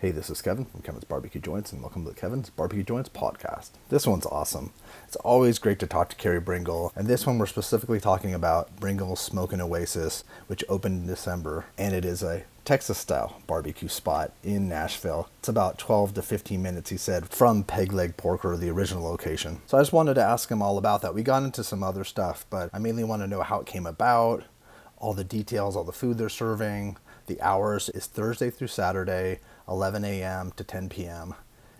Hey, 0.00 0.12
this 0.12 0.30
is 0.30 0.40
Kevin 0.40 0.64
from 0.64 0.80
Kevin's 0.80 1.04
Barbecue 1.04 1.42
Joints, 1.42 1.72
and 1.72 1.82
welcome 1.82 2.04
to 2.04 2.08
the 2.08 2.18
Kevin's 2.18 2.48
Barbecue 2.48 2.82
Joints 2.82 3.10
podcast. 3.10 3.72
This 3.90 4.06
one's 4.06 4.24
awesome. 4.24 4.72
It's 5.06 5.16
always 5.16 5.58
great 5.58 5.78
to 5.80 5.86
talk 5.86 6.08
to 6.08 6.16
Carey 6.16 6.40
Bringle, 6.40 6.90
and 6.96 7.06
this 7.06 7.26
one 7.26 7.36
we're 7.36 7.44
specifically 7.44 8.00
talking 8.00 8.32
about 8.32 8.74
Bringle's 8.80 9.20
Smokin' 9.20 9.60
Oasis, 9.60 10.24
which 10.46 10.64
opened 10.70 11.02
in 11.02 11.06
December, 11.06 11.66
and 11.76 11.94
it 11.94 12.06
is 12.06 12.22
a 12.22 12.44
Texas 12.64 12.96
style 12.96 13.42
barbecue 13.46 13.88
spot 13.88 14.32
in 14.42 14.70
Nashville. 14.70 15.28
It's 15.40 15.50
about 15.50 15.76
12 15.76 16.14
to 16.14 16.22
15 16.22 16.62
minutes, 16.62 16.88
he 16.88 16.96
said, 16.96 17.28
from 17.28 17.62
Peg 17.62 17.92
Leg 17.92 18.16
Porker, 18.16 18.56
the 18.56 18.70
original 18.70 19.04
location. 19.04 19.60
So 19.66 19.76
I 19.76 19.82
just 19.82 19.92
wanted 19.92 20.14
to 20.14 20.24
ask 20.24 20.50
him 20.50 20.62
all 20.62 20.78
about 20.78 21.02
that. 21.02 21.14
We 21.14 21.22
got 21.22 21.42
into 21.42 21.62
some 21.62 21.82
other 21.82 22.04
stuff, 22.04 22.46
but 22.48 22.70
I 22.72 22.78
mainly 22.78 23.04
want 23.04 23.20
to 23.20 23.28
know 23.28 23.42
how 23.42 23.60
it 23.60 23.66
came 23.66 23.84
about, 23.84 24.44
all 24.96 25.12
the 25.12 25.24
details, 25.24 25.76
all 25.76 25.84
the 25.84 25.92
food 25.92 26.16
they're 26.16 26.30
serving. 26.30 26.96
The 27.26 27.38
hours 27.42 27.90
is 27.90 28.06
Thursday 28.06 28.48
through 28.48 28.68
Saturday 28.68 29.40
11 29.70 30.04
a.m. 30.04 30.52
to 30.56 30.64
10 30.64 30.88
p.m. 30.88 31.34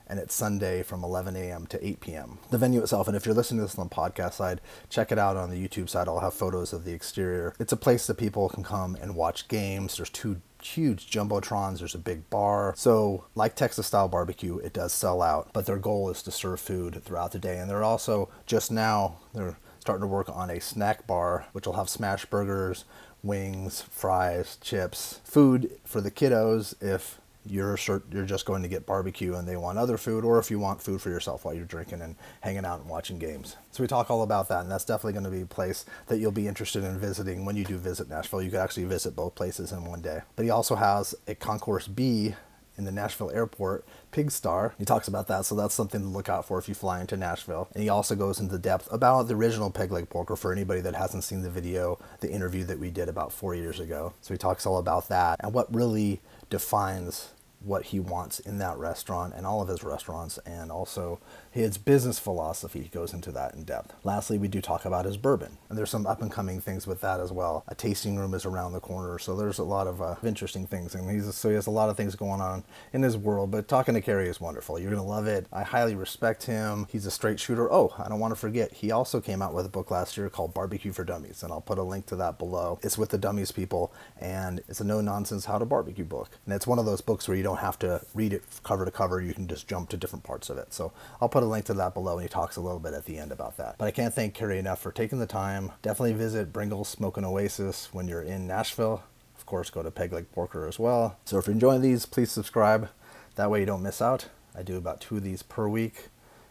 And 0.06 0.18
it's 0.18 0.34
Sunday 0.34 0.82
from 0.82 1.04
11 1.04 1.36
a.m. 1.36 1.66
to 1.66 1.86
8 1.86 2.00
p.m. 2.00 2.38
The 2.50 2.58
venue 2.58 2.80
itself, 2.82 3.06
and 3.06 3.16
if 3.16 3.26
you're 3.26 3.34
listening 3.34 3.58
to 3.58 3.66
this 3.66 3.78
on 3.78 3.88
the 3.88 3.94
podcast 3.94 4.34
side, 4.34 4.60
check 4.88 5.12
it 5.12 5.18
out 5.18 5.36
on 5.36 5.50
the 5.50 5.68
YouTube 5.68 5.88
side. 5.88 6.08
I'll 6.08 6.20
have 6.20 6.34
photos 6.34 6.72
of 6.72 6.84
the 6.84 6.92
exterior. 6.92 7.54
It's 7.60 7.72
a 7.72 7.76
place 7.76 8.06
that 8.06 8.16
people 8.16 8.48
can 8.48 8.64
come 8.64 8.96
and 8.96 9.14
watch 9.14 9.46
games. 9.46 9.96
There's 9.96 10.10
two 10.10 10.40
huge 10.62 11.10
jumbotrons. 11.10 11.78
There's 11.78 11.94
a 11.94 11.98
big 11.98 12.28
bar. 12.28 12.74
So, 12.76 13.26
like 13.34 13.54
Texas 13.54 13.86
style 13.86 14.08
barbecue, 14.08 14.58
it 14.58 14.72
does 14.72 14.92
sell 14.92 15.22
out, 15.22 15.50
but 15.52 15.66
their 15.66 15.78
goal 15.78 16.10
is 16.10 16.22
to 16.24 16.30
serve 16.32 16.60
food 16.60 17.02
throughout 17.04 17.32
the 17.32 17.38
day. 17.38 17.58
And 17.58 17.70
they're 17.70 17.84
also 17.84 18.28
just 18.46 18.72
now 18.72 19.18
they're 19.32 19.58
starting 19.78 20.02
to 20.02 20.08
work 20.08 20.28
on 20.28 20.50
a 20.50 20.60
snack 20.60 21.06
bar, 21.06 21.46
which 21.52 21.66
will 21.66 21.74
have 21.74 21.88
smash 21.88 22.26
burgers, 22.26 22.84
wings, 23.22 23.82
fries, 23.82 24.58
chips, 24.60 25.20
food 25.24 25.78
for 25.84 26.00
the 26.00 26.10
kiddos 26.10 26.74
if 26.82 27.19
you're 27.46 27.78
you're 28.12 28.26
just 28.26 28.44
going 28.44 28.62
to 28.62 28.68
get 28.68 28.86
barbecue 28.86 29.34
and 29.34 29.48
they 29.48 29.56
want 29.56 29.78
other 29.78 29.96
food, 29.96 30.24
or 30.24 30.38
if 30.38 30.50
you 30.50 30.58
want 30.58 30.82
food 30.82 31.00
for 31.00 31.08
yourself 31.08 31.44
while 31.44 31.54
you're 31.54 31.64
drinking 31.64 32.02
and 32.02 32.16
hanging 32.40 32.64
out 32.64 32.80
and 32.80 32.88
watching 32.88 33.18
games. 33.18 33.56
So 33.70 33.82
we 33.82 33.86
talk 33.86 34.10
all 34.10 34.22
about 34.22 34.48
that, 34.48 34.62
and 34.62 34.70
that's 34.70 34.84
definitely 34.84 35.14
going 35.14 35.24
to 35.24 35.30
be 35.30 35.42
a 35.42 35.46
place 35.46 35.84
that 36.08 36.18
you'll 36.18 36.32
be 36.32 36.48
interested 36.48 36.84
in 36.84 36.98
visiting 36.98 37.44
when 37.44 37.56
you 37.56 37.64
do 37.64 37.78
visit 37.78 38.08
Nashville. 38.08 38.42
You 38.42 38.50
could 38.50 38.60
actually 38.60 38.84
visit 38.84 39.16
both 39.16 39.34
places 39.34 39.72
in 39.72 39.84
one 39.84 40.02
day. 40.02 40.20
But 40.36 40.44
he 40.44 40.50
also 40.50 40.74
has 40.76 41.14
a 41.26 41.34
Concourse 41.34 41.88
B 41.88 42.34
in 42.80 42.84
the 42.84 42.92
Nashville 42.92 43.30
airport, 43.30 43.84
Pig 44.10 44.30
Star. 44.30 44.74
He 44.78 44.84
talks 44.84 45.06
about 45.06 45.28
that, 45.28 45.44
so 45.44 45.54
that's 45.54 45.74
something 45.74 46.00
to 46.00 46.06
look 46.06 46.28
out 46.28 46.46
for 46.46 46.58
if 46.58 46.68
you 46.68 46.74
fly 46.74 47.00
into 47.00 47.16
Nashville. 47.16 47.68
And 47.74 47.82
he 47.82 47.88
also 47.88 48.14
goes 48.14 48.40
into 48.40 48.58
depth 48.58 48.90
about 48.90 49.28
the 49.28 49.34
original 49.34 49.70
Peg 49.70 49.92
Leg 49.92 50.08
Porker 50.08 50.34
for 50.34 50.52
anybody 50.52 50.80
that 50.80 50.94
hasn't 50.94 51.24
seen 51.24 51.42
the 51.42 51.50
video, 51.50 51.98
the 52.20 52.30
interview 52.30 52.64
that 52.64 52.78
we 52.78 52.90
did 52.90 53.08
about 53.08 53.32
four 53.32 53.54
years 53.54 53.80
ago. 53.80 54.14
So 54.22 54.32
he 54.34 54.38
talks 54.38 54.66
all 54.66 54.78
about 54.78 55.08
that 55.08 55.40
and 55.40 55.52
what 55.52 55.72
really 55.74 56.20
defines 56.50 57.30
what 57.60 57.86
he 57.86 58.00
wants 58.00 58.40
in 58.40 58.58
that 58.58 58.76
restaurant 58.78 59.34
and 59.34 59.46
all 59.46 59.62
of 59.62 59.68
his 59.68 59.82
restaurants 59.82 60.38
and 60.46 60.70
also 60.70 61.20
his 61.50 61.78
business 61.78 62.18
philosophy 62.18 62.88
goes 62.92 63.12
into 63.12 63.32
that 63.32 63.54
in 63.54 63.64
depth. 63.64 63.92
Lastly, 64.04 64.38
we 64.38 64.46
do 64.46 64.60
talk 64.60 64.84
about 64.84 65.04
his 65.04 65.16
bourbon, 65.16 65.58
and 65.68 65.76
there's 65.76 65.90
some 65.90 66.06
up 66.06 66.22
and 66.22 66.30
coming 66.30 66.60
things 66.60 66.86
with 66.86 67.00
that 67.00 67.18
as 67.18 67.32
well. 67.32 67.64
A 67.66 67.74
tasting 67.74 68.16
room 68.16 68.34
is 68.34 68.46
around 68.46 68.72
the 68.72 68.80
corner, 68.80 69.18
so 69.18 69.36
there's 69.36 69.58
a 69.58 69.64
lot 69.64 69.88
of 69.88 70.00
uh, 70.00 70.14
interesting 70.22 70.66
things, 70.66 70.94
and 70.94 71.10
he's 71.10 71.34
so 71.34 71.48
he 71.48 71.56
has 71.56 71.66
a 71.66 71.70
lot 71.72 71.90
of 71.90 71.96
things 71.96 72.14
going 72.14 72.40
on 72.40 72.62
in 72.92 73.02
his 73.02 73.16
world. 73.16 73.50
But 73.50 73.66
talking 73.66 73.94
to 73.94 74.00
Carey 74.00 74.28
is 74.28 74.40
wonderful. 74.40 74.78
You're 74.78 74.90
gonna 74.90 75.04
love 75.04 75.26
it. 75.26 75.46
I 75.52 75.64
highly 75.64 75.96
respect 75.96 76.44
him. 76.44 76.86
He's 76.90 77.06
a 77.06 77.10
straight 77.10 77.40
shooter. 77.40 77.70
Oh, 77.72 77.94
I 77.98 78.08
don't 78.08 78.20
want 78.20 78.32
to 78.32 78.40
forget, 78.40 78.72
he 78.72 78.92
also 78.92 79.20
came 79.20 79.42
out 79.42 79.52
with 79.52 79.66
a 79.66 79.70
book 79.70 79.90
last 79.90 80.16
year 80.16 80.30
called 80.30 80.54
Barbecue 80.54 80.92
for 80.92 81.02
Dummies, 81.04 81.42
and 81.42 81.52
I'll 81.52 81.60
put 81.60 81.78
a 81.78 81.82
link 81.82 82.06
to 82.06 82.16
that 82.16 82.38
below. 82.38 82.78
It's 82.82 82.96
with 82.96 83.10
the 83.10 83.18
Dummies 83.18 83.50
people, 83.50 83.92
and 84.20 84.60
it's 84.68 84.80
a 84.80 84.84
no 84.84 85.00
nonsense 85.00 85.46
how 85.46 85.58
to 85.58 85.64
barbecue 85.64 86.04
book, 86.04 86.30
and 86.46 86.54
it's 86.54 86.66
one 86.66 86.78
of 86.78 86.86
those 86.86 87.00
books 87.00 87.26
where 87.26 87.36
you 87.36 87.42
don't 87.42 87.58
have 87.58 87.78
to 87.80 88.02
read 88.14 88.32
it 88.32 88.44
cover 88.62 88.84
to 88.84 88.90
cover. 88.92 89.20
You 89.20 89.34
can 89.34 89.48
just 89.48 89.66
jump 89.66 89.88
to 89.88 89.96
different 89.96 90.24
parts 90.24 90.48
of 90.48 90.56
it. 90.56 90.72
So 90.72 90.92
I'll 91.20 91.28
put 91.28 91.39
a 91.42 91.46
link 91.46 91.64
to 91.66 91.74
that 91.74 91.94
below, 91.94 92.14
and 92.14 92.22
he 92.22 92.28
talks 92.28 92.56
a 92.56 92.60
little 92.60 92.78
bit 92.78 92.94
at 92.94 93.04
the 93.04 93.18
end 93.18 93.32
about 93.32 93.56
that. 93.56 93.76
But 93.78 93.86
I 93.86 93.90
can't 93.90 94.14
thank 94.14 94.34
Carey 94.34 94.58
enough 94.58 94.80
for 94.80 94.92
taking 94.92 95.18
the 95.18 95.26
time. 95.26 95.72
Definitely 95.82 96.14
visit 96.14 96.52
Bringle's 96.52 96.88
Smokin' 96.88 97.24
Oasis 97.24 97.88
when 97.92 98.08
you're 98.08 98.22
in 98.22 98.46
Nashville. 98.46 99.02
Of 99.36 99.46
course, 99.46 99.70
go 99.70 99.82
to 99.82 99.90
Peg 99.90 100.12
Leg 100.12 100.30
Porker 100.32 100.66
as 100.66 100.78
well. 100.78 101.18
So 101.24 101.38
if 101.38 101.46
you're 101.46 101.54
enjoying 101.54 101.82
these, 101.82 102.06
please 102.06 102.30
subscribe. 102.30 102.88
That 103.36 103.50
way 103.50 103.60
you 103.60 103.66
don't 103.66 103.82
miss 103.82 104.02
out. 104.02 104.28
I 104.54 104.62
do 104.62 104.76
about 104.76 105.00
two 105.00 105.16
of 105.16 105.22
these 105.22 105.42
per 105.42 105.68
week. 105.68 106.08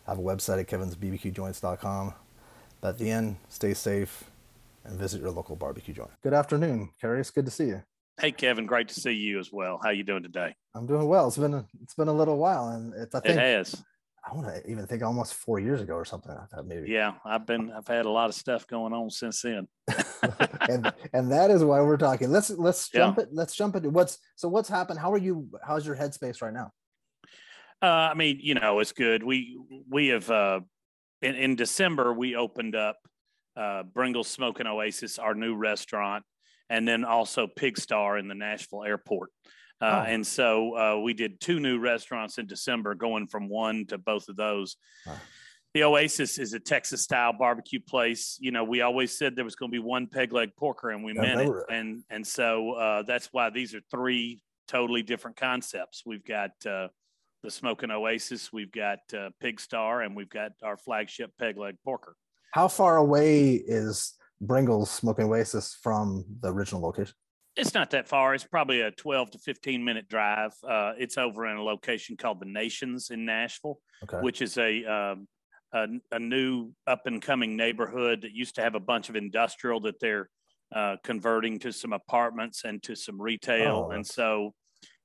I 0.07 0.11
have 0.11 0.19
a 0.19 0.23
website 0.23 0.59
at 0.59 0.67
kevinsbbqjoints.com. 0.67 2.13
But 2.81 2.87
at 2.87 2.97
the 2.97 3.11
end, 3.11 3.37
stay 3.49 3.73
safe 3.73 4.23
and 4.83 4.97
visit 4.97 5.21
your 5.21 5.31
local 5.31 5.55
barbecue 5.55 5.93
joint. 5.93 6.11
Good 6.23 6.33
afternoon, 6.33 6.89
Carey. 6.99 7.19
It's 7.19 7.29
good 7.29 7.45
to 7.45 7.51
see 7.51 7.65
you. 7.65 7.83
Hey, 8.19 8.31
Kevin. 8.31 8.65
Great 8.65 8.87
to 8.89 8.95
see 8.95 9.11
you 9.11 9.39
as 9.39 9.51
well. 9.51 9.79
How 9.81 9.91
you 9.91 10.03
doing 10.03 10.23
today? 10.23 10.55
I'm 10.75 10.85
doing 10.85 11.07
well. 11.07 11.27
It's 11.27 11.37
been 11.37 11.53
a, 11.53 11.65
it's 11.81 11.93
been 11.93 12.07
a 12.07 12.13
little 12.13 12.37
while, 12.37 12.69
and 12.69 12.93
it's 12.93 13.15
I 13.15 13.19
think 13.19 13.37
it 13.37 13.41
has. 13.41 13.83
I 14.25 14.35
want 14.35 14.47
to 14.47 14.69
even 14.69 14.85
think 14.85 15.03
almost 15.03 15.33
four 15.33 15.59
years 15.59 15.81
ago 15.81 15.93
or 15.93 16.05
something 16.05 16.33
like 16.33 16.49
that, 16.49 16.65
maybe. 16.65 16.89
Yeah, 16.89 17.13
I've 17.25 17.45
been 17.45 17.71
I've 17.71 17.87
had 17.87 18.05
a 18.05 18.09
lot 18.09 18.29
of 18.29 18.35
stuff 18.35 18.67
going 18.67 18.93
on 18.93 19.09
since 19.09 19.41
then. 19.41 19.67
and 20.69 20.93
and 21.13 21.31
that 21.31 21.51
is 21.51 21.63
why 21.63 21.81
we're 21.81 21.97
talking. 21.97 22.29
Let's 22.29 22.49
let's 22.49 22.89
jump 22.89 23.17
yeah. 23.17 23.23
it. 23.23 23.29
Let's 23.31 23.55
jump 23.55 23.75
into 23.75 23.89
what's 23.89 24.17
so 24.35 24.47
what's 24.49 24.69
happened. 24.69 24.99
How 24.99 25.13
are 25.13 25.17
you? 25.17 25.47
How's 25.65 25.85
your 25.85 25.95
headspace 25.95 26.41
right 26.41 26.53
now? 26.53 26.71
Uh, 27.81 28.09
I 28.11 28.13
mean, 28.13 28.39
you 28.41 28.55
know, 28.55 28.79
it's 28.79 28.91
good. 28.91 29.23
We 29.23 29.57
we 29.89 30.07
have 30.07 30.29
uh, 30.29 30.59
in 31.21 31.35
in 31.35 31.55
December 31.55 32.13
we 32.13 32.35
opened 32.35 32.75
up 32.75 32.97
uh, 33.55 33.83
Bringle's 33.83 34.27
Smokin' 34.27 34.67
Oasis, 34.67 35.17
our 35.17 35.33
new 35.33 35.55
restaurant, 35.55 36.23
and 36.69 36.87
then 36.87 37.05
also 37.05 37.47
Pig 37.47 37.77
Star 37.77 38.17
in 38.17 38.27
the 38.27 38.35
Nashville 38.35 38.83
airport. 38.83 39.29
Uh, 39.81 40.03
oh. 40.05 40.09
And 40.09 40.25
so 40.25 40.77
uh, 40.77 40.99
we 40.99 41.13
did 41.13 41.39
two 41.39 41.59
new 41.59 41.79
restaurants 41.79 42.37
in 42.37 42.47
December, 42.47 42.95
going 42.95 43.27
from 43.27 43.49
one 43.49 43.85
to 43.87 43.97
both 43.97 44.27
of 44.29 44.35
those. 44.35 44.75
The 45.73 45.83
Oasis 45.83 46.39
is 46.39 46.53
a 46.53 46.59
Texas 46.59 47.03
style 47.03 47.31
barbecue 47.31 47.79
place. 47.79 48.37
You 48.41 48.51
know, 48.51 48.63
we 48.63 48.81
always 48.81 49.17
said 49.17 49.35
there 49.35 49.45
was 49.45 49.55
going 49.55 49.71
to 49.71 49.75
be 49.75 49.83
one 49.83 50.07
peg 50.07 50.33
leg 50.33 50.49
porker, 50.57 50.89
and 50.89 51.03
we 51.03 51.13
yeah, 51.13 51.21
meant 51.21 51.41
it. 51.41 51.51
And 51.69 52.03
and 52.09 52.25
so 52.25 52.71
uh, 52.73 53.03
that's 53.03 53.29
why 53.31 53.51
these 53.51 53.75
are 53.75 53.81
three 53.91 54.41
totally 54.67 55.03
different 55.03 55.37
concepts. 55.37 56.03
We've 56.05 56.25
got 56.25 56.51
uh, 56.65 56.87
the 57.43 57.51
Smokin' 57.51 57.91
Oasis, 57.91 58.51
we've 58.51 58.71
got 58.71 58.99
uh, 59.17 59.29
Pig 59.39 59.59
Star, 59.59 60.01
and 60.01 60.15
we've 60.15 60.29
got 60.29 60.51
our 60.63 60.77
flagship 60.77 61.31
peg 61.39 61.57
leg 61.57 61.75
porker. 61.83 62.15
How 62.51 62.67
far 62.67 62.97
away 62.97 63.53
is 63.53 64.13
Bringle's 64.41 64.89
Smokin' 64.91 65.25
Oasis 65.27 65.77
from 65.81 66.25
the 66.41 66.51
original 66.51 66.81
location? 66.81 67.13
It's 67.59 67.73
not 67.73 67.89
that 67.91 68.07
far. 68.07 68.33
It's 68.33 68.45
probably 68.45 68.81
a 68.81 68.91
12 68.91 69.31
to 69.31 69.37
15 69.39 69.83
minute 69.83 70.07
drive. 70.07 70.53
Uh, 70.65 70.93
it's 70.97 71.17
over 71.17 71.45
in 71.45 71.57
a 71.57 71.61
location 71.61 72.15
called 72.15 72.39
the 72.39 72.45
Nations 72.45 73.09
in 73.09 73.25
Nashville, 73.25 73.79
okay. 74.03 74.17
which 74.21 74.41
is 74.41 74.57
a, 74.57 74.85
um, 74.85 75.27
a, 75.73 75.87
a 76.13 76.19
new 76.19 76.71
up 76.87 77.05
and 77.05 77.21
coming 77.21 77.57
neighborhood 77.57 78.21
that 78.21 78.31
used 78.31 78.55
to 78.55 78.61
have 78.61 78.75
a 78.75 78.79
bunch 78.79 79.09
of 79.09 79.17
industrial 79.17 79.81
that 79.81 79.99
they're 79.99 80.29
uh, 80.73 80.95
converting 81.03 81.59
to 81.59 81.73
some 81.73 81.91
apartments 81.91 82.63
and 82.63 82.81
to 82.83 82.95
some 82.95 83.21
retail. 83.21 83.87
Oh, 83.89 83.91
and 83.91 84.07
so 84.07 84.53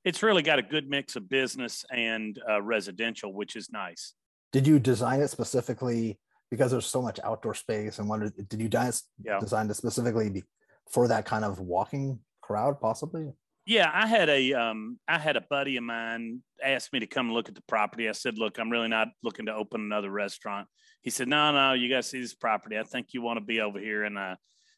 it's 0.05 0.23
really 0.23 0.41
got 0.41 0.57
a 0.57 0.63
good 0.63 0.89
mix 0.89 1.17
of 1.17 1.27
business 1.27 1.83
and 1.91 2.39
uh, 2.49 2.61
residential, 2.61 3.33
which 3.33 3.57
is 3.57 3.69
nice. 3.69 4.13
Did 4.53 4.65
you 4.65 4.79
design 4.79 5.19
it 5.19 5.29
specifically 5.29 6.17
because 6.49 6.71
there's 6.71 6.85
so 6.85 7.01
much 7.01 7.19
outdoor 7.23 7.53
space 7.53 7.99
and 7.99 8.07
wonder 8.07 8.29
did 8.29 8.61
you 8.61 8.69
design, 8.69 8.93
yeah. 9.23 9.39
design 9.39 9.69
it 9.69 9.73
specifically 9.73 10.29
be, 10.29 10.43
for 10.89 11.07
that 11.07 11.25
kind 11.25 11.43
of 11.43 11.59
walking 11.59 12.19
crowd 12.45 12.79
possibly? 12.79 13.31
Yeah 13.65 13.89
i 13.91 14.05
had 14.05 14.29
a 14.29 14.53
um 14.53 14.99
i 15.07 15.17
had 15.17 15.37
a 15.37 15.41
buddy 15.41 15.77
of 15.77 15.83
mine 15.83 16.41
asked 16.63 16.93
me 16.93 16.99
to 16.99 17.07
come 17.07 17.31
look 17.31 17.49
at 17.49 17.55
the 17.55 17.63
property. 17.67 18.07
I 18.07 18.11
said 18.11 18.37
look 18.37 18.59
i'm 18.59 18.71
really 18.71 18.87
not 18.87 19.07
looking 19.23 19.47
to 19.47 19.53
open 19.55 19.81
another 19.81 20.11
restaurant. 20.11 20.67
He 21.01 21.09
said 21.09 21.27
no 21.27 21.51
no 21.51 21.73
you 21.73 21.89
got 21.89 22.03
to 22.03 22.03
see 22.03 22.21
this 22.21 22.35
property. 22.35 22.77
I 22.77 22.83
think 22.83 23.07
you 23.11 23.21
want 23.21 23.37
to 23.37 23.45
be 23.45 23.61
over 23.61 23.79
here. 23.79 24.03
And 24.03 24.19
i 24.19 24.35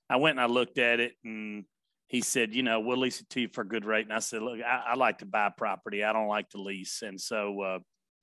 i 0.09 0.15
went 0.15 0.39
and 0.39 0.41
i 0.41 0.51
looked 0.51 0.77
at 0.77 0.99
it 0.99 1.13
and 1.23 1.65
he 2.07 2.21
said 2.21 2.55
you 2.55 2.63
know 2.63 2.79
we'll 2.79 2.97
lease 2.97 3.19
it 3.19 3.29
to 3.31 3.41
you 3.41 3.49
for 3.51 3.61
a 3.61 3.67
good 3.67 3.85
rate. 3.85 4.05
And 4.05 4.13
i 4.13 4.19
said 4.19 4.41
look 4.41 4.59
i, 4.61 4.91
I 4.91 4.95
like 4.95 5.17
to 5.19 5.25
buy 5.25 5.51
property. 5.55 6.03
I 6.03 6.13
don't 6.13 6.29
like 6.29 6.49
to 6.51 6.61
lease. 6.61 7.01
And 7.01 7.19
so 7.19 7.61
uh, 7.61 7.79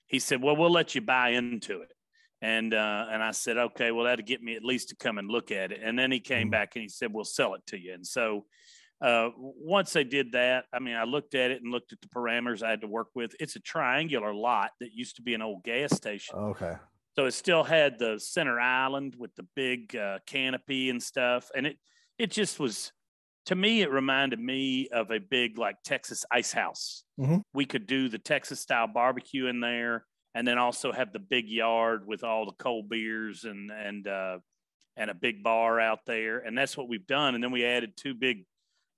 he 0.06 0.18
said 0.18 0.42
well 0.42 0.56
we'll 0.56 0.72
let 0.72 0.94
you 0.94 1.02
buy 1.02 1.30
into 1.30 1.82
it. 1.82 1.92
And 2.40 2.74
uh, 2.74 3.06
and 3.10 3.22
I 3.22 3.30
said, 3.30 3.56
okay, 3.56 3.90
well 3.90 4.04
that'll 4.04 4.24
get 4.24 4.42
me 4.42 4.54
at 4.54 4.62
least 4.62 4.90
to 4.90 4.96
come 4.96 5.16
and 5.16 5.30
look 5.30 5.50
at 5.50 5.72
it. 5.72 5.80
And 5.82 5.98
then 5.98 6.12
he 6.12 6.20
came 6.20 6.42
mm-hmm. 6.42 6.50
back 6.50 6.76
and 6.76 6.82
he 6.82 6.90
said, 6.90 7.10
we'll 7.10 7.24
sell 7.24 7.54
it 7.54 7.62
to 7.68 7.78
you. 7.78 7.94
And 7.94 8.06
so 8.06 8.44
uh, 9.00 9.30
once 9.36 9.92
they 9.92 10.04
did 10.04 10.32
that, 10.32 10.64
I 10.72 10.78
mean, 10.78 10.94
I 10.94 11.04
looked 11.04 11.34
at 11.34 11.50
it 11.50 11.62
and 11.62 11.72
looked 11.72 11.92
at 11.92 12.00
the 12.00 12.08
parameters 12.08 12.62
I 12.62 12.70
had 12.70 12.80
to 12.82 12.86
work 12.86 13.08
with. 13.14 13.34
It's 13.40 13.56
a 13.56 13.60
triangular 13.60 14.34
lot 14.34 14.70
that 14.80 14.92
used 14.92 15.16
to 15.16 15.22
be 15.22 15.34
an 15.34 15.42
old 15.42 15.62
gas 15.64 15.94
station. 15.94 16.36
Okay. 16.36 16.74
So 17.16 17.26
it 17.26 17.32
still 17.32 17.62
had 17.62 17.98
the 17.98 18.18
center 18.18 18.58
island 18.58 19.14
with 19.18 19.34
the 19.36 19.46
big 19.54 19.94
uh, 19.94 20.18
canopy 20.26 20.90
and 20.90 21.02
stuff, 21.02 21.50
and 21.54 21.66
it 21.66 21.78
it 22.18 22.30
just 22.30 22.58
was 22.58 22.92
to 23.46 23.54
me 23.54 23.82
it 23.82 23.90
reminded 23.90 24.40
me 24.40 24.88
of 24.88 25.10
a 25.10 25.18
big 25.18 25.58
like 25.58 25.76
Texas 25.84 26.24
ice 26.30 26.52
house. 26.52 27.04
Mm-hmm. 27.20 27.38
We 27.52 27.66
could 27.66 27.86
do 27.86 28.08
the 28.08 28.18
Texas 28.18 28.60
style 28.60 28.88
barbecue 28.88 29.46
in 29.46 29.60
there 29.60 30.04
and 30.34 30.46
then 30.46 30.58
also 30.58 30.92
have 30.92 31.12
the 31.12 31.18
big 31.20 31.48
yard 31.48 32.06
with 32.06 32.24
all 32.24 32.46
the 32.46 32.52
cold 32.52 32.88
beers 32.88 33.44
and 33.44 33.70
and 33.70 34.08
uh, 34.08 34.38
and 34.96 35.10
a 35.10 35.14
big 35.14 35.42
bar 35.42 35.80
out 35.80 36.00
there. 36.06 36.38
And 36.38 36.56
that's 36.56 36.76
what 36.76 36.88
we've 36.88 37.06
done. 37.06 37.34
And 37.34 37.42
then 37.42 37.52
we 37.52 37.64
added 37.64 37.96
two 37.96 38.14
big. 38.14 38.44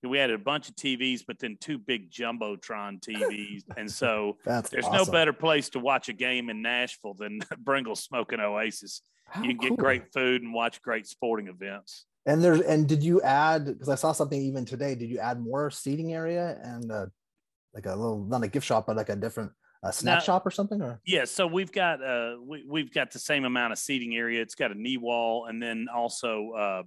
We 0.07 0.19
added 0.19 0.35
a 0.35 0.43
bunch 0.43 0.69
of 0.69 0.77
TVs, 0.77 1.23
but 1.27 1.39
then 1.39 1.57
two 1.61 1.79
big 1.79 2.11
jumbotron 2.11 3.01
TVs, 3.01 3.65
and 3.77 3.91
so 3.91 4.37
That's 4.45 4.71
there's 4.71 4.85
awesome. 4.87 5.07
no 5.07 5.13
better 5.13 5.33
place 5.33 5.69
to 5.71 5.79
watch 5.79 6.09
a 6.09 6.13
game 6.13 6.51
in 6.51 6.63
Nashville 6.63 7.15
than 7.15 7.41
Bringle 7.59 7.97
Smoking 7.97 8.41
Oasis. 8.41 9.03
How 9.29 9.43
you 9.43 9.49
can 9.57 9.59
get 9.71 9.77
great 9.79 10.13
food 10.13 10.43
and 10.43 10.55
watch 10.55 10.81
great 10.83 11.07
sporting 11.07 11.49
events. 11.49 12.07
And 12.27 12.43
there's 12.43 12.61
and 12.61 12.89
did 12.89 13.03
you 13.03 13.21
add 13.23 13.67
because 13.67 13.89
I 13.89 13.95
saw 13.97 14.13
something 14.13 14.41
even 14.41 14.65
today? 14.65 14.95
Did 14.95 15.11
you 15.11 15.19
add 15.19 15.41
more 15.41 15.71
seating 15.71 16.13
area 16.13 16.59
and 16.63 16.91
uh, 16.91 17.07
like 17.75 17.87
a 17.87 17.91
little 17.95 18.25
not 18.25 18.43
a 18.43 18.49
gift 18.49 18.67
shop 18.67 18.87
but 18.87 18.97
like 18.97 19.09
a 19.09 19.17
different 19.17 19.53
uh, 19.83 19.91
snack 19.93 20.19
No. 20.21 20.25
shop 20.25 20.47
or 20.47 20.51
something? 20.51 20.81
Or 20.83 21.01
Yeah, 21.05 21.25
so 21.25 21.47
we've 21.47 21.71
got 21.73 22.03
uh 22.03 22.37
we, 22.41 22.65
we've 22.67 22.93
got 22.93 23.11
the 23.13 23.19
same 23.19 23.45
amount 23.45 23.73
of 23.73 23.79
seating 23.79 24.17
area. 24.17 24.43
It's 24.43 24.55
got 24.57 24.71
a 24.73 24.75
knee 24.75 24.97
wall 24.97 25.47
and 25.47 25.63
then 25.63 25.87
also 25.95 26.51
uh, 26.53 26.83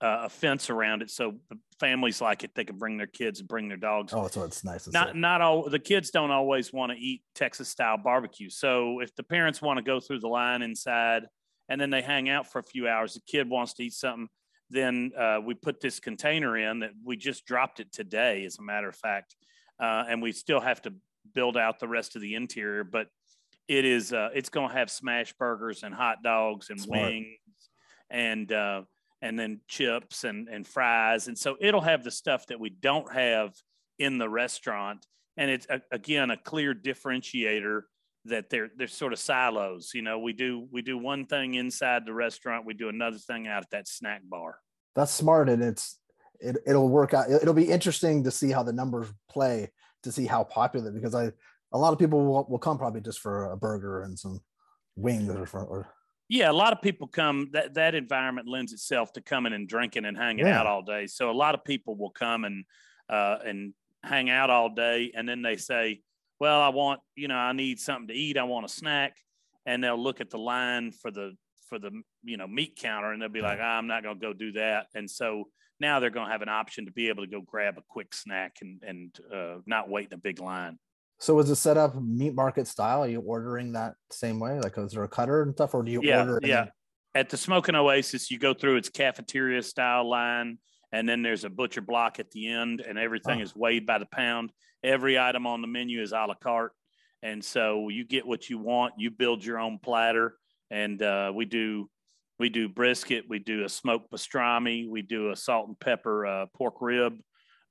uh, 0.00 0.22
a 0.24 0.28
fence 0.28 0.68
around 0.68 1.02
it, 1.02 1.10
so 1.10 1.34
the 1.48 1.58
families 1.80 2.20
like 2.20 2.44
it. 2.44 2.50
They 2.54 2.64
can 2.64 2.76
bring 2.76 2.96
their 2.96 3.06
kids 3.06 3.40
and 3.40 3.48
bring 3.48 3.68
their 3.68 3.76
dogs. 3.76 4.12
oh, 4.12 4.28
so 4.28 4.44
it's 4.44 4.64
nice. 4.64 4.86
Not 4.88 5.08
safe. 5.08 5.16
not 5.16 5.40
all 5.40 5.68
the 5.68 5.78
kids 5.78 6.10
don't 6.10 6.30
always 6.30 6.72
want 6.72 6.92
to 6.92 6.98
eat 6.98 7.22
Texas 7.34 7.68
style 7.68 7.96
barbecue. 7.96 8.50
So 8.50 9.00
if 9.00 9.14
the 9.16 9.22
parents 9.22 9.62
want 9.62 9.78
to 9.78 9.82
go 9.82 10.00
through 10.00 10.20
the 10.20 10.28
line 10.28 10.62
inside 10.62 11.26
and 11.68 11.80
then 11.80 11.90
they 11.90 12.02
hang 12.02 12.28
out 12.28 12.50
for 12.50 12.58
a 12.58 12.64
few 12.64 12.88
hours, 12.88 13.14
the 13.14 13.20
kid 13.26 13.48
wants 13.48 13.74
to 13.74 13.84
eat 13.84 13.94
something, 13.94 14.28
then 14.70 15.12
uh, 15.18 15.38
we 15.44 15.54
put 15.54 15.80
this 15.80 16.00
container 16.00 16.56
in 16.56 16.80
that 16.80 16.90
we 17.04 17.16
just 17.16 17.46
dropped 17.46 17.80
it 17.80 17.92
today, 17.92 18.44
as 18.44 18.58
a 18.58 18.62
matter 18.62 18.88
of 18.88 18.96
fact, 18.96 19.36
uh, 19.80 20.04
and 20.08 20.20
we 20.20 20.32
still 20.32 20.60
have 20.60 20.82
to 20.82 20.92
build 21.34 21.56
out 21.56 21.78
the 21.78 21.88
rest 21.88 22.16
of 22.16 22.22
the 22.22 22.34
interior, 22.34 22.84
but 22.84 23.08
it 23.68 23.84
is 23.84 24.12
uh, 24.12 24.28
it's 24.34 24.48
going 24.48 24.68
to 24.68 24.74
have 24.74 24.90
smash 24.90 25.32
burgers 25.34 25.82
and 25.82 25.94
hot 25.94 26.22
dogs 26.22 26.70
and 26.70 26.80
Smart. 26.80 27.02
wings 27.02 27.26
and 28.10 28.52
uh, 28.52 28.82
and 29.22 29.38
then 29.38 29.60
chips 29.68 30.24
and 30.24 30.48
and 30.48 30.66
fries, 30.66 31.28
and 31.28 31.38
so 31.38 31.56
it'll 31.60 31.80
have 31.80 32.04
the 32.04 32.10
stuff 32.10 32.46
that 32.46 32.60
we 32.60 32.70
don't 32.70 33.12
have 33.12 33.54
in 33.98 34.18
the 34.18 34.28
restaurant, 34.28 35.06
and 35.36 35.50
it's 35.50 35.66
a, 35.70 35.80
again 35.90 36.30
a 36.30 36.36
clear 36.36 36.74
differentiator 36.74 37.82
that 38.26 38.50
they're 38.50 38.70
they're 38.76 38.88
sort 38.88 39.12
of 39.12 39.18
silos. 39.18 39.92
You 39.94 40.02
know, 40.02 40.18
we 40.18 40.32
do 40.32 40.66
we 40.70 40.82
do 40.82 40.98
one 40.98 41.26
thing 41.26 41.54
inside 41.54 42.04
the 42.04 42.12
restaurant, 42.14 42.66
we 42.66 42.74
do 42.74 42.88
another 42.88 43.18
thing 43.18 43.46
out 43.46 43.62
at 43.62 43.70
that 43.70 43.88
snack 43.88 44.22
bar. 44.24 44.58
That's 44.94 45.12
smart, 45.12 45.48
and 45.48 45.62
it's 45.62 45.98
it, 46.40 46.56
it'll 46.66 46.88
work 46.88 47.14
out. 47.14 47.30
It'll 47.30 47.54
be 47.54 47.70
interesting 47.70 48.24
to 48.24 48.30
see 48.30 48.50
how 48.50 48.62
the 48.62 48.72
numbers 48.72 49.08
play 49.30 49.70
to 50.02 50.12
see 50.12 50.26
how 50.26 50.44
popular 50.44 50.90
because 50.90 51.14
I 51.14 51.32
a 51.72 51.78
lot 51.78 51.92
of 51.92 51.98
people 51.98 52.24
will, 52.24 52.46
will 52.48 52.58
come 52.58 52.78
probably 52.78 53.00
just 53.00 53.20
for 53.20 53.50
a 53.50 53.56
burger 53.56 54.02
and 54.02 54.18
some 54.18 54.40
wings 54.94 55.28
or, 55.28 55.46
for, 55.46 55.64
or 55.64 55.88
Yeah, 56.28 56.50
a 56.50 56.52
lot 56.52 56.72
of 56.72 56.82
people 56.82 57.06
come. 57.06 57.50
That 57.52 57.74
that 57.74 57.94
environment 57.94 58.48
lends 58.48 58.72
itself 58.72 59.12
to 59.12 59.20
coming 59.20 59.52
and 59.52 59.68
drinking 59.68 60.04
and 60.04 60.16
hanging 60.16 60.46
Yeah. 60.46 60.60
out 60.60 60.66
all 60.66 60.82
day. 60.82 61.06
So 61.06 61.30
a 61.30 61.32
lot 61.32 61.54
of 61.54 61.64
people 61.64 61.96
will 61.96 62.10
come 62.10 62.44
and 62.44 62.64
uh, 63.08 63.38
and 63.44 63.74
hang 64.02 64.28
out 64.30 64.50
all 64.50 64.70
day, 64.74 65.12
and 65.14 65.28
then 65.28 65.42
they 65.42 65.56
say, 65.56 66.02
"Well, 66.40 66.60
I 66.60 66.68
want 66.70 67.00
you 67.14 67.28
know 67.28 67.36
I 67.36 67.52
need 67.52 67.78
something 67.78 68.08
to 68.08 68.14
eat. 68.14 68.36
I 68.38 68.42
want 68.44 68.66
a 68.66 68.68
snack," 68.68 69.16
and 69.66 69.82
they'll 69.82 70.02
look 70.02 70.20
at 70.20 70.30
the 70.30 70.38
line 70.38 70.90
for 70.90 71.10
the 71.12 71.36
for 71.68 71.78
the 71.78 71.90
you 72.24 72.36
know 72.36 72.46
meat 72.48 72.76
counter, 72.76 73.12
and 73.12 73.22
they'll 73.22 73.28
be 73.28 73.40
like, 73.40 73.60
"I'm 73.60 73.86
not 73.86 74.02
going 74.02 74.18
to 74.18 74.26
go 74.26 74.32
do 74.32 74.52
that." 74.52 74.88
And 74.96 75.08
so 75.08 75.50
now 75.78 76.00
they're 76.00 76.10
going 76.10 76.26
to 76.26 76.32
have 76.32 76.42
an 76.42 76.48
option 76.48 76.86
to 76.86 76.92
be 76.92 77.08
able 77.08 77.24
to 77.24 77.30
go 77.30 77.40
grab 77.40 77.78
a 77.78 77.82
quick 77.88 78.12
snack 78.14 78.56
and 78.62 78.82
and 78.82 79.16
uh, 79.32 79.58
not 79.66 79.88
wait 79.88 80.08
in 80.08 80.14
a 80.14 80.18
big 80.18 80.40
line. 80.40 80.78
So 81.18 81.38
is 81.38 81.48
it 81.50 81.56
set 81.56 81.76
up 81.76 81.94
meat 82.00 82.34
market 82.34 82.66
style? 82.66 83.04
Are 83.04 83.08
you 83.08 83.20
ordering 83.20 83.72
that 83.72 83.94
same 84.10 84.38
way? 84.38 84.60
Like, 84.60 84.76
is 84.76 84.92
there 84.92 85.04
a 85.04 85.08
cutter 85.08 85.42
and 85.42 85.54
stuff, 85.54 85.74
or 85.74 85.82
do 85.82 85.90
you 85.90 86.00
Yeah, 86.02 86.20
order? 86.20 86.36
it 86.38 86.46
yeah. 86.46 86.64
then- 86.64 86.72
at 87.14 87.30
the 87.30 87.38
Smoking 87.38 87.74
Oasis, 87.74 88.30
you 88.30 88.38
go 88.38 88.52
through 88.52 88.76
its 88.76 88.90
cafeteria 88.90 89.62
style 89.62 90.06
line, 90.06 90.58
and 90.92 91.08
then 91.08 91.22
there's 91.22 91.44
a 91.44 91.48
butcher 91.50 91.80
block 91.80 92.20
at 92.20 92.30
the 92.30 92.46
end, 92.48 92.82
and 92.82 92.98
everything 92.98 93.38
Oh. 93.40 93.42
is 93.42 93.56
weighed 93.56 93.86
by 93.86 93.96
the 93.98 94.04
pound. 94.06 94.52
Every 94.82 95.18
item 95.18 95.46
on 95.46 95.62
the 95.62 95.66
menu 95.66 96.02
is 96.02 96.12
a 96.12 96.16
la 96.26 96.34
carte, 96.34 96.72
and 97.22 97.42
so 97.42 97.88
you 97.88 98.04
get 98.04 98.26
what 98.26 98.50
you 98.50 98.58
want. 98.58 98.94
You 98.98 99.10
build 99.10 99.42
your 99.42 99.58
own 99.58 99.78
platter, 99.78 100.36
and 100.70 101.00
uh, 101.02 101.32
we 101.34 101.46
do 101.46 101.88
we 102.38 102.50
do 102.50 102.68
brisket, 102.68 103.24
we 103.30 103.38
do 103.38 103.64
a 103.64 103.68
smoked 103.70 104.10
pastrami, 104.12 104.86
we 104.86 105.00
do 105.00 105.30
a 105.30 105.36
salt 105.36 105.68
and 105.68 105.80
pepper 105.80 106.26
uh, 106.26 106.46
pork 106.54 106.82
rib. 106.82 107.18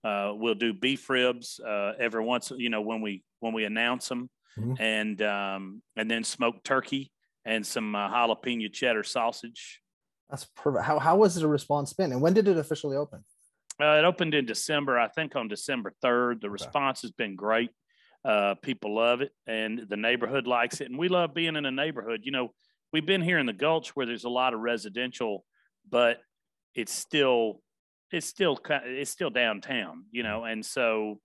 Uh, 0.05 0.33
we'll 0.35 0.53
do 0.55 0.71
beef 0.71 1.09
ribs 1.09 1.59
uh, 1.59 1.93
every 1.99 2.23
once, 2.23 2.51
you 2.55 2.69
know, 2.69 2.81
when 2.81 3.01
we 3.01 3.23
when 3.39 3.53
we 3.53 3.65
announce 3.65 4.07
them, 4.07 4.29
Mhm. 4.57 4.79
and 4.79 5.21
um, 5.21 5.81
and 5.97 6.09
then 6.11 6.23
smoked 6.23 6.63
turkey 6.63 7.11
and 7.43 7.65
some 7.65 7.95
uh, 7.95 8.07
jalapeno 8.09 8.71
cheddar 8.71 9.03
sausage. 9.03 9.81
That's 10.29 10.45
perfect. 10.55 10.85
How 10.85 10.99
how 10.99 11.15
was 11.17 11.35
the 11.35 11.47
response 11.47 11.93
been, 11.93 12.11
and 12.11 12.21
when 12.21 12.33
did 12.33 12.47
it 12.47 12.57
officially 12.57 12.97
open? 12.97 13.25
Uh, 13.81 13.97
it 13.99 14.05
opened 14.05 14.33
in 14.33 14.45
December, 14.45 14.97
I 14.97 15.07
think 15.09 15.35
on 15.35 15.47
December 15.49 15.91
3rd. 16.03 16.39
The 16.41 16.49
response 16.49 17.01
has 17.01 17.11
been 17.11 17.35
great. 17.35 17.71
Uh, 18.23 18.55
people 18.61 18.95
love 18.95 19.21
it 19.21 19.31
and 19.45 19.85
the 19.89 19.97
neighborhood 19.97 20.47
likes 20.47 20.79
it. 20.81 20.89
And 20.89 20.97
we 20.97 21.09
love 21.09 21.33
being 21.33 21.55
in 21.57 21.65
a 21.65 21.71
neighborhood. 21.71 22.21
You 22.23 22.31
know, 22.31 22.53
we've 22.93 23.05
been 23.05 23.21
here 23.21 23.37
in 23.37 23.45
the 23.45 23.53
Gulch 23.53 23.89
where 23.95 24.05
there's 24.05 24.23
a 24.23 24.29
lot 24.29 24.53
of 24.53 24.61
residential, 24.61 25.43
but 25.89 26.21
it's 26.73 26.93
still, 26.93 27.61
it's 28.15 28.27
still, 28.27 28.57
it's 28.69 29.11
still 29.11 29.29
downtown, 29.29 30.05
you 30.11 30.23
know, 30.23 30.45
and 30.45 30.65
so 30.65 31.19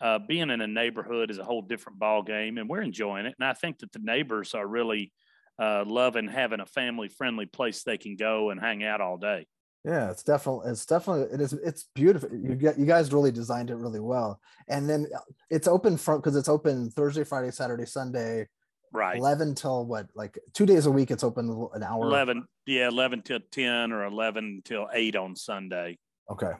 uh, 0.00 0.18
being 0.18 0.50
in 0.50 0.60
a 0.60 0.66
neighborhood 0.66 1.30
is 1.30 1.38
a 1.38 1.44
whole 1.44 1.62
different 1.62 1.98
ball 1.98 2.22
game 2.22 2.58
and 2.58 2.68
we're 2.68 2.82
enjoying 2.82 3.26
it. 3.26 3.34
And 3.38 3.48
I 3.48 3.54
think 3.54 3.78
that 3.78 3.92
the 3.92 4.00
neighbors 4.00 4.54
are 4.54 4.66
really 4.66 5.12
uh, 5.58 5.84
loving 5.86 6.28
having 6.28 6.60
a 6.60 6.66
family 6.66 7.08
friendly 7.08 7.46
place 7.46 7.82
they 7.82 7.96
can 7.96 8.16
go 8.16 8.50
and 8.50 8.60
hang 8.60 8.84
out 8.84 9.00
all 9.00 9.16
day. 9.16 9.46
Yeah, 9.84 10.10
it's 10.10 10.22
definitely 10.22 10.70
it's 10.70 10.86
definitely 10.86 11.34
it 11.34 11.40
is 11.42 11.52
it's 11.52 11.88
beautiful. 11.94 12.30
You 12.32 12.54
get 12.54 12.78
you 12.78 12.86
guys 12.86 13.12
really 13.12 13.30
designed 13.30 13.68
it 13.70 13.76
really 13.76 14.00
well, 14.00 14.40
and 14.66 14.88
then 14.88 15.06
uh, 15.14 15.20
it's 15.50 15.68
open 15.68 15.98
from 15.98 16.20
because 16.20 16.36
it's 16.36 16.48
open 16.48 16.90
Thursday, 16.90 17.22
Friday, 17.22 17.50
Saturday, 17.50 17.84
Sunday, 17.84 18.48
Right. 18.94 19.18
eleven 19.18 19.54
till 19.54 19.84
what 19.84 20.06
like 20.14 20.38
two 20.54 20.64
days 20.64 20.86
a 20.86 20.90
week. 20.90 21.10
It's 21.10 21.22
open 21.22 21.68
an 21.74 21.82
hour. 21.82 22.06
11 22.06 22.46
yeah 22.66 22.88
11 22.88 23.22
till 23.22 23.40
10 23.50 23.92
or 23.92 24.04
11 24.06 24.62
till 24.64 24.88
8 24.90 25.16
on 25.16 25.36
sunday 25.36 25.98
Okay. 26.30 26.52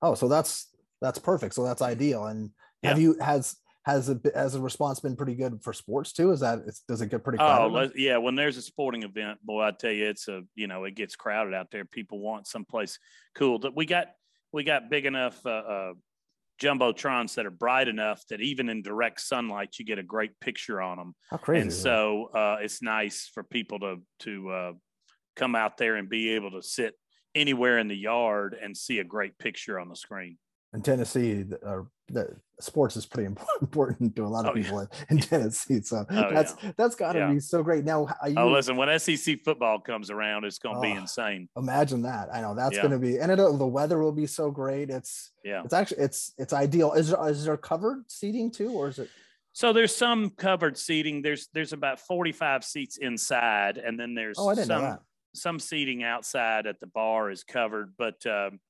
Oh, 0.00 0.14
so 0.14 0.28
that's 0.28 0.68
that's 1.00 1.18
perfect. 1.18 1.54
So 1.54 1.64
that's 1.64 1.82
ideal. 1.82 2.26
And 2.26 2.50
have 2.82 2.98
you 2.98 3.16
has 3.20 3.56
has 3.84 4.08
a 4.08 4.20
has 4.34 4.54
a 4.54 4.60
response 4.60 5.00
been 5.00 5.16
pretty 5.16 5.34
good 5.34 5.62
for 5.62 5.72
sports 5.72 6.12
too? 6.12 6.30
Is 6.30 6.40
that 6.40 6.60
it's, 6.66 6.80
does 6.88 7.00
it 7.00 7.10
get 7.10 7.24
pretty 7.24 7.38
oh 7.38 7.44
crowded? 7.44 7.72
let- 7.72 7.98
yeah 7.98 8.16
when 8.16 8.34
there's 8.34 8.56
a 8.56 8.62
sporting 8.62 9.02
event 9.02 9.38
boy 9.44 9.62
i 9.62 9.70
tell 9.72 9.90
you 9.90 10.08
it's 10.08 10.28
a 10.28 10.42
you 10.54 10.66
know 10.66 10.84
it 10.84 10.94
gets 10.94 11.16
crowded 11.16 11.54
out 11.54 11.70
there 11.70 11.84
people 11.84 12.20
want 12.20 12.46
someplace 12.46 12.98
cool 13.34 13.58
that 13.58 13.74
we 13.74 13.84
got 13.84 14.08
we 14.52 14.62
got 14.62 14.88
big 14.90 15.04
enough 15.06 15.44
uh, 15.44 15.50
uh 15.50 15.92
jumbotrons 16.60 17.34
that 17.34 17.44
are 17.44 17.50
bright 17.50 17.88
enough 17.88 18.22
that 18.28 18.40
even 18.40 18.68
in 18.68 18.82
direct 18.82 19.20
sunlight 19.20 19.76
you 19.78 19.84
get 19.84 19.98
a 19.98 20.02
great 20.02 20.38
picture 20.38 20.80
on 20.80 20.96
them 20.96 21.14
How 21.30 21.38
crazy! 21.38 21.62
and 21.62 21.72
so 21.72 22.30
uh, 22.34 22.58
it's 22.60 22.82
nice 22.82 23.28
for 23.34 23.42
people 23.42 23.80
to 23.80 23.96
to 24.20 24.50
uh, 24.50 24.72
come 25.34 25.56
out 25.56 25.76
there 25.76 25.96
and 25.96 26.08
be 26.08 26.34
able 26.34 26.52
to 26.52 26.62
sit 26.62 26.94
anywhere 27.34 27.78
in 27.78 27.88
the 27.88 27.96
yard 27.96 28.56
and 28.60 28.76
see 28.76 28.98
a 28.98 29.04
great 29.04 29.38
picture 29.38 29.78
on 29.78 29.88
the 29.88 29.96
screen 29.96 30.38
in 30.74 30.80
Tennessee, 30.80 31.42
the, 31.42 31.60
uh, 31.66 31.82
the 32.08 32.28
sports 32.58 32.96
is 32.96 33.04
pretty 33.04 33.26
important 33.60 34.16
to 34.16 34.24
a 34.24 34.26
lot 34.28 34.46
of 34.46 34.52
Oh, 34.52 34.54
people 34.54 34.78
in, 34.80 34.88
in 35.10 35.18
Tennessee. 35.20 35.80
So 35.82 36.04
Oh, 36.10 36.32
that's 36.32 36.54
that's 36.78 36.94
got 36.94 37.12
to 37.12 37.18
Yeah. 37.18 37.32
be 37.34 37.40
so 37.40 37.62
great. 37.62 37.84
Now, 37.84 38.06
are 38.22 38.28
you 38.28 38.38
oh 38.38 38.48
listen 38.48 38.76
when 38.76 38.98
sec 38.98 39.40
football 39.44 39.78
comes 39.80 40.10
around 40.10 40.44
it's 40.44 40.58
going 40.58 40.76
to 40.76 40.80
be 40.80 40.94
Oh. 40.94 41.00
insane 41.00 41.48
imagine 41.56 42.02
that? 42.02 42.28
I 42.32 42.40
know 42.40 42.54
that's 42.54 42.76
Yeah. 42.76 42.82
going 42.82 42.92
to 42.92 42.98
be, 42.98 43.18
and 43.18 43.30
it'll, 43.30 43.56
the 43.58 43.66
weather 43.66 43.98
will 43.98 44.12
be 44.12 44.26
so 44.26 44.50
great. 44.50 44.88
It's 44.88 45.32
yeah 45.44 45.62
it's 45.62 45.74
actually 45.74 46.02
it's 46.04 46.32
it's 46.38 46.52
ideal. 46.54 46.92
Is 46.94 47.10
there 47.10 47.28
is 47.28 47.44
there 47.44 47.56
covered 47.58 48.10
seating 48.10 48.50
too, 48.50 48.70
or 48.70 48.88
is 48.88 48.98
it? 48.98 49.10
So 49.52 49.74
there's 49.74 49.94
some 49.94 50.30
covered 50.30 50.78
seating. 50.78 51.20
There's 51.20 51.48
there's 51.52 51.74
about 51.74 52.00
45 52.00 52.64
seats 52.64 52.96
inside, 52.96 53.76
and 53.76 54.00
then 54.00 54.14
there's 54.14 54.38
Oh, 54.38 54.48
I 54.48 54.54
didn't 54.54 54.68
know 54.68 54.80
that. 54.80 55.00
Some 55.34 55.58
seating 55.58 56.02
outside 56.02 56.66
at 56.66 56.80
the 56.80 56.86
bar 56.86 57.30
is 57.30 57.44
covered. 57.44 57.94
But 57.96 58.24
um, 58.26 58.60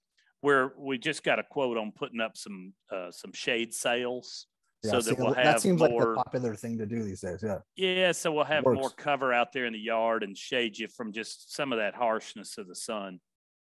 we're 0.43 0.73
we 0.79 0.99
just 0.99 1.23
got 1.23 1.39
a 1.39 1.43
quote 1.43 1.77
on 1.79 1.93
putting 1.93 2.21
up 2.21 2.37
some 2.37 2.73
uh, 2.91 3.11
some 3.11 3.33
shade 3.33 3.73
sails 3.75 4.47
Yeah, 4.83 4.93
so 4.93 5.01
that 5.01 5.19
we'll 5.19 5.35
that 5.35 5.45
have 5.47 5.61
seems 5.61 5.81
like 5.81 5.91
more. 5.93 6.15
the 6.17 6.23
popular 6.23 6.55
thing 6.55 6.79
to 6.79 6.87
do 6.87 7.03
these 7.03 7.21
days. 7.21 7.43
Yeah. 7.43 7.59
yeah, 7.77 8.13
so 8.13 8.33
we'll 8.33 8.45
have 8.45 8.65
more 8.65 8.91
cover 8.91 9.33
out 9.33 9.53
there 9.53 9.67
in 9.67 9.73
the 9.73 9.79
yard 9.79 10.23
and 10.23 10.37
shade 10.37 10.79
you 10.79 10.89
from 10.89 11.13
just 11.13 11.55
some 11.55 11.73
of 11.73 11.79
that 11.79 11.95
harshness 11.95 12.59
of 12.59 12.67
the 12.69 12.75
sun. 12.75 13.21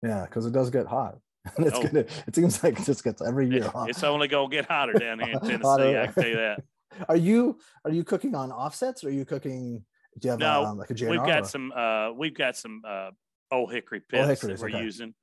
Yeah, 0.02 0.24
because 0.24 0.46
it 0.46 0.52
does 0.52 0.70
get 0.70 0.86
hot. 0.86 1.18
And 1.56 1.66
it's 1.66 1.76
Oh. 1.76 1.82
gonna 1.82 2.04
it 2.26 2.34
seems 2.36 2.62
like 2.62 2.78
it 2.78 2.84
just 2.84 3.02
gets 3.02 3.20
every 3.20 3.48
year 3.48 3.64
It- 3.64 3.88
it's 3.88 4.04
only 4.04 4.28
gonna 4.28 4.48
get 4.48 4.66
hotter 4.66 4.92
down 4.92 5.18
here 5.18 5.32
in 5.34 5.40
Tennessee. 5.60 5.96
I 5.98 6.06
can 6.06 6.14
tell 6.14 6.28
you 6.28 6.36
that. 6.36 6.62
Are 7.08 7.16
you 7.16 7.58
are 7.84 7.90
you 7.90 8.04
cooking 8.04 8.34
on 8.34 8.52
offsets 8.52 9.02
or 9.02 9.08
are 9.08 9.10
you 9.10 9.24
cooking 9.24 9.82
do 10.18 10.28
you 10.28 10.30
have 10.30 10.40
No, 10.40 10.64
um, 10.64 10.78
like 10.78 10.90
a 10.90 11.08
we've 11.08 11.18
got 11.18 11.42
or- 11.42 11.44
some 11.44 11.72
uh 11.72 12.12
we've 12.12 12.34
got 12.34 12.56
some 12.56 12.82
uh 12.86 13.10
old 13.50 13.72
hickory 13.72 14.00
pits 14.00 14.40
hickories, 14.40 14.60
that 14.60 14.70
we're 14.70 14.76
okay. 14.76 14.84
using. 14.84 15.14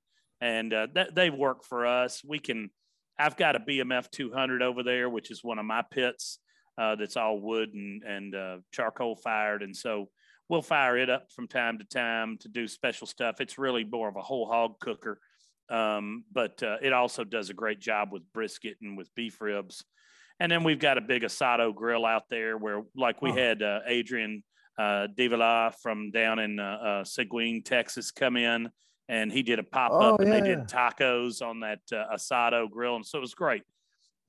And 0.42 0.74
uh 0.74 0.88
that 0.94 1.16
they 1.16 1.30
work 1.30 1.64
for 1.64 1.86
us. 1.86 2.22
We 2.24 2.40
can 2.40 2.70
i've 3.18 3.36
got 3.36 3.56
a 3.56 3.60
bmf 3.60 4.10
200 4.12 4.62
over 4.62 4.82
there 4.82 5.10
which 5.10 5.30
is 5.30 5.44
one 5.44 5.60
of 5.60 5.66
my 5.66 5.84
pits 5.92 6.40
uh 6.78 6.96
that's 6.96 7.18
all 7.18 7.38
wood 7.42 7.74
and 7.74 8.04
and 8.04 8.36
uh 8.36 8.58
charcoal 8.72 9.16
fired. 9.16 9.62
And 9.64 9.76
so 9.76 10.10
we'll 10.48 10.62
fire 10.62 10.98
it 10.98 11.10
up 11.10 11.28
from 11.36 11.48
time 11.48 11.78
to 11.78 11.84
time 11.86 12.38
to 12.40 12.48
do 12.48 12.68
special 12.68 13.06
stuff. 13.08 13.40
It's 13.40 13.58
really 13.58 13.84
more 13.84 14.10
of 14.10 14.16
a 14.16 14.22
whole 14.22 14.48
hog 14.48 14.80
cooker. 14.80 15.20
Um, 15.70 16.24
but 16.32 16.64
uh, 16.64 16.78
it 16.82 16.94
also 16.94 17.24
does 17.24 17.52
a 17.52 17.54
great 17.54 17.80
job 17.80 18.10
with 18.12 18.24
brisket 18.34 18.78
and 18.82 18.98
with 18.98 19.14
beef 19.14 19.40
ribs. 19.40 19.86
And 20.40 20.52
then 20.52 20.64
we've 20.64 20.80
got 20.80 20.98
a 20.98 21.02
big 21.02 21.22
asado 21.22 21.76
grill 21.76 22.04
out 22.08 22.24
there 22.32 22.58
where, 22.58 22.82
like, 22.96 23.22
we 23.22 23.32
had 23.32 23.62
uh, 23.62 23.82
Adrian 23.86 24.42
uh, 24.80 25.08
Davila 25.16 25.74
from 25.82 26.10
down 26.12 26.40
in 26.40 26.60
uh, 26.60 26.64
uh, 26.64 27.04
Seguin, 27.04 27.62
Texas, 27.64 28.12
come 28.12 28.38
in 28.38 28.70
and 29.10 29.32
he 29.32 29.44
did 29.44 29.60
a 29.60 29.64
pop 29.64 29.92
up 29.92 30.16
Oh, 30.20 30.24
and 30.24 30.32
they 30.32 30.40
did 30.42 30.60
tacos 30.68 31.42
on 31.46 31.60
that 31.62 31.80
uh, 31.92 32.06
asado 32.16 32.70
grill. 32.70 32.96
And 32.96 33.06
so 33.06 33.18
it 33.18 33.22
was 33.22 33.34
great. 33.34 33.64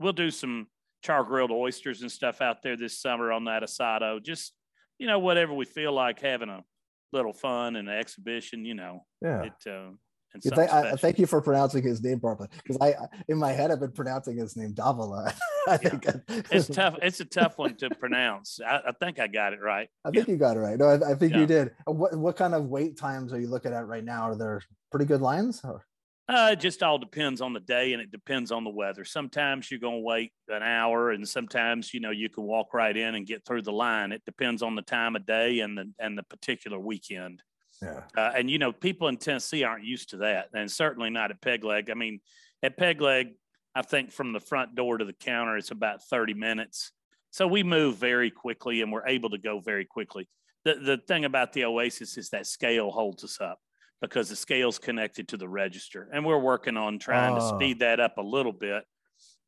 We'll 0.01 0.13
do 0.15 0.31
some 0.31 0.67
char 1.05 1.23
grilled 1.23 1.51
oysters 1.53 2.03
and 2.03 2.11
stuff 2.11 2.41
out 2.41 2.63
there 2.63 2.77
this 2.77 2.99
summer 3.01 3.31
on 3.31 3.45
that 3.45 3.63
asado. 3.63 4.23
Just, 4.23 4.55
you 4.99 5.07
know, 5.07 5.19
whatever 5.19 5.55
we 5.55 5.67
feel 5.67 5.93
like 5.93 6.21
having 6.21 6.49
a 6.49 6.65
little 7.13 7.33
fun 7.33 7.77
and 7.77 7.89
an 7.89 7.95
exhibition, 7.95 8.65
you 8.65 8.75
know, 8.75 9.05
Yeah. 9.23 9.43
it, 9.45 9.71
uh, 9.71 9.91
and 10.33 10.45
You 10.45 10.51
something 10.51 10.69
thank, 10.69 10.87
I, 10.87 10.97
thank 10.97 11.19
you 11.19 11.27
for 11.27 11.41
pronouncing 11.41 11.83
his 11.83 12.03
name 12.03 12.21
properly 12.21 12.49
because 12.63 12.79
I, 12.81 12.95
in 13.29 13.39
my 13.39 13.53
head, 13.53 13.71
I've 13.71 13.81
been 13.81 13.93
pronouncing 13.93 14.37
his 14.37 14.57
name 14.57 14.73
Davala. 14.75 15.35
I 15.69 15.77
think 15.77 16.07
it's 16.51 16.69
tough. 16.69 16.97
It's 17.03 17.21
a 17.21 17.25
tough 17.25 17.59
one 17.59 17.77
to 17.77 17.91
pronounce. 17.91 18.61
I, 18.67 18.81
I 18.89 18.93
think 18.93 19.19
I 19.19 19.27
got 19.27 19.53
it 19.53 19.61
right. 19.61 19.89
I 20.05 20.11
think 20.11 20.29
you 20.29 20.37
got 20.37 20.57
it 20.57 20.61
right. 20.61 20.79
No, 20.79 20.87
I, 20.87 21.13
I 21.13 21.15
think 21.15 21.33
Yeah. 21.33 21.41
you 21.41 21.47
did. 21.47 21.71
Uh, 21.89 21.93
What 21.93 22.17
what 22.17 22.37
kind 22.37 22.55
of 22.55 22.67
wait 22.67 22.97
times 22.97 23.33
are 23.33 23.41
you 23.41 23.49
looking 23.49 23.73
at 23.73 23.87
right 23.87 24.05
now? 24.05 24.23
Are 24.23 24.37
there 24.37 24.63
pretty 24.91 25.07
good 25.07 25.21
lines? 25.21 25.61
Or? 25.65 25.85
Uh, 26.29 26.51
it 26.53 26.61
just 26.61 26.81
all 26.85 26.97
depends 26.97 27.41
on 27.41 27.53
the 27.53 27.59
day 27.61 27.93
and 27.93 28.01
it 28.01 28.13
depends 28.13 28.53
on 28.53 28.63
the 28.63 28.71
weather. 28.71 29.05
Sometimes 29.05 29.69
you're 29.69 29.81
going 29.81 29.97
to 29.97 30.05
wait 30.05 30.33
an 30.49 30.63
hour, 30.63 31.11
and 31.11 31.29
sometimes 31.29 31.93
you 31.93 31.99
know 31.99 32.11
you 32.11 32.29
can 32.29 32.45
walk 32.45 32.73
right 32.73 32.97
in 32.97 33.17
and 33.17 33.27
get 33.27 33.45
through 33.45 33.63
the 33.63 33.73
line. 33.73 34.13
It 34.13 34.25
depends 34.25 34.63
on 34.63 34.77
the 34.77 34.83
time 34.83 35.17
of 35.17 35.27
day 35.27 35.59
and 35.61 35.77
the 35.77 35.91
and 35.99 36.17
the 36.17 36.23
particular 36.23 36.79
weekend. 36.79 37.43
Yeah. 37.83 38.03
Uh, 38.17 38.33
and 38.37 38.51
you 38.51 38.59
know, 38.59 38.73
people 38.73 39.09
in 39.09 39.17
Tennessee 39.17 39.65
aren't 39.65 39.85
used 39.85 40.11
to 40.11 40.19
that, 40.19 40.49
and 40.53 40.71
certainly 40.71 41.11
not 41.11 41.31
at 41.31 41.41
Peg 41.41 41.65
Leg. 41.65 41.91
I 41.91 41.95
mean, 41.95 42.21
at 42.63 42.77
Peg 42.77 43.01
Leg, 43.01 43.29
I 43.75 43.83
think 43.83 44.11
from 44.13 44.33
the 44.33 44.41
front 44.41 44.75
door 44.75 44.99
to 44.99 45.05
the 45.05 45.13
counter, 45.15 45.57
it's 45.57 45.71
about 45.71 46.03
30 46.03 46.35
minutes. 46.35 46.93
So 47.31 47.47
we 47.47 47.63
move 47.63 47.97
very 47.97 48.31
quickly, 48.31 48.83
and 48.83 48.91
we're 48.93 49.07
able 49.07 49.31
to 49.31 49.39
go 49.39 49.61
very 49.61 49.85
quickly. 49.85 50.29
The 50.65 50.75
the 50.75 50.99
thing 50.99 51.25
about 51.25 51.53
the 51.53 51.65
Oasis 51.65 52.19
is 52.19 52.31
that 52.31 52.47
scale 52.47 52.91
holds 52.91 53.25
us 53.25 53.41
up 53.41 53.59
because 54.03 54.29
the 54.29 54.37
scale's 54.37 54.79
connected 54.79 55.29
to 55.29 55.37
the 55.37 55.49
register, 55.49 56.09
and 56.13 56.25
we're 56.25 56.39
working 56.39 56.77
on 56.77 56.99
trying 56.99 57.35
to 57.37 57.41
Oh. 57.43 57.57
speed 57.57 57.79
that 57.79 58.01
up 58.01 58.19
a 58.19 58.23
little 58.23 58.53
bit. 58.53 58.85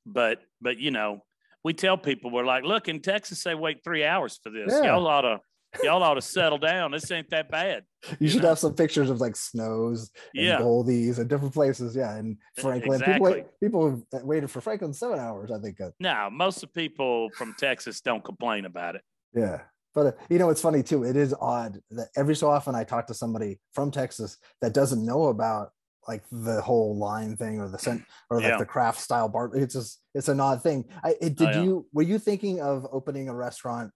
But 0.07 0.41
but 0.61 0.79
you 0.79 0.91
know, 0.91 1.25
we 1.65 1.75
tell 1.75 1.99
people 1.99 2.31
we're 2.31 2.45
like, 2.47 2.65
look, 2.65 2.89
in 2.89 3.01
Texas 3.01 3.43
they 3.45 3.55
wait 3.55 3.85
three 3.85 4.05
hours 4.05 4.39
for 4.43 4.51
this. 4.51 4.73
Yeah. 4.73 4.93
Y'all 4.95 5.07
ought 5.07 5.23
to 5.23 5.41
y'all 5.83 6.03
ought 6.03 6.15
to 6.15 6.23
settle 6.23 6.59
down. 6.59 6.91
This 6.93 7.11
ain't 7.11 7.31
that 7.31 7.51
bad. 7.51 7.85
You 8.19 8.29
should 8.29 8.43
know? 8.43 8.49
have 8.51 8.59
some 8.59 8.75
pictures 8.75 9.11
of 9.11 9.21
like 9.21 9.37
Snow's 9.37 10.11
and 10.35 10.45
Yeah. 10.45 10.59
Goldee's 10.61 11.19
and 11.19 11.29
different 11.29 11.55
places. 11.55 11.95
Yeah. 11.97 12.15
And 12.17 12.37
Franklin. 12.59 13.01
People, 13.01 13.27
exactly. 13.27 13.45
people 13.63 14.05
have 14.13 14.23
waited 14.25 14.51
for 14.51 14.61
Franklin 14.61 14.93
seven 14.93 15.19
hours, 15.19 15.51
I 15.51 15.59
think. 15.61 15.81
uh, 15.81 15.91
No, 16.01 16.29
most 16.31 16.57
of 16.63 16.73
the 16.73 16.81
people 16.81 17.31
from 17.37 17.55
Texas 17.59 18.01
don't 18.01 18.25
complain 18.25 18.65
about 18.65 18.97
it. 18.97 19.03
Yeah. 19.35 19.63
But 19.95 20.07
uh, 20.07 20.13
you 20.31 20.39
know, 20.39 20.49
it's 20.51 20.61
funny 20.63 20.83
too. 20.83 21.05
It 21.05 21.17
is 21.17 21.35
odd 21.41 21.79
that 21.91 22.09
every 22.17 22.35
so 22.35 22.49
often 22.51 22.75
I 22.75 22.85
talk 22.85 23.07
to 23.09 23.15
somebody 23.15 23.61
from 23.73 23.91
Texas 23.91 24.39
that 24.63 24.73
doesn't 24.73 25.05
know 25.05 25.25
about 25.27 25.73
like 26.09 26.25
the 26.33 26.61
whole 26.63 26.97
line 26.99 27.37
thing 27.37 27.61
or 27.61 27.69
the 27.69 27.79
scent 27.79 28.03
or 28.31 28.39
like 28.39 28.49
Yeah. 28.49 28.59
the 28.59 28.65
craft 28.67 29.01
style 29.01 29.29
bar. 29.29 29.51
It's 29.55 29.75
just 29.75 30.01
it's 30.15 30.29
an 30.29 30.41
odd 30.41 30.63
thing. 30.63 30.87
I 31.05 31.11
it, 31.11 31.17
Oh, 31.21 31.29
did 31.29 31.55
yeah. 31.57 31.63
you 31.63 31.87
were 31.93 32.03
you 32.03 32.19
thinking 32.19 32.61
of 32.61 32.87
opening 32.91 33.29
a 33.29 33.35
restaurant 33.35 33.93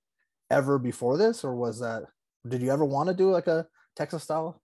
ever 0.50 0.78
before 0.78 1.16
this, 1.16 1.44
or 1.44 1.54
was 1.54 1.80
that 1.80 2.04
did 2.48 2.62
you 2.62 2.70
ever 2.70 2.84
want 2.84 3.08
to 3.08 3.14
do 3.14 3.30
like 3.30 3.46
a 3.46 3.66
Texas 3.96 4.22
style? 4.22 4.60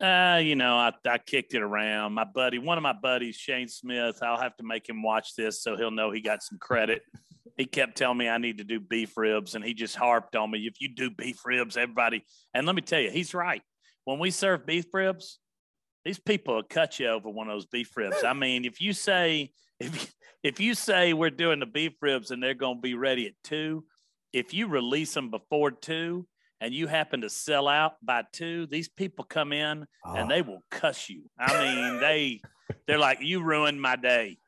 Uh, 0.00 0.40
you 0.42 0.56
know, 0.56 0.74
I, 0.74 0.92
I 1.06 1.18
kicked 1.18 1.54
it 1.54 1.62
around. 1.62 2.14
My 2.14 2.24
buddy, 2.24 2.58
one 2.58 2.78
of 2.78 2.82
my 2.82 2.94
buddies, 2.94 3.36
Shane 3.36 3.68
Smith, 3.68 4.18
I'll 4.20 4.40
have 4.40 4.56
to 4.56 4.64
make 4.64 4.88
him 4.88 5.02
watch 5.02 5.36
this 5.36 5.62
so 5.62 5.76
he'll 5.76 5.92
know 5.92 6.10
he 6.10 6.20
got 6.20 6.42
some 6.42 6.58
credit. 6.58 7.02
He 7.58 7.66
kept 7.66 7.98
telling 7.98 8.16
me 8.16 8.30
I 8.30 8.38
need 8.38 8.58
to 8.58 8.64
do 8.64 8.80
beef 8.80 9.14
ribs, 9.14 9.54
and 9.54 9.62
he 9.62 9.74
just 9.74 9.94
harped 9.94 10.36
on 10.36 10.50
me. 10.50 10.60
If 10.60 10.80
you 10.80 10.88
do 10.88 11.10
beef 11.10 11.44
ribs, 11.44 11.76
everybody, 11.76 12.24
and 12.54 12.66
let 12.66 12.74
me 12.74 12.80
tell 12.80 12.98
you, 12.98 13.10
he's 13.10 13.34
right. 13.34 13.60
When 14.04 14.18
we 14.18 14.30
serve 14.30 14.64
beef 14.64 14.86
ribs, 14.90 15.38
these 16.02 16.18
people 16.18 16.54
will 16.54 16.62
cut 16.62 16.98
you 16.98 17.08
over 17.08 17.28
one 17.28 17.48
of 17.48 17.54
those 17.54 17.66
beef 17.66 17.94
ribs. 17.94 18.24
I 18.24 18.32
mean, 18.32 18.64
if 18.64 18.80
you 18.80 18.94
say 18.94 19.52
if 19.78 20.14
if 20.42 20.60
you 20.60 20.74
say 20.74 21.12
we're 21.12 21.30
doing 21.30 21.60
the 21.60 21.66
beef 21.66 21.92
ribs 22.00 22.30
and 22.30 22.42
they're 22.42 22.54
going 22.54 22.78
to 22.78 22.82
be 22.82 22.94
ready 22.94 23.26
at 23.26 23.34
two, 23.44 23.84
if 24.32 24.54
you 24.54 24.66
release 24.66 25.14
them 25.14 25.30
before 25.30 25.70
two 25.70 26.26
and 26.60 26.72
you 26.72 26.86
happen 26.86 27.20
to 27.22 27.30
sell 27.30 27.68
out 27.68 27.94
by 28.02 28.24
two, 28.32 28.66
these 28.66 28.88
people 28.88 29.24
come 29.24 29.52
in 29.52 29.86
and 30.16 30.30
they 30.30 30.42
will 30.42 30.62
cuss 30.70 31.10
you. 31.10 31.24
I 31.38 31.60
mean, 31.60 32.00
they 32.00 32.40
they're 32.86 32.98
like, 32.98 33.18
"You 33.20 33.42
ruined 33.42 33.80
my 33.80 33.96
day. 33.96 34.38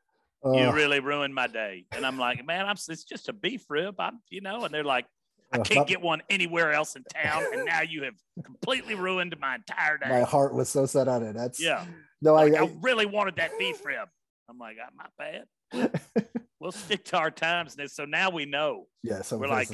You 0.43 0.71
really 0.71 0.99
ruined 0.99 1.33
my 1.33 1.47
day." 1.47 1.85
And 1.91 2.05
I'm 2.05 2.17
like, 2.17 2.45
"Man, 2.45 2.65
I'm 2.65 2.75
it's 2.89 3.03
just 3.03 3.29
a 3.29 3.33
beef 3.33 3.65
rib. 3.69 3.95
I'm 3.99 4.21
you 4.29 4.41
know." 4.41 4.63
And 4.65 4.73
they're 4.73 4.83
like, 4.83 5.05
"I 5.51 5.59
can't 5.59 5.87
get 5.87 6.01
one 6.01 6.21
anywhere 6.29 6.71
else 6.71 6.95
in 6.95 7.03
town, 7.03 7.43
and 7.53 7.65
now 7.65 7.81
you 7.81 8.03
have 8.03 8.15
completely 8.43 8.95
ruined 8.95 9.35
my 9.39 9.55
entire 9.55 9.97
day." 9.97 10.09
my 10.09 10.21
heart 10.21 10.53
was 10.53 10.69
so 10.69 10.85
set 10.85 11.07
on 11.07 11.23
it. 11.23 11.33
That's 11.33 11.59
Yeah, 11.59 11.85
no, 12.21 12.35
I, 12.35 12.45
like, 12.45 12.61
I 12.61 12.65
I 12.65 12.71
really 12.81 13.05
wanted 13.05 13.35
that 13.37 13.51
beef 13.59 13.83
rib. 13.85 14.07
I'm 14.49 14.57
like, 14.57 14.77
"Ah, 14.81 14.89
"My 14.95 15.07
bad." 15.17 15.91
We'll 16.65 16.71
stick 16.71 17.05
to 17.05 17.17
our 17.19 17.29
times, 17.29 17.75
and 17.77 17.91
so 17.91 18.05
now 18.05 18.31
we 18.31 18.45
know. 18.47 18.87
yeah. 19.03 19.21
So 19.21 19.37
we're 19.37 19.47
like, 19.47 19.69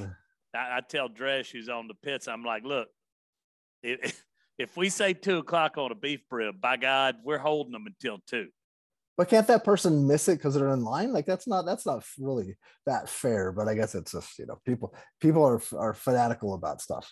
I, 0.53 0.57
I 0.57 0.81
tell 0.81 1.07
Dresh, 1.07 1.49
who's 1.49 1.69
on 1.69 1.87
the 1.87 1.93
pits, 1.93 2.27
I'm 2.27 2.43
like, 2.43 2.65
look, 2.65 2.89
if, 3.81 4.21
if 4.59 4.75
we 4.75 4.89
say 4.89 5.13
two 5.13 5.37
o'clock 5.37 5.77
on 5.77 5.93
a 5.93 5.95
beef 5.95 6.19
rib, 6.29 6.59
by 6.59 6.75
God, 6.75 7.15
we're 7.23 7.37
holding 7.37 7.71
them 7.71 7.85
until 7.87 8.17
two. 8.27 8.49
But 9.15 9.29
can't 9.29 9.47
that 9.47 9.63
person 9.63 10.05
miss 10.05 10.27
it 10.27 10.39
because 10.39 10.53
they're 10.53 10.67
in 10.67 10.83
line? 10.83 11.13
Like 11.13 11.25
that's 11.25 11.47
not 11.47 11.65
that's 11.65 11.85
not 11.85 12.03
really 12.19 12.57
that 12.85 13.07
fair. 13.07 13.53
But 13.53 13.69
I 13.69 13.73
guess 13.75 13.95
it's 13.95 14.11
just 14.11 14.37
you 14.37 14.45
know 14.45 14.59
people 14.65 14.93
people 15.21 15.45
are 15.45 15.61
are 15.77 15.93
fanatical 15.93 16.55
about 16.55 16.81
stuff. 16.81 17.09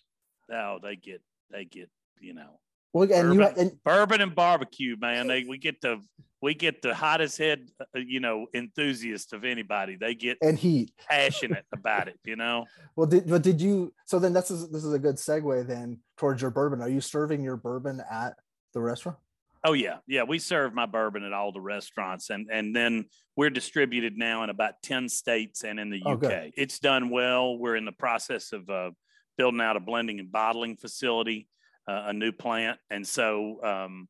Oh, 0.52 0.80
they 0.84 0.98
get, 0.98 1.22
they 1.52 1.64
get, 1.64 1.90
you 2.20 2.34
know, 2.34 2.60
Well, 2.94 3.12
and 3.14 3.34
you 3.34 3.40
Bourbon. 3.42 3.60
and 3.60 3.84
bourbon 3.84 4.22
and 4.22 4.36
barbecue, 4.36 4.96
man. 5.00 5.28
They 5.28 5.44
we 5.44 5.58
get 5.58 5.80
the 5.82 6.02
we 6.42 6.54
get 6.54 6.82
the 6.82 6.96
hottest 6.96 7.38
head, 7.38 7.68
uh, 7.82 8.00
you 8.00 8.20
know, 8.20 8.48
enthusiast 8.54 9.34
of 9.34 9.44
anybody. 9.44 9.96
They 10.00 10.16
get 10.16 10.38
and 10.42 10.58
heat. 10.58 10.92
passionate 11.10 11.66
about 11.74 12.08
it, 12.08 12.20
you 12.24 12.36
know. 12.36 12.66
Well, 12.96 13.08
did 13.08 13.30
but 13.30 13.44
did 13.44 13.62
you? 13.62 13.94
So 14.06 14.20
then 14.20 14.34
this 14.34 14.52
is 14.52 14.70
this 14.72 14.84
is 14.84 14.94
a 14.94 15.00
good 15.00 15.16
segue 15.16 15.68
then 15.68 16.00
towards 16.18 16.42
your 16.42 16.52
bourbon. 16.52 16.82
Are 16.82 16.90
you 16.90 17.00
serving 17.02 17.44
your 17.44 17.56
bourbon 17.58 18.02
at 18.12 18.34
the 18.74 18.82
restaurant? 18.82 19.18
Oh 19.64 19.74
yeah, 19.74 19.98
yeah. 20.08 20.24
We 20.24 20.40
serve 20.40 20.74
my 20.74 20.86
bourbon 20.86 21.24
at 21.24 21.32
all 21.32 21.52
the 21.52 21.62
restaurants, 21.62 22.30
and 22.30 22.48
and 22.52 22.76
then 22.76 23.06
we're 23.38 23.50
distributed 23.52 24.18
now 24.18 24.44
in 24.44 24.50
about 24.50 24.82
ten 24.82 25.08
states 25.10 25.64
and 25.64 25.80
in 25.80 25.90
the 25.90 26.02
Oh, 26.06 26.14
UK. 26.14 26.20
good. 26.22 26.54
It's 26.58 26.80
done 26.80 27.10
well. 27.10 27.58
We're 27.58 27.76
in 27.78 27.86
the 27.86 27.92
process 27.94 28.52
of 28.52 28.70
uh, 28.70 28.92
building 29.38 29.62
out 29.62 29.78
a 29.78 29.80
blending 29.80 30.20
and 30.20 30.32
bottling 30.32 30.76
facility, 30.78 31.48
uh, 31.90 32.04
a 32.08 32.14
new 32.14 32.32
plant, 32.32 32.78
and 32.90 33.06
so 33.08 33.30
um, 33.64 34.08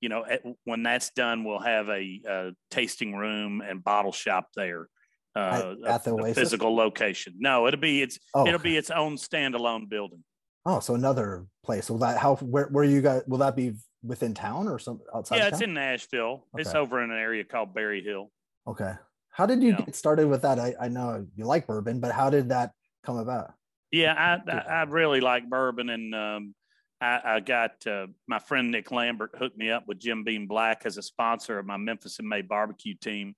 you 0.00 0.08
know 0.08 0.24
at, 0.24 0.42
when 0.64 0.82
that's 0.82 1.10
done, 1.10 1.44
we'll 1.44 1.60
have 1.76 1.88
a, 1.88 2.20
a 2.28 2.50
tasting 2.70 3.14
room 3.14 3.60
and 3.68 3.84
bottle 3.84 4.12
shop 4.12 4.48
there. 4.56 4.88
Uh, 5.36 5.74
At- 5.86 5.90
at 5.94 6.04
the 6.04 6.14
a- 6.16 6.30
a 6.30 6.34
physical 6.34 6.74
location. 6.74 7.34
No, 7.38 7.66
it'll 7.68 7.78
be 7.80 8.02
it's 8.02 8.18
Oh, 8.34 8.46
it'll 8.46 8.58
be 8.60 8.76
its 8.76 8.90
own 8.90 9.16
standalone 9.16 9.88
building. 9.88 10.24
oh, 10.66 10.80
so 10.80 10.94
another 10.94 11.46
place. 11.64 11.88
Will 11.88 11.98
that 11.98 12.18
how 12.18 12.34
where 12.36 12.66
where 12.66 12.84
you 12.84 13.00
guys 13.00 13.22
will 13.28 13.38
that 13.38 13.54
be 13.54 13.72
within 14.02 14.34
town 14.34 14.66
or 14.66 14.78
some 14.80 14.98
outside? 15.14 15.36
yeah, 15.36 15.48
it's 15.48 15.60
in 15.60 15.72
Nashville. 15.74 16.46
It's 16.58 16.74
over 16.74 17.02
in 17.04 17.10
an 17.12 17.18
area 17.18 17.44
called 17.44 17.74
Berry 17.74 18.02
Hill. 18.02 18.30
Okay. 18.66 18.92
How 19.32 19.46
did 19.46 19.62
you 19.62 19.72
get 19.76 19.94
started 19.94 20.26
with 20.26 20.42
that? 20.42 20.58
I, 20.58 20.74
I 20.80 20.88
know 20.88 21.24
you 21.36 21.44
like 21.44 21.66
bourbon, 21.68 22.00
but 22.00 22.10
how 22.10 22.28
did 22.28 22.48
that 22.48 22.72
come 23.04 23.16
about? 23.16 23.54
Yeah, 23.92 24.12
I, 24.14 24.50
I, 24.50 24.58
I 24.80 24.82
really 24.84 25.20
like 25.20 25.48
bourbon, 25.48 25.88
and 25.90 26.14
um, 26.14 26.54
I, 27.00 27.20
I 27.24 27.40
got 27.40 27.86
uh, 27.86 28.06
my 28.26 28.38
friend 28.38 28.70
Nick 28.70 28.90
Lambert 28.90 29.32
hooked 29.38 29.56
me 29.56 29.70
up 29.70 29.84
with 29.86 29.98
Jim 29.98 30.24
Beam 30.24 30.46
Black 30.46 30.82
as 30.84 30.98
a 30.98 31.02
sponsor 31.02 31.58
of 31.58 31.66
my 31.66 31.76
Memphis 31.76 32.18
in 32.18 32.28
May 32.28 32.42
barbecue 32.42 32.94
team, 32.94 33.34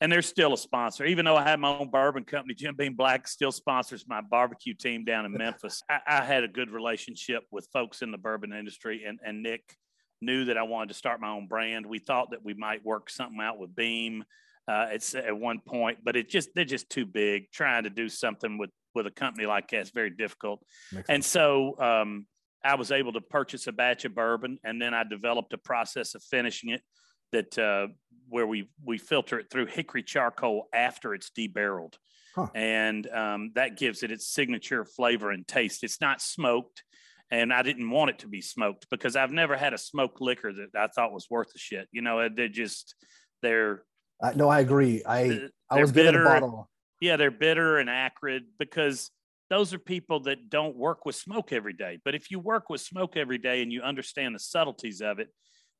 and 0.00 0.12
they're 0.12 0.22
still 0.22 0.52
a 0.52 0.58
sponsor. 0.58 1.04
Even 1.04 1.24
though 1.24 1.36
I 1.36 1.44
had 1.44 1.60
my 1.60 1.76
own 1.78 1.90
bourbon 1.90 2.24
company, 2.24 2.54
Jim 2.54 2.76
Beam 2.76 2.94
Black 2.94 3.26
still 3.26 3.52
sponsors 3.52 4.04
my 4.06 4.20
barbecue 4.20 4.74
team 4.74 5.04
down 5.04 5.24
in 5.24 5.32
Memphis. 5.38 5.82
I, 5.88 6.00
I 6.06 6.24
had 6.24 6.44
a 6.44 6.48
good 6.48 6.70
relationship 6.70 7.44
with 7.50 7.66
folks 7.72 8.02
in 8.02 8.10
the 8.10 8.18
bourbon 8.18 8.52
industry, 8.52 9.04
and 9.06 9.18
and 9.24 9.42
Nick 9.42 9.62
knew 10.20 10.44
that 10.46 10.58
I 10.58 10.62
wanted 10.64 10.88
to 10.88 10.94
start 10.94 11.20
my 11.20 11.30
own 11.30 11.46
brand. 11.46 11.86
We 11.86 12.00
thought 12.00 12.32
that 12.32 12.44
we 12.44 12.54
might 12.54 12.84
work 12.84 13.08
something 13.08 13.40
out 13.40 13.58
with 13.58 13.74
Beam. 13.74 14.24
Uh, 14.66 14.88
it's 14.90 15.14
at 15.14 15.34
one 15.38 15.60
point, 15.60 15.98
but 16.04 16.16
it 16.16 16.28
just 16.28 16.50
they're 16.54 16.64
just 16.64 16.90
too 16.90 17.06
big. 17.06 17.50
Trying 17.50 17.84
to 17.84 17.90
do 17.90 18.08
something 18.08 18.58
with 18.58 18.70
with 18.94 19.06
a 19.06 19.10
company 19.10 19.46
like 19.46 19.68
that 19.70 19.80
is 19.80 19.90
very 19.90 20.10
difficult. 20.10 20.60
Makes 20.92 21.08
And 21.08 21.24
sense. 21.24 21.32
so 21.32 21.78
um, 21.80 22.26
I 22.64 22.74
was 22.74 22.90
able 22.90 23.12
to 23.12 23.20
purchase 23.20 23.66
a 23.66 23.72
batch 23.72 24.04
of 24.04 24.14
bourbon, 24.14 24.58
and 24.64 24.80
then 24.80 24.94
I 24.94 25.04
developed 25.04 25.52
a 25.52 25.58
process 25.58 26.14
of 26.14 26.22
finishing 26.22 26.70
it 26.70 26.82
that 27.32 27.58
uh, 27.58 27.88
where 28.28 28.46
we 28.46 28.70
we 28.84 28.98
filter 28.98 29.38
it 29.38 29.50
through 29.50 29.66
hickory 29.66 30.02
charcoal 30.02 30.68
after 30.72 31.14
it's 31.14 31.30
debarreled, 31.30 31.94
Huh. 32.34 32.46
and 32.54 33.06
um, 33.10 33.52
that 33.54 33.76
gives 33.76 34.02
it 34.02 34.10
its 34.10 34.26
signature 34.28 34.84
flavor 34.84 35.30
and 35.30 35.46
taste. 35.46 35.82
It's 35.84 36.00
not 36.00 36.20
smoked. 36.20 36.82
and 37.30 37.52
I 37.52 37.62
didn't 37.62 37.90
want 37.90 38.10
it 38.10 38.18
to 38.20 38.28
be 38.28 38.40
smoked 38.40 38.86
because 38.90 39.14
I've 39.16 39.32
never 39.32 39.56
had 39.56 39.74
a 39.74 39.78
smoked 39.78 40.20
liquor 40.20 40.52
that 40.52 40.70
I 40.78 40.86
thought 40.88 41.12
was 41.12 41.26
worth 41.28 41.52
the 41.52 41.58
shit. 41.58 41.86
You 41.92 42.00
know, 42.02 42.28
they're 42.34 42.48
just 42.48 42.94
they're. 43.42 43.82
Uh, 44.22 44.32
no, 44.34 44.48
I 44.48 44.60
agree. 44.60 45.02
I 45.06 45.48
I 45.70 45.80
was 45.80 45.92
bitter. 45.92 46.12
given 46.12 46.26
a 46.26 46.30
bottle. 46.40 46.70
Yeah, 47.00 47.16
they're 47.16 47.30
bitter 47.30 47.78
and 47.78 47.88
acrid 47.90 48.44
because 48.58 49.10
those 49.50 49.72
are 49.72 49.78
people 49.78 50.20
that 50.20 50.50
don't 50.50 50.76
work 50.76 51.04
with 51.04 51.14
smoke 51.14 51.52
every 51.52 51.72
day. 51.72 51.98
But 52.04 52.14
if 52.14 52.30
you 52.30 52.38
work 52.38 52.68
with 52.68 52.80
smoke 52.80 53.16
every 53.16 53.38
day 53.38 53.62
and 53.62 53.72
you 53.72 53.82
understand 53.82 54.34
the 54.34 54.40
subtleties 54.40 55.00
of 55.00 55.18
it, 55.18 55.28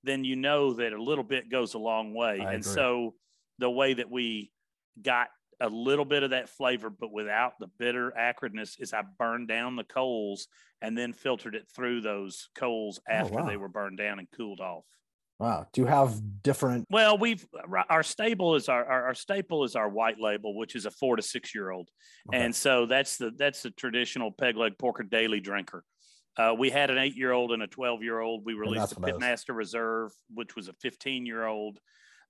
then 0.04 0.24
you 0.24 0.36
know 0.36 0.74
that 0.74 0.92
a 0.92 1.02
little 1.02 1.24
bit 1.24 1.50
goes 1.50 1.74
a 1.74 1.78
long 1.78 2.14
way. 2.14 2.40
I 2.40 2.52
and 2.52 2.62
agree. 2.62 2.62
so 2.62 3.14
the 3.58 3.70
way 3.70 3.94
that 3.94 4.10
we 4.10 4.50
got 5.02 5.28
a 5.60 5.68
little 5.68 6.04
bit 6.04 6.22
of 6.22 6.30
that 6.30 6.48
flavor, 6.48 6.88
but 6.88 7.12
without 7.12 7.54
the 7.58 7.66
bitter 7.78 8.12
acridness, 8.18 8.80
is 8.80 8.92
I 8.92 9.02
burned 9.18 9.48
down 9.48 9.76
the 9.76 9.84
coals 9.84 10.46
and 10.80 10.96
then 10.96 11.12
filtered 11.12 11.54
it 11.54 11.68
through 11.74 12.00
those 12.00 12.48
coals 12.54 13.00
oh, 13.08 13.12
after 13.12 13.34
wow. 13.34 13.46
they 13.46 13.56
were 13.56 13.68
burned 13.68 13.98
down 13.98 14.18
and 14.18 14.28
cooled 14.30 14.60
off. 14.60 14.84
Wow. 15.38 15.66
Do 15.72 15.80
you 15.82 15.86
have 15.86 16.20
different? 16.42 16.86
Well, 16.90 17.16
we've 17.16 17.46
our 17.88 18.02
stable 18.02 18.56
is 18.56 18.68
our, 18.68 18.84
our, 18.84 19.04
our 19.06 19.14
staple 19.14 19.64
is 19.64 19.76
our 19.76 19.88
white 19.88 20.20
label, 20.20 20.56
which 20.56 20.74
is 20.74 20.84
a 20.84 20.90
four 20.90 21.16
to 21.16 21.22
six 21.22 21.54
year 21.54 21.70
old, 21.70 21.88
Okay. 22.28 22.42
and 22.44 22.54
so 22.54 22.86
that's 22.86 23.18
the 23.18 23.30
that's 23.36 23.62
the 23.62 23.70
traditional 23.70 24.32
peg 24.32 24.56
leg 24.56 24.72
porker 24.78 25.04
daily 25.04 25.40
drinker. 25.40 25.84
Uh, 26.36 26.54
we 26.58 26.70
had 26.70 26.90
an 26.90 26.98
eight 26.98 27.16
year 27.16 27.30
old 27.32 27.52
and 27.52 27.62
a 27.62 27.68
twelve 27.68 28.02
year 28.02 28.18
old. 28.18 28.44
We 28.44 28.54
released 28.54 28.98
what 28.98 29.10
I 29.10 29.12
was- 29.14 29.22
Pitmaster 29.22 29.54
Reserve, 29.54 30.10
which 30.34 30.56
was 30.56 30.68
a 30.68 30.72
fifteen 30.74 31.24
year 31.24 31.46
old. 31.46 31.78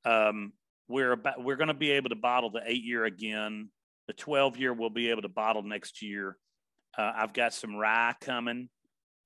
Um, 0.05 0.53
we're 0.87 1.13
about 1.13 1.43
we're 1.43 1.57
going 1.57 1.69
to 1.69 1.75
be 1.75 1.93
able 1.93 2.11
to 2.11 2.17
bottle 2.17 2.51
the 2.51 2.63
eight 2.67 2.85
year 2.85 3.05
again. 3.07 3.71
The 4.07 4.13
twelve 4.15 4.57
year 4.59 4.73
we'll 4.75 4.91
be 4.91 5.11
able 5.11 5.23
to 5.23 5.29
bottle 5.29 5.63
next 5.63 6.03
year. 6.03 6.37
Uh, 6.97 7.13
I've 7.17 7.33
got 7.33 7.53
some 7.55 7.77
rye 7.77 8.15
coming, 8.21 8.69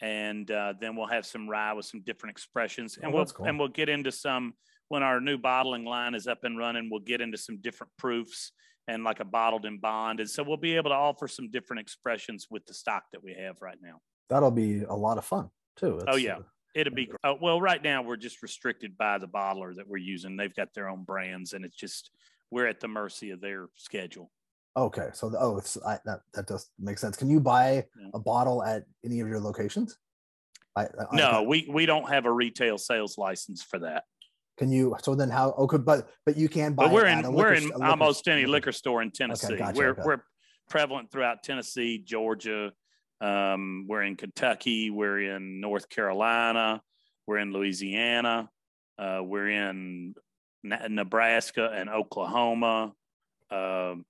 and 0.02 0.50
uh, 0.50 0.74
then 0.80 0.96
we'll 0.96 1.06
have 1.06 1.24
some 1.24 1.48
rye 1.48 1.72
with 1.72 1.86
some 1.86 2.02
different 2.02 2.32
expressions, 2.32 2.98
and 3.00 3.12
Oh, 3.12 3.16
we'll 3.16 3.24
cool. 3.26 3.46
and 3.46 3.58
we'll 3.58 3.68
get 3.68 3.88
into 3.88 4.12
some 4.12 4.52
when 4.88 5.02
our 5.02 5.20
new 5.20 5.38
bottling 5.38 5.84
line 5.84 6.14
is 6.14 6.26
up 6.26 6.44
and 6.44 6.58
running. 6.58 6.88
We'll 6.90 7.00
get 7.00 7.20
into 7.22 7.38
some 7.38 7.58
different 7.58 7.92
proofs 7.98 8.52
and 8.88 9.04
like 9.04 9.20
a 9.20 9.24
bottled 9.24 9.64
in 9.64 9.78
bond, 9.78 10.20
and 10.20 10.28
so 10.28 10.42
we'll 10.42 10.56
be 10.56 10.76
able 10.76 10.90
to 10.90 10.96
offer 10.96 11.28
some 11.28 11.48
different 11.50 11.80
expressions 11.80 12.48
with 12.50 12.66
the 12.66 12.74
stock 12.74 13.04
that 13.12 13.22
we 13.22 13.32
have 13.34 13.62
right 13.62 13.78
now. 13.80 14.00
That'll 14.28 14.50
be 14.50 14.82
a 14.82 14.94
lot 14.94 15.18
of 15.18 15.24
fun 15.24 15.50
too. 15.76 16.00
Oh, 16.08 16.16
yeah. 16.16 16.36
uh, 16.38 16.42
It'll 16.74 16.94
be 16.94 17.10
uh, 17.22 17.34
well. 17.40 17.60
Right 17.60 17.82
now, 17.82 18.02
we're 18.02 18.16
just 18.16 18.42
restricted 18.42 18.96
by 18.98 19.18
the 19.18 19.28
bottler 19.28 19.76
that 19.76 19.86
we're 19.86 19.98
using. 19.98 20.36
They've 20.36 20.54
got 20.54 20.72
their 20.74 20.88
own 20.88 21.04
brands, 21.04 21.52
and 21.52 21.64
it's 21.64 21.76
just 21.76 22.10
we're 22.50 22.66
at 22.66 22.80
the 22.80 22.88
mercy 22.88 23.30
of 23.30 23.40
their 23.40 23.68
schedule. 23.76 24.30
Okay, 24.76 25.08
so 25.12 25.28
the, 25.28 25.38
oh, 25.38 25.58
it's 25.58 25.76
I, 25.86 25.98
that 26.06 26.20
that 26.34 26.46
does 26.46 26.70
make 26.78 26.98
sense. 26.98 27.16
Can 27.16 27.28
you 27.28 27.40
buy 27.40 27.84
a 28.14 28.18
bottle 28.18 28.64
at 28.64 28.84
any 29.04 29.20
of 29.20 29.28
your 29.28 29.40
locations? 29.40 29.98
I, 30.76 30.84
I- 30.84 30.88
No, 31.12 31.42
we 31.42 31.68
we 31.70 31.84
don't 31.84 32.08
have 32.08 32.24
a 32.24 32.32
retail 32.32 32.78
sales 32.78 33.18
license 33.18 33.62
for 33.62 33.78
that. 33.80 34.04
Can 34.58 34.72
you? 34.72 34.96
So 35.02 35.14
then 35.14 35.28
how? 35.28 35.50
Okay, 35.52 35.76
but 35.76 36.08
but 36.24 36.36
you 36.36 36.48
can 36.48 36.72
buy. 36.72 36.84
But 36.84 36.94
we're 36.94 37.06
it 37.06 37.10
at 37.10 37.24
a 37.24 37.28
in 37.28 37.34
we're 37.34 37.52
liquor 37.52 37.66
in 37.66 37.68
liquor 37.70 37.84
almost 37.84 38.28
any 38.28 38.46
liquor 38.46 38.72
store 38.72 39.02
in 39.02 39.10
Tennessee. 39.10 39.56
gotcha, 39.56 39.76
we're 39.76 39.90
okay. 39.90 40.02
we're 40.04 40.22
prevalent 40.70 41.10
throughout 41.10 41.42
Tennessee, 41.42 41.98
Georgia. 41.98 42.72
Um, 43.20 43.86
we're 43.88 44.02
in 44.02 44.16
Kentucky. 44.16 44.90
We're 44.90 45.36
in 45.36 45.60
North 45.60 45.88
Carolina. 45.88 46.82
We're 47.26 47.38
in 47.38 47.52
Louisiana. 47.52 48.48
Uh, 48.98 49.20
we're 49.22 49.48
in 49.48 50.14
Nebraska 50.64 51.70
and 51.74 51.90
Oklahoma. 51.90 52.92
Um, 53.50 54.04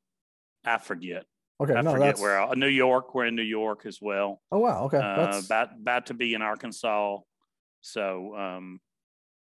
I 0.64 0.78
forget. 0.78 1.24
Okay, 1.60 1.74
I 1.74 1.80
no, 1.82 1.92
forget 1.92 2.06
that's. 2.08 2.20
where. 2.20 2.38
else. 2.38 2.56
New 2.56 2.66
York. 2.68 3.14
We're 3.14 3.26
in 3.26 3.36
New 3.36 3.42
York 3.42 3.86
as 3.86 3.98
well. 4.00 4.40
oh 4.50 4.58
wow, 4.58 4.84
okay, 4.84 4.98
Uh, 4.98 5.40
about 5.44 5.70
about 5.80 6.06
to 6.06 6.14
be 6.14 6.34
in 6.34 6.42
Arkansas. 6.42 7.18
So 7.80 8.34
um, 8.36 8.80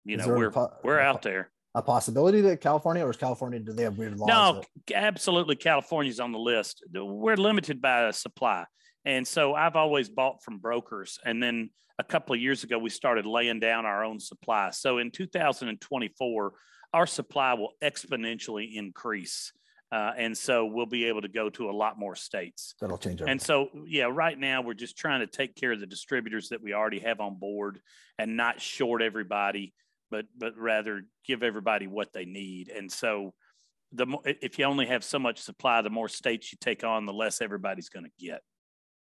you 0.05 0.17
Is 0.17 0.25
know 0.27 0.34
we're 0.34 0.51
po- 0.51 0.74
we're 0.84 1.00
out 1.00 1.22
there. 1.22 1.51
a 1.75 1.82
possibility 1.82 2.41
that 2.41 2.62
California 2.62 3.03
or 3.05 3.10
is 3.12 3.17
California? 3.17 3.60
Do 3.60 3.74
they 3.74 3.84
have 3.84 3.98
weird 3.98 4.17
laws? 4.17 4.27
No, 4.27 4.62
that- 4.88 4.96
absolutely. 4.96 5.55
California's 5.55 6.20
on 6.20 6.32
the 6.32 6.39
list. 6.39 6.84
We're 6.93 7.36
limited 7.38 7.82
by 7.82 8.12
supply. 8.12 8.65
And 9.05 9.27
so 9.27 9.53
I've 9.53 9.75
always 9.75 10.08
bought 10.10 10.41
from 10.43 10.60
brokers. 10.60 11.20
And 11.25 11.41
then 11.43 11.70
a 12.00 12.03
couple 12.03 12.34
of 12.36 12.41
years 12.41 12.63
ago, 12.63 12.79
we 12.79 12.89
started 12.89 13.26
laying 13.26 13.60
down 13.60 13.86
our 13.86 14.04
own 14.04 14.19
supply. 14.19 14.69
So 14.71 14.97
in 14.99 15.12
2024, 15.12 16.54
our 16.93 17.06
supply 17.06 17.54
will 17.56 17.73
exponentially 17.84 18.76
increase. 18.76 19.52
Uh, 19.93 20.12
and 20.17 20.36
so 20.36 20.65
we'll 20.65 20.88
be 20.88 21.06
able 21.06 21.21
to 21.21 21.27
go 21.27 21.51
to 21.51 21.69
a 21.69 21.71
lot 21.71 21.99
more 21.99 22.15
states. 22.15 22.73
that'll 22.82 22.97
change 22.97 23.21
everything. 23.21 23.32
And 23.34 23.39
so, 23.39 23.69
yeah, 23.86 24.06
right 24.12 24.38
now 24.38 24.63
we're 24.63 24.73
just 24.73 24.97
trying 24.97 25.19
to 25.19 25.27
take 25.27 25.56
care 25.56 25.71
of 25.71 25.79
the 25.79 25.86
distributors 25.86 26.49
that 26.49 26.63
we 26.63 26.73
already 26.73 26.97
have 27.01 27.19
on 27.19 27.36
board 27.36 27.79
and 28.17 28.36
not 28.36 28.60
short 28.60 29.03
everybody, 29.03 29.71
but 30.10 30.25
but 30.36 30.58
rather 30.58 31.03
give 31.27 31.43
everybody 31.43 31.86
what 31.86 32.12
they 32.12 32.25
need. 32.25 32.69
And 32.69 32.91
so, 32.91 33.36
the 33.91 34.08
if 34.25 34.58
you 34.58 34.65
only 34.65 34.88
have 34.88 35.03
so 35.03 35.19
much 35.19 35.38
supply, 35.38 35.84
the 35.84 35.91
more 35.91 36.10
states 36.10 36.51
you 36.51 36.58
take 36.60 36.84
on, 36.84 37.06
the 37.06 37.13
less 37.13 37.39
everybody's 37.39 37.89
going 37.89 38.06
to 38.06 38.25
get. 38.25 38.41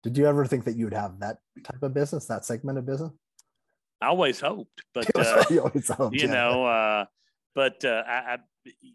Did 0.03 0.15
you 0.15 0.27
ever 0.27 0.45
think 0.45 0.63
that 0.65 0.75
you 0.75 0.85
would 0.85 0.93
have 0.93 1.19
that 1.21 1.37
type 1.63 1.81
of 1.81 1.95
business, 1.95 2.27
that 2.27 2.45
segment 2.45 2.77
of 2.77 2.85
business? 2.85 3.09
I 3.99 4.07
always 4.07 4.39
hoped, 4.39 4.83
but 4.93 5.09
uh, 5.15 5.43
You 5.49 5.61
always 5.61 5.89
hoped, 5.89 6.13
you 6.13 6.27
yeah. 6.27 6.33
know, 6.33 6.65
uh, 6.67 7.05
but 7.55 7.83
uh, 7.83 8.03
I, 8.05 8.13
I, 8.13 8.37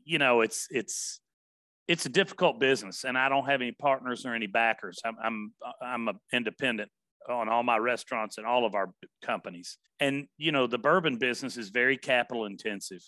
you 0.04 0.18
know, 0.18 0.42
it's 0.42 0.68
it's 0.70 1.20
it's 1.88 2.04
a 2.04 2.10
difficult 2.10 2.60
business, 2.60 3.04
and 3.04 3.16
I 3.16 3.28
don't 3.28 3.46
have 3.46 3.62
any 3.62 3.72
partners 3.72 4.26
or 4.26 4.34
any 4.34 4.46
backers. 4.46 5.00
I'm 5.04 5.16
I'm 5.22 5.52
I'm 5.82 6.08
a 6.08 6.14
independent 6.32 6.90
on 7.28 7.48
all 7.48 7.62
my 7.62 7.78
restaurants 7.78 8.38
and 8.38 8.46
all 8.46 8.64
of 8.64 8.74
our 8.74 8.90
companies, 9.24 9.78
and 9.98 10.26
you 10.36 10.52
know, 10.52 10.66
the 10.66 10.78
bourbon 10.78 11.16
business 11.16 11.56
is 11.56 11.70
very 11.70 11.96
capital 11.96 12.44
intensive, 12.44 13.02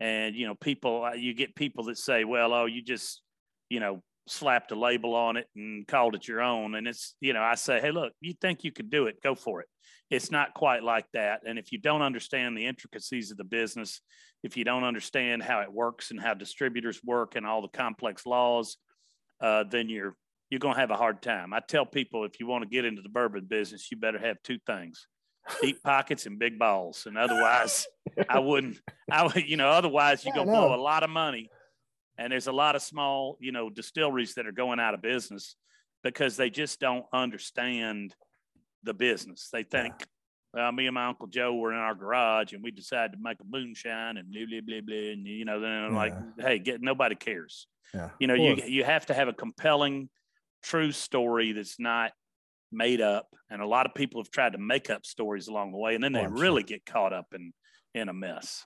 and 0.00 0.34
you 0.34 0.46
know, 0.46 0.54
people 0.56 1.08
you 1.16 1.32
get 1.32 1.54
people 1.54 1.84
that 1.84 1.96
say, 1.96 2.24
well, 2.24 2.52
oh, 2.52 2.66
you 2.66 2.82
just 2.82 3.22
you 3.70 3.78
know 3.78 4.02
slapped 4.26 4.72
a 4.72 4.74
label 4.74 5.14
on 5.14 5.36
it 5.36 5.46
and 5.54 5.86
called 5.86 6.14
it 6.14 6.28
your 6.28 6.40
own, 6.42 6.74
and 6.74 6.86
it's 6.88 7.14
you 7.20 7.32
know, 7.32 7.42
I 7.42 7.54
say, 7.54 7.80
hey, 7.80 7.90
look, 7.90 8.12
you 8.20 8.34
think 8.40 8.64
you 8.64 8.72
could 8.72 8.90
do 8.90 9.06
it, 9.06 9.22
go 9.22 9.34
for 9.34 9.60
it 9.60 9.68
it's 10.10 10.30
not 10.30 10.54
quite 10.54 10.82
like 10.82 11.06
that. 11.12 11.42
And 11.46 11.58
if 11.58 11.72
you 11.72 11.78
don't 11.78 12.02
understand 12.02 12.56
the 12.56 12.66
intricacies 12.66 13.30
of 13.30 13.36
the 13.36 13.44
business, 13.44 14.00
if 14.42 14.56
you 14.56 14.64
don't 14.64 14.84
understand 14.84 15.42
how 15.42 15.60
it 15.60 15.72
works 15.72 16.10
and 16.10 16.20
how 16.20 16.34
distributors 16.34 17.00
work 17.02 17.36
and 17.36 17.46
all 17.46 17.62
the 17.62 17.68
complex 17.68 18.26
laws, 18.26 18.76
uh, 19.40 19.64
then 19.64 19.88
you're 19.88 20.16
you're 20.50 20.60
going 20.60 20.74
to 20.74 20.80
have 20.80 20.90
a 20.90 20.96
hard 20.96 21.22
time. 21.22 21.52
I 21.52 21.60
tell 21.66 21.86
people 21.86 22.24
if 22.24 22.38
you 22.38 22.46
want 22.46 22.62
to 22.62 22.68
get 22.68 22.84
into 22.84 23.02
the 23.02 23.08
bourbon 23.08 23.46
business, 23.46 23.90
you 23.90 23.96
better 23.96 24.18
have 24.18 24.36
two 24.44 24.58
things: 24.66 25.06
deep 25.60 25.82
pockets 25.84 26.26
and 26.26 26.38
big 26.38 26.58
balls. 26.58 27.06
And 27.06 27.16
otherwise, 27.18 27.86
I 28.28 28.38
wouldn't. 28.38 28.78
I 29.10 29.24
would, 29.24 29.48
you 29.48 29.56
know, 29.56 29.70
otherwise 29.70 30.24
you're 30.24 30.32
Yeah, 30.32 30.44
going 30.44 30.48
to 30.48 30.52
blow 30.52 30.74
a 30.74 30.80
lot 30.80 31.02
of 31.02 31.10
money. 31.10 31.50
And 32.18 32.32
there's 32.32 32.46
a 32.46 32.52
lot 32.52 32.76
of 32.76 32.82
small, 32.82 33.36
you 33.40 33.52
know, 33.52 33.70
distilleries 33.70 34.34
that 34.34 34.46
are 34.46 34.52
going 34.52 34.78
out 34.80 34.94
of 34.94 35.02
business 35.02 35.56
because 36.02 36.36
they 36.36 36.50
just 36.50 36.78
don't 36.80 37.04
understand 37.12 38.14
the 38.82 38.94
business. 38.94 39.48
They 39.52 39.64
think, 39.64 39.94
well, 40.52 40.70
me 40.70 40.86
and 40.86 40.94
my 40.94 41.06
uncle 41.06 41.26
Joe 41.26 41.54
were 41.54 41.72
in 41.72 41.78
our 41.78 41.94
garage 41.94 42.52
and 42.52 42.62
we 42.62 42.70
decided 42.70 43.12
to 43.12 43.18
make 43.20 43.40
a 43.40 43.44
moonshine 43.48 44.16
and 44.16 44.30
blah 44.30 44.44
blah 44.48 44.60
blah 44.66 44.80
blah. 44.86 45.10
And 45.12 45.26
you 45.26 45.44
know, 45.44 45.58
then 45.60 45.70
I'm 45.70 45.94
like, 45.94 46.14
hey, 46.38 46.58
get 46.58 46.80
nobody 46.80 47.14
cares. 47.16 47.66
Yeah, 47.92 48.10
You 48.18 48.26
know, 48.26 48.34
you 48.34 48.56
you 48.66 48.84
have 48.84 49.06
to 49.06 49.14
have 49.14 49.28
a 49.28 49.32
compelling, 49.32 50.08
true 50.62 50.92
story 50.92 51.52
that's 51.52 51.78
not 51.80 52.12
made 52.72 53.00
up. 53.00 53.28
And 53.50 53.62
a 53.62 53.66
lot 53.66 53.86
of 53.86 53.94
people 53.94 54.20
have 54.20 54.30
tried 54.30 54.52
to 54.52 54.58
make 54.58 54.90
up 54.90 55.06
stories 55.06 55.48
along 55.48 55.72
the 55.72 55.78
way, 55.78 55.94
and 55.94 56.02
then 56.02 56.14
Oh, 56.14 56.18
they 56.20 56.24
I'm 56.26 56.34
really 56.34 56.62
sure. 56.62 56.68
get 56.68 56.86
caught 56.86 57.12
up 57.12 57.26
in 57.34 57.52
in 57.94 58.08
a 58.08 58.12
mess. 58.12 58.64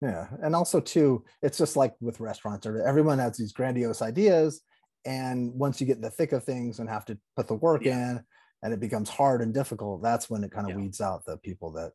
Yeah, 0.00 0.26
and 0.42 0.54
also 0.54 0.80
too, 0.80 1.24
it's 1.42 1.56
just 1.58 1.76
like 1.76 1.94
with 2.00 2.20
restaurants, 2.20 2.66
or 2.66 2.82
everyone 2.86 3.18
has 3.18 3.36
these 3.36 3.52
grandiose 3.52 4.02
ideas, 4.02 4.60
and 5.06 5.52
once 5.54 5.80
you 5.80 5.86
get 5.86 5.96
in 5.96 6.02
the 6.02 6.10
thick 6.10 6.32
of 6.32 6.44
things 6.44 6.78
and 6.78 6.88
have 6.88 7.04
to 7.06 7.18
put 7.36 7.46
the 7.48 7.54
work 7.54 7.84
Yeah. 7.84 8.10
in, 8.10 8.24
and 8.62 8.72
it 8.72 8.80
becomes 8.80 9.08
hard 9.08 9.40
and 9.40 9.52
difficult, 9.54 10.02
that's 10.02 10.28
when 10.28 10.42
it 10.44 10.50
kind 10.50 10.66
of 10.66 10.70
Yeah. 10.70 10.76
weeds 10.82 11.00
out 11.00 11.24
the 11.24 11.36
people 11.38 11.70
that, 11.72 11.92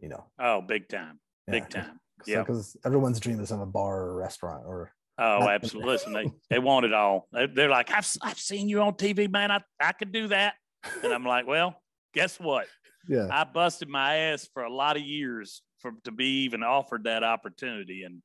you 0.00 0.08
know, 0.08 0.24
Oh, 0.38 0.60
big 0.60 0.88
time, 0.88 1.20
big 1.46 1.64
yeah, 1.70 1.82
time. 1.82 2.00
Yeah. 2.26 2.38
because 2.40 2.76
everyone's 2.84 3.20
dream 3.20 3.40
is 3.40 3.50
of 3.52 3.60
a 3.60 3.66
bar 3.66 4.02
or 4.02 4.10
a 4.12 4.16
restaurant 4.16 4.64
or 4.66 4.92
Oh, 5.20 5.40
Not- 5.40 5.50
absolutely. 5.50 5.90
Listen, 5.92 6.12
they, 6.12 6.30
they 6.48 6.58
want 6.60 6.86
it 6.86 6.92
all. 6.94 7.26
They, 7.32 7.46
they're 7.46 7.68
like, 7.68 7.90
I've, 7.90 8.08
I've 8.22 8.38
seen 8.38 8.68
you 8.68 8.80
on 8.82 8.94
TV, 8.94 9.28
man. 9.28 9.50
I, 9.50 9.60
I 9.80 9.90
could 9.90 10.12
do 10.12 10.28
that. 10.28 10.54
And 11.02 11.12
I'm 11.12 11.24
like, 11.24 11.44
well, 11.48 11.74
guess 12.14 12.38
what? 12.38 12.68
Yeah, 13.08 13.28
I 13.30 13.44
busted 13.44 13.88
my 13.88 14.16
ass 14.16 14.48
for 14.52 14.62
a 14.62 14.72
lot 14.72 14.96
of 14.96 15.02
years 15.02 15.62
for 15.78 15.92
to 16.04 16.12
be 16.12 16.44
even 16.44 16.62
offered 16.62 17.04
that 17.04 17.24
opportunity. 17.24 18.02
And, 18.04 18.22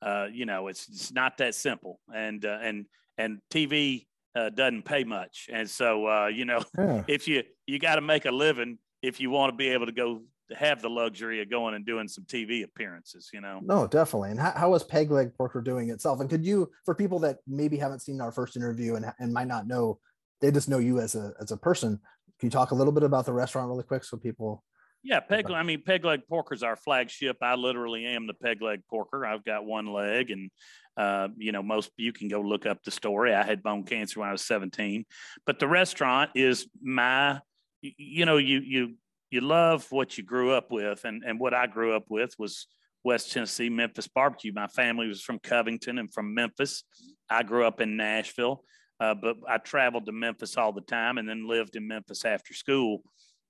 uh, 0.00 0.28
you 0.32 0.46
know, 0.46 0.68
it's, 0.68 0.88
it's 0.88 1.12
not 1.12 1.38
that 1.38 1.54
simple. 1.54 2.00
And, 2.14 2.44
uh, 2.44 2.58
and, 2.62 2.86
and 3.18 3.38
TV 3.50 4.06
uh, 4.34 4.50
doesn't 4.50 4.84
pay 4.84 5.04
much. 5.04 5.48
And 5.52 5.68
so, 5.68 6.06
uh, 6.06 6.26
you 6.26 6.44
know, 6.44 6.62
yeah. 6.78 7.04
if 7.08 7.28
you, 7.28 7.42
you 7.66 7.78
got 7.78 7.96
to 7.96 8.00
make 8.00 8.24
a 8.24 8.30
living 8.30 8.78
if 9.02 9.20
you 9.20 9.30
want 9.30 9.52
to 9.52 9.56
be 9.56 9.68
able 9.68 9.86
to 9.86 9.92
go 9.92 10.22
to 10.48 10.56
have 10.56 10.82
the 10.82 10.90
luxury 10.90 11.40
of 11.40 11.50
going 11.50 11.74
and 11.74 11.84
doing 11.84 12.08
some 12.08 12.24
TV 12.24 12.64
appearances, 12.64 13.30
you 13.32 13.40
know? 13.40 13.60
No, 13.62 13.86
definitely. 13.86 14.30
And 14.30 14.40
how, 14.40 14.52
how 14.52 14.74
is 14.74 14.82
Peg 14.82 15.10
Leg 15.10 15.32
Porker 15.34 15.60
doing 15.60 15.90
itself? 15.90 16.20
And 16.20 16.28
could 16.28 16.44
you, 16.44 16.70
for 16.84 16.94
people 16.94 17.18
that 17.20 17.38
maybe 17.46 17.76
haven't 17.76 18.00
seen 18.00 18.20
our 18.20 18.32
first 18.32 18.56
interview 18.56 18.94
and, 18.94 19.12
and 19.18 19.32
might 19.32 19.48
not 19.48 19.66
know, 19.66 19.98
they 20.40 20.50
just 20.50 20.68
know 20.68 20.78
you 20.78 20.98
as 20.98 21.14
a 21.14 21.32
as 21.40 21.52
a 21.52 21.56
person, 21.56 22.00
Can 22.42 22.48
you 22.48 22.50
talk 22.50 22.72
a 22.72 22.74
little 22.74 22.92
bit 22.92 23.04
about 23.04 23.24
the 23.24 23.32
restaurant 23.32 23.68
really 23.68 23.84
quick 23.84 24.02
so 24.02 24.16
people? 24.16 24.64
Yeah, 25.04 25.20
peg. 25.20 25.48
I 25.48 25.62
mean, 25.62 25.80
peg 25.86 26.04
leg 26.04 26.22
porker 26.28 26.56
is 26.56 26.64
our 26.64 26.74
flagship. 26.74 27.36
I 27.40 27.54
literally 27.54 28.04
am 28.04 28.26
the 28.26 28.34
peg 28.34 28.60
leg 28.60 28.80
porker. 28.90 29.24
I've 29.24 29.44
got 29.44 29.64
one 29.64 29.86
leg, 29.86 30.32
and 30.32 30.50
uh, 30.96 31.28
you 31.36 31.52
know, 31.52 31.62
most 31.62 31.92
you 31.96 32.12
can 32.12 32.26
go 32.26 32.40
look 32.40 32.66
up 32.66 32.82
the 32.82 32.90
story. 32.90 33.32
I 33.32 33.44
had 33.44 33.62
bone 33.62 33.84
cancer 33.84 34.18
when 34.18 34.28
I 34.28 34.32
was 34.32 34.44
17, 34.44 35.04
but 35.46 35.60
the 35.60 35.68
restaurant 35.68 36.32
is 36.34 36.66
my. 36.82 37.38
You 37.80 38.26
know, 38.26 38.38
you 38.38 38.58
you 38.58 38.94
you 39.30 39.40
love 39.40 39.86
what 39.90 40.18
you 40.18 40.24
grew 40.24 40.50
up 40.50 40.72
with, 40.72 41.04
and 41.04 41.22
and 41.24 41.38
what 41.38 41.54
I 41.54 41.68
grew 41.68 41.94
up 41.94 42.06
with 42.08 42.34
was 42.40 42.66
West 43.04 43.30
Tennessee 43.30 43.68
Memphis 43.68 44.08
barbecue. 44.08 44.52
My 44.52 44.66
family 44.66 45.06
was 45.06 45.22
from 45.22 45.38
Covington 45.38 45.96
and 45.96 46.12
from 46.12 46.34
Memphis. 46.34 46.82
I 47.30 47.44
grew 47.44 47.64
up 47.64 47.80
in 47.80 47.96
Nashville, 47.96 48.64
uh, 49.02 49.14
but 49.14 49.36
I 49.48 49.58
traveled 49.58 50.06
to 50.06 50.12
Memphis 50.12 50.56
all 50.56 50.72
the 50.72 50.80
time, 50.80 51.18
and 51.18 51.28
then 51.28 51.48
lived 51.48 51.74
in 51.74 51.88
Memphis 51.88 52.24
after 52.24 52.54
school. 52.54 53.02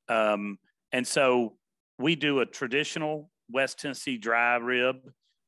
Um, 0.08 0.58
and 0.92 1.06
so 1.06 1.56
we 1.98 2.16
do 2.16 2.40
a 2.40 2.46
traditional 2.46 3.30
West 3.50 3.78
Tennessee 3.78 4.16
dry 4.16 4.56
rib. 4.56 4.96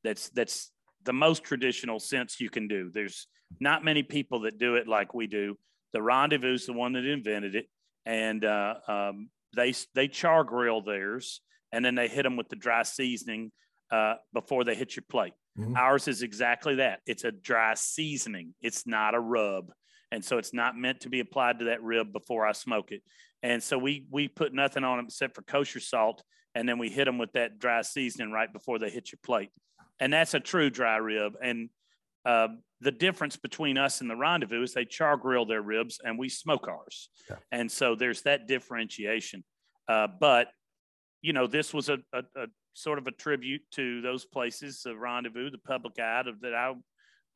That's 0.03 0.29
that's 0.29 0.71
the 1.05 1.13
most 1.13 1.43
traditional 1.43 1.99
sense 1.99 2.39
you 2.39 2.51
can 2.51 2.67
do. 2.67 2.91
There's 2.93 3.27
not 3.59 3.83
many 3.83 4.03
people 4.03 4.41
that 4.41 4.59
do 4.59 4.75
it 4.75 4.87
like 4.87 5.15
we 5.15 5.25
do. 5.25 5.57
The 5.93 6.03
Rendezvous 6.03 6.53
is 6.53 6.67
the 6.67 6.73
one 6.73 6.93
that 6.93 7.05
invented 7.05 7.55
it, 7.55 7.65
and 8.05 8.45
uh, 8.45 8.75
um, 8.87 9.29
they 9.55 9.73
they 9.95 10.07
char 10.07 10.43
grill 10.43 10.81
theirs, 10.81 11.41
and 11.71 11.83
then 11.83 11.95
they 11.95 12.07
hit 12.07 12.23
them 12.23 12.37
with 12.37 12.49
the 12.49 12.55
dry 12.55 12.83
seasoning 12.83 13.51
uh, 13.91 14.15
before 14.33 14.63
they 14.65 14.75
hit 14.75 14.95
your 14.95 15.05
plate. 15.09 15.33
Mm-hmm. 15.57 15.75
Ours 15.75 16.07
is 16.07 16.21
exactly 16.21 16.75
that. 16.75 16.99
It's 17.07 17.23
a 17.23 17.31
dry 17.31 17.73
seasoning. 17.73 18.53
It's 18.61 18.85
not 18.85 19.15
a 19.15 19.19
rub, 19.19 19.71
and 20.11 20.23
so 20.23 20.37
it's 20.37 20.53
not 20.53 20.77
meant 20.77 21.01
to 21.01 21.09
be 21.09 21.19
applied 21.19 21.59
to 21.59 21.65
that 21.65 21.83
rib 21.83 22.13
before 22.13 22.45
I 22.45 22.51
smoke 22.51 22.91
it. 22.91 23.01
And 23.43 23.61
so 23.61 23.77
we 23.77 24.05
we 24.09 24.27
put 24.27 24.53
nothing 24.53 24.83
on 24.83 24.97
them 24.97 25.05
except 25.07 25.35
for 25.35 25.41
kosher 25.41 25.79
salt, 25.79 26.23
and 26.53 26.67
then 26.67 26.77
we 26.77 26.89
hit 26.89 27.05
them 27.05 27.17
with 27.17 27.33
that 27.33 27.59
dry 27.59 27.81
seasoning 27.81 28.31
right 28.31 28.51
before 28.51 28.79
they 28.79 28.89
hit 28.89 29.11
your 29.11 29.19
plate. 29.23 29.49
And 29.99 30.11
that's 30.13 30.33
a 30.33 30.39
true 30.39 30.69
dry 30.69 30.97
rib. 30.97 31.33
And 31.41 31.69
uh, 32.25 32.47
the 32.81 32.91
difference 32.91 33.37
between 33.37 33.77
us 33.77 34.01
and 34.01 34.09
the 34.09 34.15
rendezvous 34.15 34.63
is 34.63 34.73
they 34.73 34.85
char 34.85 35.15
grill 35.15 35.45
their 35.45 35.61
ribs 35.61 35.99
and 36.03 36.17
we 36.17 36.27
smoke 36.29 36.67
ours. 36.67 37.09
Okay. 37.29 37.39
And 37.51 37.71
so 37.71 37.95
there's 37.95 38.23
that 38.23 38.47
differentiation. 38.47 39.43
Uh, 39.87 40.07
but 40.19 40.47
you 41.21 41.33
know, 41.33 41.47
this 41.47 41.73
was 41.73 41.89
a, 41.89 41.97
a, 42.13 42.19
a, 42.35 42.47
sort 42.73 42.99
of 42.99 43.07
a 43.07 43.11
tribute 43.11 43.61
to 43.71 44.01
those 44.01 44.25
places, 44.25 44.81
the 44.83 44.95
rendezvous, 44.95 45.49
the 45.49 45.57
public 45.57 45.97
eye 45.97 46.23
that 46.41 46.53
I 46.53 46.73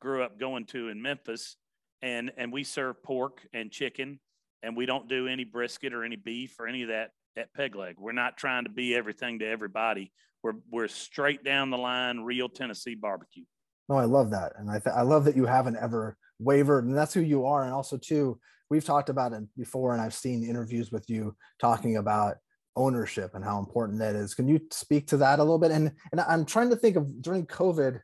grew 0.00 0.22
up 0.22 0.38
going 0.38 0.66
to 0.66 0.88
in 0.88 1.00
Memphis. 1.00 1.56
And, 2.02 2.32
and 2.36 2.52
we 2.52 2.64
serve 2.64 3.02
pork 3.02 3.46
and 3.52 3.70
chicken 3.70 4.20
and 4.62 4.76
we 4.76 4.86
don't 4.86 5.08
do 5.08 5.26
any 5.26 5.44
brisket 5.44 5.92
or 5.92 6.04
any 6.04 6.16
beef 6.16 6.58
or 6.58 6.66
any 6.66 6.82
of 6.82 6.88
that 6.88 7.10
at 7.36 7.52
peg 7.54 7.74
leg. 7.74 7.96
We're 7.98 8.12
not 8.12 8.36
trying 8.36 8.64
to 8.64 8.70
be 8.70 8.94
everything 8.94 9.38
to 9.40 9.46
everybody. 9.46 10.12
We're 10.42 10.54
we're 10.70 10.88
straight 10.88 11.44
down 11.44 11.70
the 11.70 11.78
line, 11.78 12.20
real 12.20 12.48
Tennessee 12.48 12.94
barbecue. 12.94 13.44
No, 13.88 13.96
I 13.96 14.04
love 14.04 14.30
that, 14.30 14.52
and 14.56 14.70
I 14.70 14.78
th- 14.78 14.94
I 14.94 15.02
love 15.02 15.24
that 15.24 15.36
you 15.36 15.46
haven't 15.46 15.76
ever 15.76 16.16
wavered, 16.38 16.86
and 16.86 16.96
that's 16.96 17.14
who 17.14 17.20
you 17.20 17.44
are. 17.46 17.64
And 17.64 17.72
also, 17.72 17.96
too, 17.96 18.38
we've 18.70 18.84
talked 18.84 19.08
about 19.08 19.32
it 19.32 19.42
before, 19.56 19.92
and 19.92 20.00
I've 20.00 20.14
seen 20.14 20.44
interviews 20.44 20.90
with 20.90 21.08
you 21.10 21.36
talking 21.60 21.96
about 21.96 22.36
ownership 22.76 23.34
and 23.34 23.44
how 23.44 23.58
important 23.58 23.98
that 23.98 24.14
is. 24.14 24.34
Can 24.34 24.48
you 24.48 24.60
speak 24.70 25.08
to 25.08 25.18
that 25.18 25.40
a 25.40 25.42
little 25.42 25.58
bit? 25.58 25.72
And 25.72 25.92
and 26.12 26.20
I'm 26.20 26.44
trying 26.44 26.70
to 26.70 26.76
think 26.76 26.96
of 26.96 27.20
during 27.20 27.46
COVID, 27.46 28.00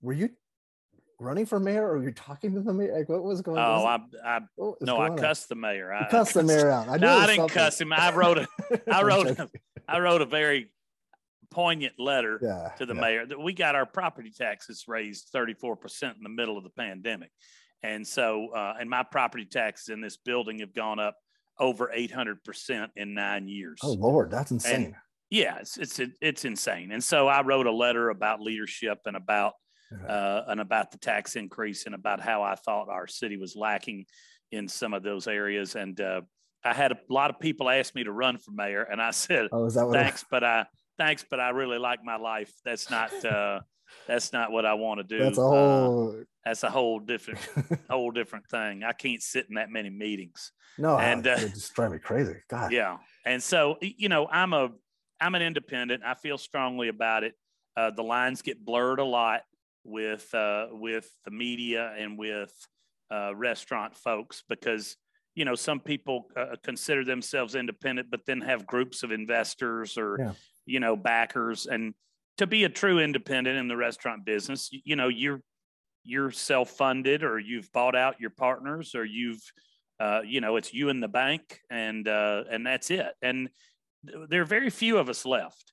were 0.00 0.14
you 0.14 0.30
running 1.22 1.46
for 1.46 1.60
mayor 1.60 1.88
or 1.88 2.02
you're 2.02 2.10
talking 2.10 2.54
to 2.54 2.60
the 2.60 2.72
mayor? 2.72 2.98
Like 2.98 3.08
what 3.08 3.22
was 3.22 3.40
going 3.40 3.58
on? 3.58 3.80
Oh, 3.80 3.86
I, 3.86 4.36
I 4.36 4.40
no, 4.80 5.00
I 5.00 5.10
cussed 5.10 5.48
the 5.48 5.54
mayor. 5.54 5.92
I 5.92 6.08
cussed 6.08 6.34
the 6.34 6.42
mayor 6.42 6.70
out. 6.70 6.88
I, 6.88 6.96
no, 6.96 7.16
I 7.16 7.26
didn't 7.26 7.36
something. 7.36 7.54
cuss 7.54 7.80
him. 7.80 7.92
I 7.92 8.12
wrote 8.14 8.38
a, 8.38 8.48
I 8.92 9.02
wrote, 9.02 9.26
a, 9.26 9.50
I 9.88 10.00
wrote 10.00 10.20
a 10.20 10.26
very 10.26 10.68
poignant 11.50 11.94
letter 11.98 12.38
yeah, 12.42 12.70
to 12.78 12.86
the 12.86 12.94
yeah. 12.94 13.00
mayor 13.00 13.26
that 13.26 13.38
we 13.38 13.52
got 13.52 13.74
our 13.74 13.86
property 13.86 14.30
taxes 14.30 14.84
raised 14.88 15.32
34% 15.34 16.02
in 16.02 16.22
the 16.22 16.28
middle 16.28 16.56
of 16.58 16.64
the 16.64 16.70
pandemic. 16.70 17.30
And 17.82 18.06
so, 18.06 18.48
uh, 18.54 18.74
and 18.80 18.88
my 18.88 19.02
property 19.02 19.44
taxes 19.44 19.88
in 19.88 20.00
this 20.00 20.16
building 20.16 20.60
have 20.60 20.74
gone 20.74 20.98
up 20.98 21.16
over 21.58 21.92
800% 21.94 22.88
in 22.96 23.14
nine 23.14 23.48
years. 23.48 23.78
Oh 23.82 23.92
Lord, 23.92 24.30
that's 24.30 24.50
insane. 24.50 24.74
And 24.74 24.94
yeah, 25.30 25.58
it's, 25.58 25.76
it's, 25.78 26.00
it's 26.20 26.44
insane. 26.44 26.92
And 26.92 27.02
so 27.02 27.28
I 27.28 27.42
wrote 27.42 27.66
a 27.66 27.72
letter 27.72 28.10
about 28.10 28.40
leadership 28.40 28.98
and 29.06 29.16
about 29.16 29.54
uh, 30.08 30.42
and 30.48 30.60
about 30.60 30.90
the 30.90 30.98
tax 30.98 31.36
increase 31.36 31.86
and 31.86 31.94
about 31.94 32.20
how 32.20 32.42
I 32.42 32.54
thought 32.54 32.88
our 32.88 33.06
city 33.06 33.36
was 33.36 33.56
lacking 33.56 34.06
in 34.50 34.68
some 34.68 34.94
of 34.94 35.02
those 35.02 35.26
areas. 35.26 35.74
And 35.74 36.00
uh, 36.00 36.22
I 36.64 36.74
had 36.74 36.92
a 36.92 36.98
lot 37.08 37.30
of 37.30 37.40
people 37.40 37.68
ask 37.68 37.94
me 37.94 38.04
to 38.04 38.12
run 38.12 38.38
for 38.38 38.52
mayor, 38.52 38.82
and 38.82 39.00
I 39.00 39.10
said, 39.10 39.48
oh, 39.52 39.68
"Thanks, 39.68 40.24
but 40.30 40.44
I 40.44 40.66
thanks, 40.98 41.24
but 41.28 41.40
I 41.40 41.50
really 41.50 41.78
like 41.78 42.04
my 42.04 42.16
life. 42.16 42.52
That's 42.64 42.90
not 42.90 43.12
uh, 43.24 43.60
that's 44.06 44.32
not 44.32 44.52
what 44.52 44.64
I 44.64 44.74
want 44.74 44.98
to 44.98 45.04
do. 45.04 45.18
That's 45.22 45.38
a 45.38 45.42
uh, 45.42 45.44
whole 45.44 46.22
that's 46.44 46.62
a 46.62 46.70
whole 46.70 47.00
different 47.00 47.40
whole 47.90 48.10
different 48.10 48.46
thing. 48.48 48.84
I 48.84 48.92
can't 48.92 49.22
sit 49.22 49.46
in 49.48 49.56
that 49.56 49.70
many 49.70 49.90
meetings. 49.90 50.52
No, 50.78 50.98
and 50.98 51.26
uh, 51.26 51.38
just 51.38 51.74
drive 51.74 51.92
me 51.92 51.98
crazy. 51.98 52.36
God. 52.48 52.72
Yeah, 52.72 52.98
and 53.26 53.42
so 53.42 53.78
you 53.80 54.08
know, 54.08 54.28
I'm 54.30 54.52
a 54.52 54.70
I'm 55.20 55.34
an 55.34 55.42
independent. 55.42 56.02
I 56.04 56.14
feel 56.14 56.38
strongly 56.38 56.88
about 56.88 57.24
it. 57.24 57.34
Uh, 57.76 57.90
the 57.90 58.02
lines 58.02 58.42
get 58.42 58.64
blurred 58.64 58.98
a 58.98 59.04
lot 59.04 59.42
with 59.84 60.32
uh, 60.34 60.66
with 60.70 61.08
the 61.24 61.30
media 61.30 61.94
and 61.98 62.18
with 62.18 62.52
uh, 63.12 63.34
restaurant 63.34 63.96
folks 63.96 64.42
because 64.48 64.96
you 65.34 65.44
know 65.44 65.54
some 65.54 65.80
people 65.80 66.26
uh, 66.36 66.56
consider 66.62 67.04
themselves 67.04 67.54
independent 67.54 68.08
but 68.10 68.20
then 68.26 68.40
have 68.40 68.66
groups 68.66 69.02
of 69.02 69.12
investors 69.12 69.96
or 69.98 70.16
yeah. 70.18 70.32
you 70.66 70.80
know 70.80 70.96
backers. 70.96 71.66
And 71.66 71.94
to 72.38 72.46
be 72.46 72.64
a 72.64 72.68
true 72.68 72.98
independent 72.98 73.58
in 73.58 73.68
the 73.68 73.76
restaurant 73.76 74.24
business 74.24 74.70
you, 74.72 74.80
you 74.84 74.96
know 74.96 75.08
you're 75.08 75.40
you're 76.04 76.30
self-funded 76.30 77.22
or 77.22 77.38
you've 77.38 77.70
bought 77.72 77.94
out 77.94 78.20
your 78.20 78.30
partners 78.30 78.94
or 78.94 79.04
you've 79.04 79.42
uh, 80.00 80.20
you 80.24 80.40
know 80.40 80.56
it's 80.56 80.72
you 80.74 80.88
and 80.88 81.02
the 81.02 81.08
bank 81.08 81.60
and 81.70 82.08
uh, 82.08 82.44
and 82.50 82.66
that's 82.66 82.90
it. 82.90 83.06
And 83.22 83.48
there 84.28 84.42
are 84.42 84.46
very 84.46 84.70
few 84.70 84.98
of 84.98 85.08
us 85.08 85.24
left 85.24 85.72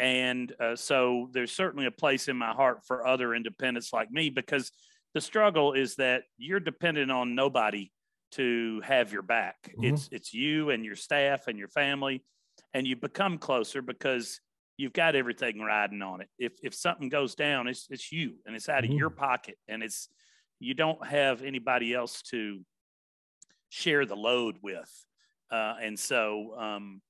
and 0.00 0.52
uh, 0.58 0.76
so 0.76 1.28
there's 1.32 1.52
certainly 1.52 1.84
a 1.84 1.90
place 1.90 2.28
in 2.28 2.36
my 2.36 2.52
heart 2.52 2.86
for 2.86 3.06
other 3.06 3.34
independents 3.34 3.92
like 3.92 4.10
me 4.10 4.30
because 4.30 4.72
the 5.12 5.20
struggle 5.20 5.74
is 5.74 5.96
that 5.96 6.22
you're 6.38 6.58
dependent 6.58 7.10
on 7.10 7.34
nobody 7.34 7.92
to 8.32 8.80
have 8.82 9.12
your 9.12 9.20
back. 9.20 9.56
Mm-hmm. 9.68 9.94
It's 9.94 10.08
it's 10.10 10.32
you 10.32 10.70
and 10.70 10.86
your 10.86 10.96
staff 10.96 11.48
and 11.48 11.58
your 11.58 11.68
family, 11.68 12.24
and 12.72 12.86
you 12.86 12.96
become 12.96 13.36
closer 13.36 13.82
because 13.82 14.40
you've 14.78 14.94
got 14.94 15.14
everything 15.14 15.60
riding 15.60 16.00
on 16.00 16.22
it. 16.22 16.28
If 16.38 16.52
if 16.62 16.74
something 16.74 17.10
goes 17.10 17.34
down, 17.34 17.68
it's 17.68 17.86
it's 17.90 18.10
you 18.10 18.36
and 18.46 18.56
it's 18.56 18.70
out 18.70 18.84
mm-hmm. 18.84 18.92
of 18.92 18.98
your 18.98 19.10
pocket, 19.10 19.56
and 19.68 19.82
it's 19.82 20.08
you 20.60 20.72
don't 20.72 21.06
have 21.06 21.42
anybody 21.42 21.92
else 21.92 22.22
to 22.30 22.60
share 23.68 24.06
the 24.06 24.16
load 24.16 24.56
with. 24.62 24.90
Uh, 25.50 25.74
and 25.82 25.98
so 25.98 26.54
um, 26.58 27.02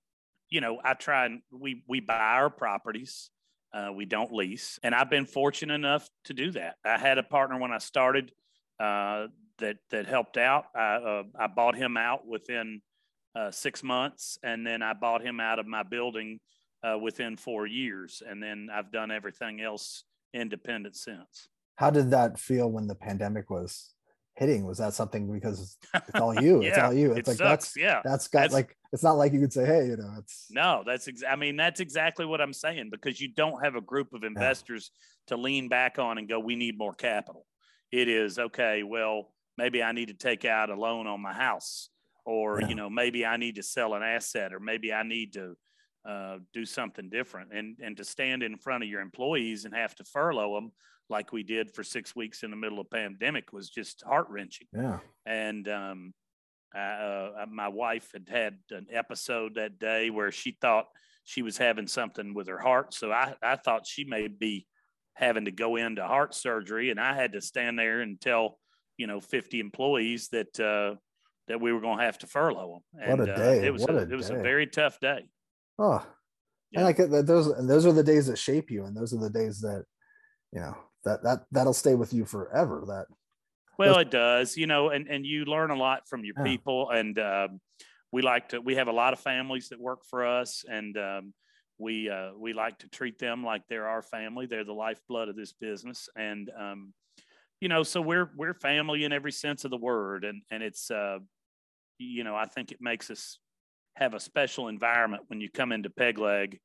you 0.50 0.60
know, 0.60 0.80
I 0.84 0.94
try 0.94 1.26
and 1.26 1.42
we 1.50 1.82
we 1.88 2.00
buy 2.00 2.18
our 2.18 2.50
properties. 2.50 3.30
Uh, 3.72 3.90
we 3.94 4.04
don't 4.04 4.32
lease, 4.32 4.80
and 4.82 4.94
I've 4.94 5.10
been 5.10 5.26
fortunate 5.26 5.74
enough 5.74 6.08
to 6.24 6.34
do 6.34 6.50
that. 6.52 6.74
I 6.84 6.98
had 6.98 7.18
a 7.18 7.22
partner 7.22 7.58
when 7.58 7.70
I 7.70 7.78
started 7.78 8.32
uh, 8.80 9.28
that 9.58 9.76
that 9.90 10.06
helped 10.06 10.36
out. 10.36 10.64
I 10.74 10.94
uh, 10.94 11.22
I 11.38 11.46
bought 11.46 11.76
him 11.76 11.96
out 11.96 12.26
within 12.26 12.82
uh, 13.36 13.52
six 13.52 13.82
months, 13.82 14.38
and 14.42 14.66
then 14.66 14.82
I 14.82 14.92
bought 14.92 15.22
him 15.22 15.38
out 15.38 15.60
of 15.60 15.66
my 15.66 15.84
building 15.84 16.40
uh, 16.82 16.98
within 16.98 17.36
four 17.36 17.66
years, 17.66 18.22
and 18.28 18.42
then 18.42 18.68
I've 18.72 18.90
done 18.90 19.12
everything 19.12 19.60
else 19.60 20.04
independent 20.34 20.96
since. 20.96 21.48
How 21.76 21.90
did 21.90 22.10
that 22.10 22.38
feel 22.38 22.70
when 22.70 22.88
the 22.88 22.94
pandemic 22.94 23.50
was 23.50 23.94
hitting? 24.40 24.64
Was 24.64 24.78
that 24.78 24.94
something 24.94 25.30
because 25.30 25.76
it's 25.94 26.20
all 26.20 26.34
you? 26.42 26.62
yeah, 26.62 26.68
it's 26.68 26.78
all 26.78 26.92
you. 26.92 27.12
It's 27.12 27.28
it 27.28 27.32
like 27.32 27.36
sucks. 27.36 27.74
that's 27.74 27.76
yeah. 27.76 28.00
That's 28.02 28.26
got 28.26 28.40
that's, 28.40 28.54
like 28.54 28.76
it's 28.92 29.04
not 29.04 29.12
like 29.12 29.32
you 29.32 29.38
could 29.38 29.52
say, 29.52 29.66
hey, 29.66 29.86
you 29.86 29.96
know, 29.96 30.12
it's 30.18 30.46
no. 30.50 30.82
That's 30.84 31.06
ex- 31.06 31.22
I 31.28 31.36
mean, 31.36 31.56
that's 31.56 31.78
exactly 31.78 32.26
what 32.26 32.40
I'm 32.40 32.54
saying 32.54 32.88
because 32.90 33.20
you 33.20 33.28
don't 33.28 33.62
have 33.62 33.76
a 33.76 33.80
group 33.80 34.12
of 34.12 34.24
investors 34.24 34.90
yeah. 35.28 35.36
to 35.36 35.42
lean 35.42 35.68
back 35.68 35.98
on 36.00 36.18
and 36.18 36.28
go, 36.28 36.40
we 36.40 36.56
need 36.56 36.76
more 36.76 36.94
capital. 36.94 37.46
It 37.92 38.08
is 38.08 38.38
okay. 38.38 38.82
Well, 38.82 39.32
maybe 39.58 39.82
I 39.82 39.92
need 39.92 40.08
to 40.08 40.14
take 40.14 40.44
out 40.44 40.70
a 40.70 40.74
loan 40.74 41.06
on 41.06 41.20
my 41.20 41.34
house, 41.34 41.90
or 42.24 42.60
yeah. 42.60 42.68
you 42.68 42.74
know, 42.74 42.90
maybe 42.90 43.24
I 43.24 43.36
need 43.36 43.56
to 43.56 43.62
sell 43.62 43.94
an 43.94 44.02
asset, 44.02 44.52
or 44.54 44.58
maybe 44.58 44.92
I 44.92 45.02
need 45.02 45.34
to 45.34 45.54
uh, 46.08 46.38
do 46.54 46.64
something 46.64 47.10
different. 47.10 47.52
And 47.52 47.76
and 47.80 47.96
to 47.98 48.04
stand 48.04 48.42
in 48.42 48.56
front 48.56 48.84
of 48.84 48.88
your 48.88 49.02
employees 49.02 49.66
and 49.66 49.74
have 49.74 49.94
to 49.96 50.04
furlough 50.04 50.54
them 50.54 50.72
like 51.10 51.32
we 51.32 51.42
did 51.42 51.70
for 51.74 51.82
six 51.82 52.14
weeks 52.14 52.42
in 52.42 52.50
the 52.50 52.56
middle 52.56 52.80
of 52.80 52.90
pandemic 52.90 53.52
was 53.52 53.68
just 53.68 54.02
heart 54.04 54.28
wrenching. 54.30 54.68
Yeah. 54.72 54.98
And 55.26 55.68
um, 55.68 56.14
uh, 56.74 56.78
uh, 56.78 57.46
my 57.50 57.68
wife 57.68 58.10
had 58.12 58.28
had 58.28 58.58
an 58.70 58.86
episode 58.92 59.56
that 59.56 59.78
day 59.78 60.10
where 60.10 60.30
she 60.30 60.56
thought 60.60 60.86
she 61.24 61.42
was 61.42 61.58
having 61.58 61.86
something 61.86 62.32
with 62.34 62.48
her 62.48 62.58
heart. 62.58 62.94
So 62.94 63.10
I, 63.12 63.34
I 63.42 63.56
thought 63.56 63.86
she 63.86 64.04
may 64.04 64.28
be 64.28 64.66
having 65.14 65.44
to 65.46 65.50
go 65.50 65.76
into 65.76 66.06
heart 66.06 66.34
surgery. 66.34 66.90
And 66.90 67.00
I 67.00 67.14
had 67.14 67.32
to 67.32 67.40
stand 67.40 67.78
there 67.78 68.00
and 68.00 68.20
tell, 68.20 68.58
you 68.96 69.06
know, 69.06 69.20
50 69.20 69.60
employees 69.60 70.28
that, 70.28 70.58
uh, 70.60 70.96
that 71.48 71.60
we 71.60 71.72
were 71.72 71.80
going 71.80 71.98
to 71.98 72.04
have 72.04 72.18
to 72.18 72.26
furlough 72.26 72.82
them. 72.94 73.02
And, 73.02 73.18
What 73.20 73.28
a 73.28 73.34
day. 73.36 73.58
Uh, 73.60 73.62
it 73.64 73.72
was 73.72 73.82
What 73.82 73.90
a, 73.90 73.98
a 73.98 74.02
it 74.02 74.14
was 74.16 74.30
a 74.30 74.34
very 74.34 74.66
tough 74.66 75.00
day. 75.00 75.28
Oh, 75.78 76.04
Yeah. 76.70 76.80
and 76.80 76.86
like 76.86 76.96
that- 76.98 77.26
those, 77.26 77.48
and 77.48 77.68
those 77.68 77.84
are 77.84 77.92
the 77.92 78.04
days 78.04 78.28
that 78.28 78.38
shape 78.38 78.70
you, 78.70 78.84
and 78.84 78.96
those 78.96 79.12
are 79.12 79.18
the 79.18 79.30
days 79.30 79.60
that, 79.60 79.84
you 80.52 80.60
know, 80.60 80.76
that 81.04 81.22
that 81.22 81.44
that'll 81.50 81.72
stay 81.72 81.94
with 81.94 82.12
you 82.12 82.24
forever. 82.24 82.84
That 82.86 83.06
Well, 83.78 83.98
it 83.98 84.10
does, 84.10 84.56
you 84.56 84.66
know, 84.66 84.90
and 84.90 85.08
and 85.08 85.24
you 85.24 85.44
learn 85.44 85.70
a 85.70 85.76
lot 85.76 86.08
from 86.08 86.24
your 86.24 86.34
Yeah. 86.36 86.44
people, 86.44 86.90
and 86.90 87.18
um, 87.18 87.60
we 88.12 88.22
like 88.22 88.50
to. 88.50 88.60
We 88.60 88.74
have 88.76 88.88
a 88.88 88.92
lot 88.92 89.12
of 89.12 89.20
families 89.20 89.68
that 89.70 89.80
work 89.80 90.04
for 90.04 90.26
us, 90.26 90.64
and 90.70 90.96
um, 90.98 91.34
we 91.78 92.10
uh, 92.10 92.32
we 92.36 92.52
like 92.52 92.78
to 92.78 92.88
treat 92.88 93.18
them 93.18 93.44
like 93.44 93.62
they're 93.68 93.88
our 93.88 94.02
family. 94.02 94.46
They're 94.46 94.64
the 94.64 94.72
lifeblood 94.72 95.28
of 95.28 95.36
this 95.36 95.52
business, 95.52 96.08
and 96.16 96.50
um, 96.58 96.92
you 97.60 97.68
know, 97.68 97.82
so 97.82 98.00
we're 98.00 98.30
we're 98.36 98.54
family 98.54 99.04
in 99.04 99.12
every 99.12 99.32
sense 99.32 99.64
of 99.64 99.70
the 99.70 99.76
word, 99.78 100.24
and 100.24 100.42
and 100.50 100.62
it's 100.62 100.90
uh, 100.90 101.18
you 101.98 102.24
know, 102.24 102.36
I 102.36 102.46
think 102.46 102.72
it 102.72 102.78
makes 102.80 103.10
us 103.10 103.38
have 103.96 104.14
a 104.14 104.20
special 104.20 104.68
environment 104.68 105.24
when 105.28 105.40
you 105.40 105.50
come 105.50 105.72
into 105.72 105.90
Peg 105.90 106.18
Leg. 106.18 106.58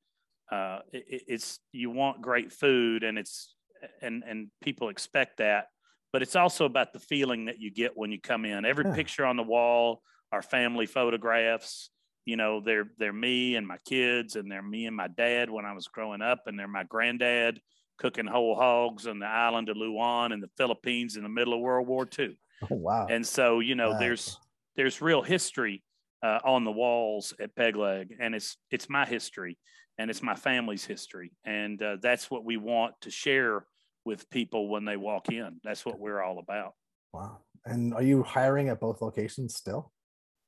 Uh, 0.51 0.79
it, 0.93 1.05
it- 1.09 1.23
it's 1.27 1.59
you 1.71 1.89
want 1.89 2.21
great 2.21 2.51
food, 2.51 3.03
and 3.03 3.17
it's 3.17 3.54
and 4.01 4.23
and 4.25 4.49
people 4.61 4.89
expect 4.89 5.37
that 5.37 5.67
but 6.15 6.21
it's 6.21 6.37
also 6.37 6.63
about 6.63 6.93
the 6.93 6.99
feeling 6.99 7.43
that 7.43 7.59
you 7.59 7.69
get 7.69 7.91
when 7.97 8.09
you 8.09 8.21
come 8.21 8.45
in. 8.45 8.63
Every 8.63 8.85
Yeah. 8.85 8.93
picture 8.93 9.25
on 9.25 9.35
the 9.35 9.43
wall 9.43 10.01
are 10.31 10.41
family 10.41 10.85
photographs. 10.85 11.89
You 12.23 12.37
know, 12.37 12.61
they're 12.61 12.89
they're 12.97 13.11
me 13.11 13.57
and 13.57 13.67
my 13.67 13.79
kids, 13.85 14.37
and 14.37 14.49
they're 14.49 14.61
me 14.63 14.85
and 14.85 14.95
my 14.95 15.09
dad 15.09 15.49
when 15.49 15.65
I 15.65 15.73
was 15.73 15.89
growing 15.89 16.21
up, 16.21 16.43
and 16.45 16.57
they're 16.57 16.69
my 16.69 16.85
granddad 16.85 17.59
cooking 17.97 18.27
whole 18.27 18.55
hogs 18.55 19.07
on 19.07 19.19
the 19.19 19.25
island 19.25 19.67
of 19.67 19.75
Luan 19.75 20.31
in 20.31 20.39
the 20.39 20.49
Philippines 20.55 21.17
in 21.17 21.23
the 21.23 21.27
middle 21.27 21.53
of 21.53 21.59
World 21.59 21.85
War 21.85 22.07
II. 22.17 22.37
oh 22.63 22.75
wow, 22.75 23.07
And 23.09 23.27
so, 23.27 23.59
you 23.59 23.75
know, 23.75 23.91
Wow. 23.91 23.99
there's 23.99 24.39
there's 24.77 25.01
real 25.01 25.21
history 25.21 25.83
uh, 26.23 26.39
on 26.45 26.63
the 26.63 26.71
walls 26.71 27.33
at 27.41 27.53
Peg 27.57 27.75
Leg, 27.75 28.15
and 28.21 28.33
it's 28.33 28.55
it's 28.71 28.87
my 28.89 29.05
history 29.05 29.57
and 29.97 30.09
it's 30.09 30.21
my 30.23 30.35
family's 30.35 30.85
history, 30.85 31.31
and 31.45 31.81
uh, 31.81 31.97
that's 32.01 32.29
what 32.31 32.43
we 32.45 32.57
want 32.57 32.95
to 33.01 33.11
share 33.11 33.65
with 34.05 34.29
people 34.29 34.67
when 34.69 34.85
they 34.85 34.97
walk 34.97 35.29
in. 35.29 35.59
That's 35.63 35.85
what 35.85 35.99
we're 35.99 36.21
all 36.21 36.39
about. 36.39 36.73
wow. 37.13 37.39
And 37.67 37.95
are 37.95 38.03
you 38.03 38.21
hiring 38.21 38.69
at 38.69 38.79
both 38.79 39.01
locations 39.01 39.55
still? 39.55 39.91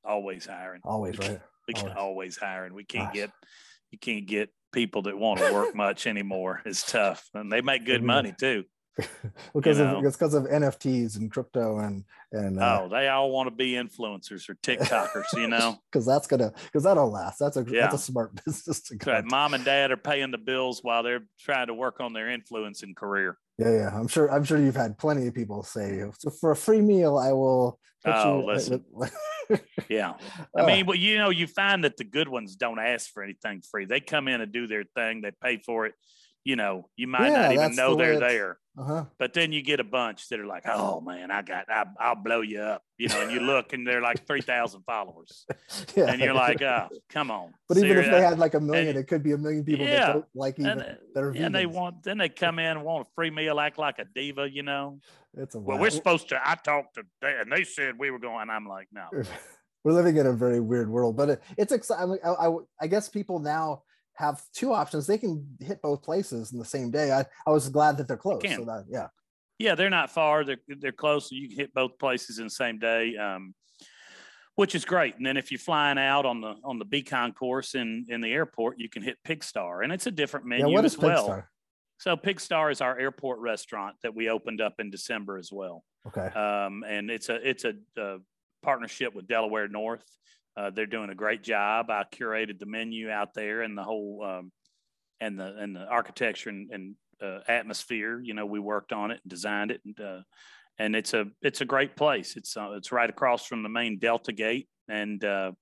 Always 0.04 0.46
hiring. 0.46 0.80
Always, 0.84 1.18
right? 1.18 1.40
We 1.66 1.74
can 1.74 1.88
Always. 1.88 1.96
always 1.98 2.36
hiring. 2.36 2.74
We 2.74 2.84
can't 2.84 3.08
Gosh. 3.08 3.14
get 3.14 3.30
you 3.90 3.98
can't 3.98 4.26
get 4.26 4.50
people 4.72 5.02
that 5.02 5.18
want 5.18 5.40
to 5.40 5.52
work 5.52 5.74
much 5.86 6.06
anymore. 6.06 6.62
It's 6.64 6.88
tough, 6.88 7.28
and 7.34 7.50
they 7.50 7.60
make 7.60 7.84
good 7.84 8.02
money 8.04 8.32
too. 8.38 8.64
because 9.54 9.78
know. 9.78 9.98
of 9.98 10.04
it's 10.04 10.16
because 10.16 10.34
of 10.34 10.44
NFTs 10.44 11.16
and 11.16 11.30
crypto 11.30 11.78
and 11.78 12.04
and 12.32 12.58
uh, 12.60 12.80
Oh, 12.82 12.88
they 12.88 13.08
all 13.08 13.30
want 13.30 13.48
to 13.48 13.54
be 13.54 13.72
influencers 13.72 14.48
or 14.48 14.54
TikTokers, 14.56 15.24
you 15.34 15.46
know. 15.48 15.76
because 15.92 16.04
that's 16.04 16.26
gonna 16.26 16.52
because 16.64 16.82
that'll 16.82 17.10
last. 17.10 17.38
That's 17.38 17.56
a 17.56 17.64
Yeah. 17.68 17.82
that's 17.82 17.94
a 17.94 17.98
smart 17.98 18.32
business 18.44 18.80
to 18.82 18.96
go. 18.96 19.12
right. 19.12 19.24
Mom 19.24 19.54
and 19.54 19.64
dad 19.64 19.90
are 19.90 19.96
paying 19.96 20.30
the 20.30 20.38
bills 20.38 20.80
while 20.82 21.02
they're 21.02 21.26
trying 21.38 21.68
to 21.68 21.74
work 21.74 22.00
on 22.00 22.12
their 22.12 22.28
influencing 22.30 22.94
career. 22.94 23.38
Yeah, 23.58 23.70
yeah. 23.72 23.90
I'm 23.98 24.08
sure. 24.08 24.30
I'm 24.30 24.44
sure 24.44 24.58
you've 24.58 24.76
had 24.76 24.98
plenty 24.98 25.26
of 25.26 25.34
people 25.34 25.62
say, 25.62 26.02
"So 26.18 26.30
for 26.30 26.50
a 26.52 26.56
free 26.56 26.80
meal, 26.80 27.16
I 27.18 27.32
will." 27.32 27.78
Oh, 28.04 28.40
you- 28.40 28.46
listen. 28.46 28.84
Yeah. 29.88 30.14
I 30.56 30.60
Uh, 30.62 30.66
mean, 30.66 30.86
well, 30.86 30.96
you 30.96 31.16
know, 31.18 31.30
you 31.30 31.46
find 31.46 31.82
that 31.84 31.96
the 31.96 32.04
good 32.04 32.28
ones 32.28 32.54
don't 32.56 32.78
ask 32.78 33.10
for 33.12 33.22
anything 33.22 33.62
free. 33.68 33.86
They 33.86 34.00
come 34.00 34.28
in 34.28 34.40
and 34.40 34.52
do 34.52 34.66
their 34.66 34.84
thing, 34.94 35.22
they 35.22 35.30
pay 35.42 35.56
for 35.64 35.86
it. 35.86 35.94
You 36.48 36.56
know, 36.56 36.88
you 36.96 37.06
might 37.06 37.28
Yeah, 37.30 37.42
not 37.42 37.52
even 37.52 37.76
know 37.76 37.90
the 37.90 37.96
they're 38.04 38.18
there. 38.20 38.58
uh-huh. 38.78 39.04
But 39.18 39.34
then 39.34 39.52
you 39.52 39.60
get 39.60 39.80
a 39.80 39.84
bunch 39.84 40.30
that 40.30 40.40
are 40.40 40.46
like, 40.46 40.62
oh 40.66 40.98
man, 41.02 41.30
I 41.30 41.42
got, 41.42 41.66
I, 41.68 41.84
I'll 42.00 42.14
blow 42.14 42.40
you 42.40 42.60
up. 42.60 42.82
You 42.96 43.08
know, 43.08 43.20
and 43.20 43.30
you 43.30 43.40
look 43.52 43.74
and 43.74 43.86
they're 43.86 44.00
like 44.00 44.26
3,000 44.26 44.80
followers. 44.86 45.44
Yeah. 45.94 46.10
And 46.10 46.22
you're 46.22 46.32
like, 46.32 46.62
oh, 46.62 46.88
come 47.10 47.30
on. 47.30 47.52
but 47.68 47.76
even 47.76 47.98
if 47.98 48.06
they 48.10 48.22
had 48.22 48.38
like 48.38 48.54
a 48.54 48.60
million, 48.60 48.88
and- 48.88 48.98
it 48.98 49.08
could 49.08 49.22
be 49.22 49.32
a 49.32 49.36
million 49.36 49.62
people 49.62 49.84
Yeah, 49.84 50.06
that 50.06 50.12
don't 50.14 50.24
like 50.34 50.58
even 50.58 50.70
and, 50.70 50.98
that 51.14 51.22
are 51.22 51.30
and 51.32 51.54
they 51.54 51.66
want, 51.66 52.02
then 52.02 52.16
they 52.16 52.30
come 52.30 52.58
in 52.58 52.78
and 52.78 52.82
want 52.82 53.06
a 53.06 53.10
free 53.14 53.28
meal, 53.30 53.60
act 53.60 53.76
like 53.78 53.98
a 53.98 54.06
diva, 54.14 54.48
you 54.50 54.62
know. 54.62 55.00
It's 55.36 55.54
a 55.54 55.58
Well, 55.58 55.76
we're 55.78 55.90
supposed 55.90 56.30
to, 56.30 56.40
I 56.42 56.54
talked 56.54 56.94
to, 56.94 57.02
and 57.22 57.52
they 57.52 57.64
said 57.64 57.96
we 57.98 58.10
were 58.10 58.18
going, 58.18 58.48
I'm 58.48 58.66
like, 58.66 58.88
no. 58.90 59.04
we're 59.84 59.92
living 59.92 60.16
in 60.16 60.26
a 60.26 60.32
very 60.32 60.60
weird 60.60 60.88
world, 60.88 61.14
but 61.14 61.28
it, 61.28 61.42
it's 61.58 61.72
exciting. 61.72 62.16
I, 62.24 62.30
I, 62.30 62.56
I 62.80 62.86
guess 62.86 63.10
people 63.10 63.38
now 63.38 63.82
have 64.18 64.42
two 64.52 64.72
options. 64.72 65.06
They 65.06 65.16
can 65.18 65.46
hit 65.60 65.80
both 65.80 66.02
places 66.02 66.52
in 66.52 66.58
the 66.58 66.64
same 66.64 66.90
day. 66.90 67.12
I, 67.12 67.24
I 67.46 67.50
was 67.50 67.68
glad 67.68 67.96
that 67.98 68.08
they're 68.08 68.16
close. 68.16 68.42
So 68.42 68.64
that, 68.64 68.84
yeah. 68.90 69.06
Yeah, 69.60 69.74
they're 69.76 69.90
not 69.90 70.10
far. 70.10 70.44
They're 70.44 70.58
they're 70.68 70.92
close. 70.92 71.30
You 71.32 71.48
can 71.48 71.56
hit 71.56 71.74
both 71.74 71.98
places 71.98 72.38
in 72.38 72.44
the 72.44 72.50
same 72.50 72.78
day, 72.78 73.16
um, 73.16 73.54
which 74.54 74.74
is 74.74 74.84
great. 74.84 75.16
And 75.16 75.26
then 75.26 75.36
if 75.36 75.50
you're 75.50 75.58
flying 75.58 75.98
out 75.98 76.26
on 76.26 76.40
the 76.40 76.54
on 76.64 76.78
the 76.78 76.84
B 76.84 77.02
Concourse 77.02 77.74
in 77.74 78.06
in 78.08 78.20
the 78.20 78.32
airport, 78.32 78.78
you 78.78 78.88
can 78.88 79.02
hit 79.02 79.18
Pigstar, 79.26 79.82
and 79.82 79.92
it's 79.92 80.06
a 80.06 80.12
different 80.12 80.46
Yeah. 80.46 80.62
menu 80.62 80.78
as 80.78 80.96
well. 80.98 81.28
Pigstar? 81.28 81.44
So 81.98 82.16
Pigstar 82.16 82.70
is 82.70 82.80
our 82.80 82.96
airport 82.96 83.40
restaurant 83.40 83.96
that 84.04 84.14
we 84.14 84.28
opened 84.28 84.60
up 84.60 84.74
in 84.78 84.90
December 84.90 85.38
as 85.38 85.50
well, 85.52 85.82
Okay. 86.06 86.28
um, 86.38 86.84
and 86.86 87.10
it's 87.10 87.28
a 87.28 87.48
it's 87.48 87.64
a, 87.64 87.74
uh 88.00 88.18
partnership 88.62 89.14
with 89.14 89.26
Delaware 89.28 89.68
North. 89.68 90.04
Uh, 90.58 90.70
they're 90.70 90.86
doing 90.86 91.08
a 91.08 91.14
great 91.14 91.44
job. 91.44 91.88
I 91.88 92.04
curated 92.12 92.58
the 92.58 92.66
menu 92.66 93.10
out 93.10 93.32
there 93.32 93.62
and 93.62 93.78
the 93.78 93.84
whole 93.84 94.24
um, 94.24 94.52
and 95.20 95.38
the 95.38 95.54
and 95.56 95.76
the 95.76 95.86
architecture 95.86 96.50
and, 96.50 96.70
and 96.72 96.94
uh, 97.22 97.40
atmosphere. 97.46 98.20
You 98.20 98.34
know, 98.34 98.44
we 98.44 98.58
worked 98.58 98.92
on 98.92 99.12
it 99.12 99.20
and 99.22 99.30
designed 99.30 99.70
it, 99.70 99.80
and 99.84 100.00
uh, 100.00 100.22
and 100.78 100.96
it's 100.96 101.14
a 101.14 101.26
it's 101.42 101.60
a 101.60 101.64
great 101.64 101.94
place. 101.94 102.36
It's 102.36 102.56
uh, 102.56 102.72
it's 102.72 102.90
right 102.90 103.08
across 103.08 103.46
from 103.46 103.62
the 103.62 103.68
main 103.68 104.00
Delta 104.00 104.32
Gate, 104.32 104.68
and 104.88 105.24
uh, 105.24 105.52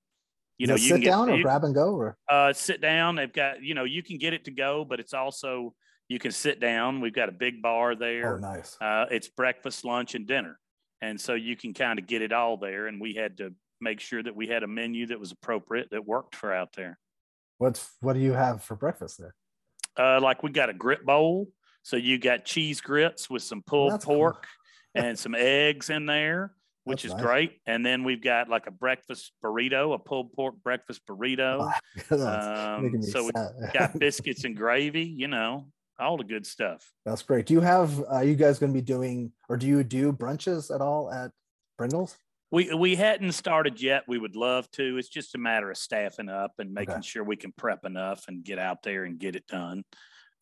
you 0.56 0.66
know 0.66 0.76
you 0.76 0.88
sit 0.88 0.94
can 0.94 1.00
get 1.02 1.10
down 1.10 1.28
or 1.28 1.42
grab 1.42 1.64
and 1.64 1.74
go 1.74 1.94
or 1.94 2.16
uh, 2.30 2.54
sit 2.54 2.80
down. 2.80 3.16
They've 3.16 3.32
got 3.32 3.62
you 3.62 3.74
know 3.74 3.84
you 3.84 4.02
can 4.02 4.16
get 4.16 4.32
it 4.32 4.46
to 4.46 4.50
go, 4.50 4.86
but 4.88 4.98
it's 4.98 5.12
also 5.12 5.74
you 6.08 6.18
can 6.18 6.30
sit 6.30 6.58
down. 6.58 7.02
We've 7.02 7.14
got 7.14 7.28
a 7.28 7.32
big 7.32 7.60
bar 7.60 7.96
there. 7.96 8.36
oh 8.36 8.38
nice. 8.38 8.78
Uh, 8.80 9.04
it's 9.10 9.28
breakfast, 9.28 9.84
lunch, 9.84 10.14
and 10.14 10.26
dinner. 10.26 10.58
And 11.02 11.20
so 11.20 11.34
you 11.34 11.56
can 11.56 11.74
kind 11.74 11.98
of 11.98 12.06
get 12.06 12.22
it 12.22 12.32
all 12.32 12.56
there. 12.56 12.86
And 12.86 12.98
we 12.98 13.12
had 13.12 13.36
to 13.36 13.52
make 13.80 14.00
sure 14.00 14.22
that 14.22 14.34
we 14.34 14.46
had 14.46 14.62
a 14.62 14.66
menu 14.66 15.06
that 15.06 15.20
was 15.20 15.32
appropriate 15.32 15.88
that 15.90 16.06
worked 16.06 16.34
for 16.34 16.52
out 16.52 16.72
there. 16.74 16.98
What's 17.58 17.90
what 18.00 18.14
do 18.14 18.20
you 18.20 18.32
have 18.32 18.62
for 18.62 18.76
breakfast 18.76 19.18
there? 19.18 19.34
Uh, 19.98 20.20
like 20.20 20.42
we 20.42 20.50
got 20.50 20.68
a 20.68 20.74
grit 20.74 21.04
bowl. 21.04 21.48
So 21.82 21.96
you 21.96 22.18
got 22.18 22.44
cheese 22.44 22.80
grits 22.80 23.30
with 23.30 23.42
some 23.42 23.62
pulled 23.62 23.92
that's 23.92 24.04
cool. 24.04 24.16
pork 24.16 24.46
and 24.96 25.16
some 25.16 25.36
eggs 25.36 25.88
in 25.88 26.04
there, 26.06 26.52
which 26.82 27.04
That's 27.04 27.14
is 27.14 27.16
nice. 27.18 27.24
great. 27.24 27.60
And 27.64 27.86
then 27.86 28.02
we've 28.02 28.20
got 28.22 28.48
like 28.48 28.66
a 28.66 28.72
breakfast 28.72 29.30
burrito, 29.42 29.94
a 29.94 29.98
pulled 29.98 30.32
pork 30.32 30.56
breakfast 30.64 31.02
burrito. 31.08 31.72
Um, 32.10 33.02
so 33.02 33.24
we 33.24 33.30
got 33.72 33.96
biscuits 33.98 34.44
and 34.44 34.56
gravy, 34.56 35.04
you 35.04 35.28
know, 35.28 35.68
all 35.98 36.16
the 36.16 36.24
good 36.24 36.44
stuff. 36.44 36.92
That's 37.04 37.22
great. 37.22 37.46
Do 37.46 37.54
you 37.54 37.60
have 37.60 38.04
uh, 38.12 38.20
you 38.20 38.34
guys 38.34 38.58
going 38.58 38.72
to 38.72 38.76
be 38.76 38.84
doing 38.84 39.32
or 39.48 39.56
do 39.56 39.66
you 39.66 39.82
do 39.84 40.12
brunches 40.12 40.74
at 40.74 40.80
all 40.80 41.12
at 41.12 41.30
Bringle's? 41.78 42.16
We 42.50 42.72
we 42.74 42.94
hadn't 42.94 43.32
started 43.32 43.80
yet. 43.82 44.04
We 44.06 44.18
would 44.18 44.36
love 44.36 44.70
to. 44.72 44.98
It's 44.98 45.08
just 45.08 45.34
a 45.34 45.38
matter 45.38 45.70
of 45.70 45.76
staffing 45.76 46.28
up 46.28 46.52
and 46.58 46.72
making 46.72 46.94
Okay. 46.94 47.06
sure 47.06 47.24
we 47.24 47.36
can 47.36 47.52
prep 47.52 47.84
enough 47.84 48.24
and 48.28 48.44
get 48.44 48.58
out 48.58 48.82
there 48.82 49.04
and 49.04 49.18
get 49.18 49.34
it 49.36 49.46
done. 49.46 49.84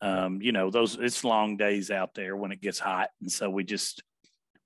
Um, 0.01 0.41
you 0.41 0.51
know, 0.51 0.69
those 0.69 0.95
it's 0.95 1.23
long 1.23 1.57
days 1.57 1.89
out 1.89 2.13
there 2.13 2.35
when 2.35 2.51
it 2.51 2.61
gets 2.61 2.77
hot, 2.79 3.09
and 3.21 3.31
so 3.31 3.49
we 3.49 3.63
just 3.63 4.03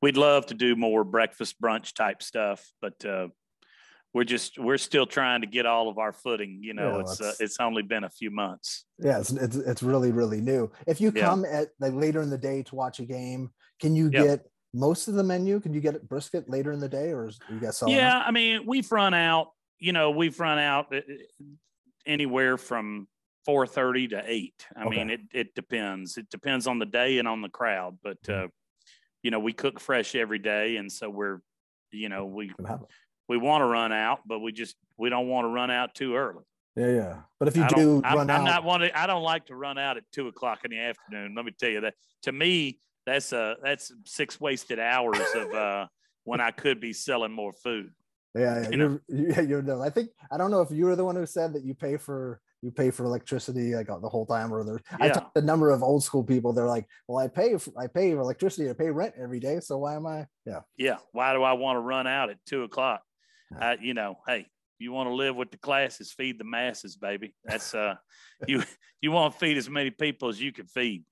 we'd 0.02 0.18
love 0.18 0.48
to 0.48 0.54
do 0.54 0.76
more 0.76 1.04
breakfast 1.04 1.62
brunch 1.62 1.94
type 1.94 2.22
stuff, 2.22 2.70
but 2.82 3.04
uh, 3.06 3.30
we're 4.14 4.26
just 4.26 4.60
we're 4.60 4.78
still 4.78 5.06
trying 5.06 5.42
to 5.42 5.48
get 5.48 5.66
all 5.66 5.88
of 5.88 5.98
our 5.98 6.12
footing. 6.12 6.60
You 6.62 6.74
know, 6.74 6.96
Yeah, 6.96 7.02
it's 7.02 7.22
uh, 7.22 7.34
it's 7.40 7.60
only 7.60 7.84
been 7.84 8.04
a 8.04 8.10
few 8.10 8.32
months. 8.32 8.86
Yeah, 8.98 9.20
it's, 9.20 9.32
it's 9.32 9.56
it's 9.56 9.84
really 9.84 10.12
really 10.12 10.42
new. 10.42 10.72
If 10.88 11.00
you 11.00 11.12
Yeah. 11.12 11.22
come 11.22 11.46
at 11.46 11.70
like 11.80 11.94
later 11.94 12.22
in 12.22 12.30
the 12.30 12.38
day 12.38 12.64
to 12.64 12.76
watch 12.76 13.00
a 13.00 13.06
game, 13.06 13.52
can 13.80 13.96
you 13.96 14.10
Yeah. 14.10 14.24
get 14.26 14.46
most 14.74 15.08
of 15.08 15.16
the 15.16 15.24
menu? 15.24 15.60
Can 15.60 15.74
you 15.74 15.82
get 15.82 16.08
brisket 16.08 16.50
later 16.50 16.72
in 16.72 16.80
the 16.80 16.90
day, 16.90 17.12
or 17.12 17.28
is 17.28 17.40
you 17.50 17.60
guys 17.60 17.78
selling? 17.78 17.96
out? 17.96 17.98
Yeah, 17.98 18.24
I 18.26 18.32
mean, 18.32 18.66
we've 18.66 18.92
run 18.92 19.14
out. 19.14 19.52
You 19.80 19.94
know, 19.94 20.12
we've 20.12 20.40
run 20.40 20.60
out 20.60 20.94
uh, 20.94 20.98
uh, 20.98 21.46
anywhere 22.06 22.58
from 22.58 23.08
four 23.46 23.66
thirty 23.66 24.08
to 24.10 24.22
eight. 24.26 24.66
I 24.76 24.88
mean, 24.88 25.10
it 25.10 25.22
it 25.34 25.56
depends. 25.56 26.18
It 26.18 26.30
depends 26.30 26.68
on 26.68 26.80
the 26.80 26.86
day 26.86 27.20
and 27.20 27.28
on 27.28 27.42
the 27.42 27.50
crowd. 27.50 27.98
But 28.04 28.30
uh, 28.30 28.48
you 29.24 29.32
know, 29.32 29.40
we 29.40 29.54
cook 29.54 29.80
fresh 29.80 30.16
every 30.16 30.40
day, 30.40 30.78
and 30.78 30.92
so 30.92 31.10
we're, 31.10 31.40
you 31.92 32.10
know, 32.10 32.26
we 32.26 32.52
it. 32.60 32.80
we 33.28 33.38
want 33.38 33.62
to 33.62 33.66
run 33.66 33.92
out, 33.92 34.20
but 34.26 34.40
we 34.40 34.52
just 34.52 34.76
we 34.98 35.10
don't 35.10 35.28
want 35.28 35.46
to 35.46 35.50
run 35.50 35.72
out 35.72 35.96
too 35.96 36.16
early. 36.16 36.44
Yeah, 36.76 36.92
yeah. 36.92 37.16
But 37.40 37.48
if 37.48 37.58
you 37.58 37.64
I 37.64 37.68
do 37.68 38.02
I'm, 38.04 38.18
run 38.18 38.30
I'm 38.30 38.42
out, 38.42 38.46
not 38.46 38.64
one. 38.64 38.84
I 38.84 39.08
don't 39.08 39.24
like 39.24 39.48
to 39.48 39.56
run 39.56 39.78
out 39.78 39.98
at 39.98 40.04
two 40.12 40.28
o'clock 40.28 40.60
in 40.64 40.72
the 40.72 40.80
afternoon. 40.80 41.34
Let 41.36 41.46
me 41.46 41.54
tell 41.58 41.70
you 41.70 41.82
that. 41.82 41.96
To 42.24 42.32
me, 42.32 42.80
that's 43.10 43.34
a 43.34 43.56
that's 43.62 43.92
six 44.06 44.40
wasted 44.40 44.80
hours 44.80 45.20
of 45.36 45.54
uh, 45.54 45.88
when 46.24 46.42
I 46.42 46.52
could 46.52 46.80
be 46.80 46.94
selling 46.94 47.32
more 47.32 47.54
food. 47.54 47.92
yeah, 48.36 48.62
yeah, 48.62 48.70
you 48.70 48.78
know. 48.78 49.00
you're, 49.08 49.30
yeah, 49.30 49.42
you're 49.42 49.62
no. 49.62 49.82
I 49.82 49.90
think 49.90 50.10
I 50.32 50.38
don't 50.38 50.52
know 50.52 50.62
if 50.62 50.72
you 50.72 50.86
were 50.86 50.96
the 50.96 51.06
one 51.06 51.16
who 51.16 51.26
said 51.26 51.54
that 51.54 51.64
you 51.64 51.74
pay 51.74 51.98
for 51.98 52.42
you 52.62 52.72
pay 52.72 52.92
for 52.92 53.06
electricity 53.06 53.74
like 53.74 53.88
the 53.88 54.10
whole 54.10 54.26
time, 54.26 54.54
or 54.54 54.64
there. 54.64 54.82
I 55.00 55.08
Yeah. 55.08 55.14
talked 55.14 55.36
to 55.36 55.42
a 55.42 55.46
number 55.46 55.70
of 55.70 55.82
old 55.82 56.04
school 56.04 56.24
people. 56.24 56.52
They're 56.52 56.68
like, 56.68 56.88
well, 57.08 57.18
I 57.18 57.28
pay 57.30 57.58
for, 57.58 57.72
I 57.78 57.88
pay 57.88 58.12
for 58.14 58.20
electricity, 58.20 58.70
I 58.70 58.74
pay 58.74 58.90
rent 58.90 59.16
every 59.18 59.40
day, 59.40 59.60
so 59.62 59.78
why 59.78 59.96
am 59.96 60.06
I? 60.06 60.28
Yeah, 60.46 60.62
yeah 60.78 60.98
why 61.12 61.34
do 61.34 61.44
i 61.44 61.54
want 61.54 61.78
to 61.78 61.82
run 61.82 62.08
out 62.08 62.30
at 62.30 62.38
two 62.46 62.64
o'clock 62.64 63.02
I, 63.58 63.78
you 63.82 63.94
know, 63.94 64.18
hey, 64.28 64.48
you 64.78 64.92
want 64.92 65.10
to 65.10 65.14
live 65.14 65.36
with 65.36 65.52
the 65.52 65.58
classes, 65.58 66.12
feed 66.12 66.40
the 66.40 66.44
masses, 66.44 66.96
baby. 66.96 67.34
That's 67.44 67.74
uh, 67.74 67.96
you 68.48 68.64
you 69.02 69.12
want 69.12 69.34
to 69.34 69.40
feed 69.40 69.58
as 69.58 69.70
many 69.70 69.90
people 69.90 70.30
as 70.30 70.40
you 70.40 70.52
can 70.52 70.68
feed. 70.68 71.04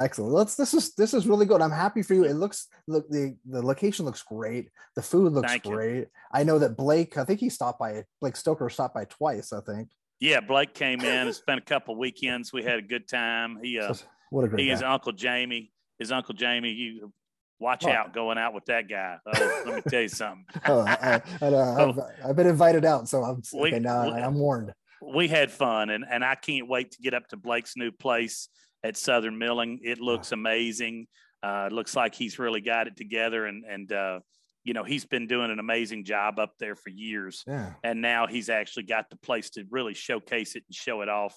Excellent. 0.00 0.32
Let's. 0.32 0.54
This 0.56 0.74
is 0.74 0.94
this 0.94 1.14
is 1.14 1.26
really 1.26 1.46
good. 1.46 1.60
I'm 1.60 1.70
happy 1.70 2.02
for 2.02 2.14
you. 2.14 2.24
It 2.24 2.34
looks 2.34 2.68
look 2.86 3.08
the 3.10 3.36
the 3.48 3.62
location 3.64 4.04
looks 4.04 4.22
great. 4.22 4.70
The 4.96 5.02
food 5.02 5.32
looks 5.32 5.50
Thank 5.50 5.64
you. 5.66 5.72
great. 5.72 6.08
I 6.32 6.44
know 6.44 6.58
that 6.58 6.76
Blake. 6.76 7.16
I 7.18 7.24
think 7.24 7.40
he 7.40 7.48
stopped 7.50 7.78
by. 7.78 8.04
Blake 8.20 8.36
Stoker 8.36 8.68
stopped 8.70 8.94
by 8.94 9.04
twice. 9.06 9.52
I 9.52 9.60
think. 9.60 9.88
Yeah, 10.20 10.40
Blake 10.40 10.72
came 10.74 11.00
in 11.00 11.26
and 11.26 11.34
spent 11.34 11.58
a 11.58 11.64
couple 11.64 11.96
weekends. 11.96 12.52
We 12.52 12.62
had 12.62 12.78
a 12.78 12.82
good 12.82 13.08
time. 13.08 13.58
He 13.62 13.78
uh, 13.80 13.92
What 14.30 14.44
a 14.44 14.48
great. 14.48 14.60
he 14.62 14.68
guy. 14.68 14.74
is 14.74 14.82
Uncle 14.82 15.12
Jamie. 15.12 15.72
His 15.98 16.12
Uncle 16.12 16.34
Jamie. 16.34 16.70
You 16.70 17.12
watch 17.58 17.84
Oh. 17.84 17.90
out 17.90 18.14
going 18.14 18.38
out 18.38 18.54
with 18.54 18.64
that 18.66 18.88
guy. 18.88 19.16
Oh, 19.26 19.62
let 19.66 19.74
me 19.76 19.82
tell 19.90 20.02
you 20.02 20.08
something. 20.08 20.44
Oh, 20.66 20.80
I, 20.86 21.20
I, 21.40 21.50
know. 21.50 21.74
So- 21.94 22.06
I've, 22.24 22.30
I've 22.30 22.36
been 22.36 22.46
invited 22.46 22.84
out, 22.84 23.08
so 23.08 23.22
I'm 23.24 23.42
We- 23.52 23.68
okay 23.70 23.78
now. 23.80 24.04
we- 24.04 24.20
I'm 24.20 24.34
warned. 24.34 24.72
we 25.14 25.26
had 25.28 25.50
fun 25.50 25.90
and, 25.90 26.04
and 26.08 26.24
I 26.24 26.36
can't 26.36 26.68
wait 26.68 26.92
to 26.92 27.02
get 27.02 27.14
up 27.14 27.26
to 27.28 27.36
Blake's 27.36 27.76
new 27.76 27.90
place 27.90 28.48
at 28.84 28.96
Southern 28.96 29.38
Milling. 29.38 29.80
It 29.82 30.00
looks 30.00 30.32
amazing. 30.32 31.06
Uh, 31.42 31.68
it 31.70 31.72
looks 31.72 31.96
like 31.96 32.14
he's 32.14 32.38
really 32.38 32.60
got 32.60 32.86
it 32.86 32.96
together 32.96 33.46
and, 33.46 33.64
and, 33.64 33.92
uh, 33.92 34.20
you 34.64 34.74
know, 34.74 34.84
he's 34.84 35.04
been 35.04 35.26
doing 35.26 35.50
an 35.50 35.58
amazing 35.58 36.04
job 36.04 36.38
up 36.38 36.52
there 36.60 36.76
for 36.76 36.90
years. 36.90 37.42
Yeah. 37.48 37.72
And 37.82 38.00
now 38.00 38.28
he's 38.28 38.48
actually 38.48 38.84
got 38.84 39.10
the 39.10 39.16
place 39.16 39.50
to 39.50 39.64
really 39.70 39.94
showcase 39.94 40.54
it 40.54 40.62
and 40.68 40.74
show 40.74 41.02
it 41.02 41.08
off. 41.08 41.34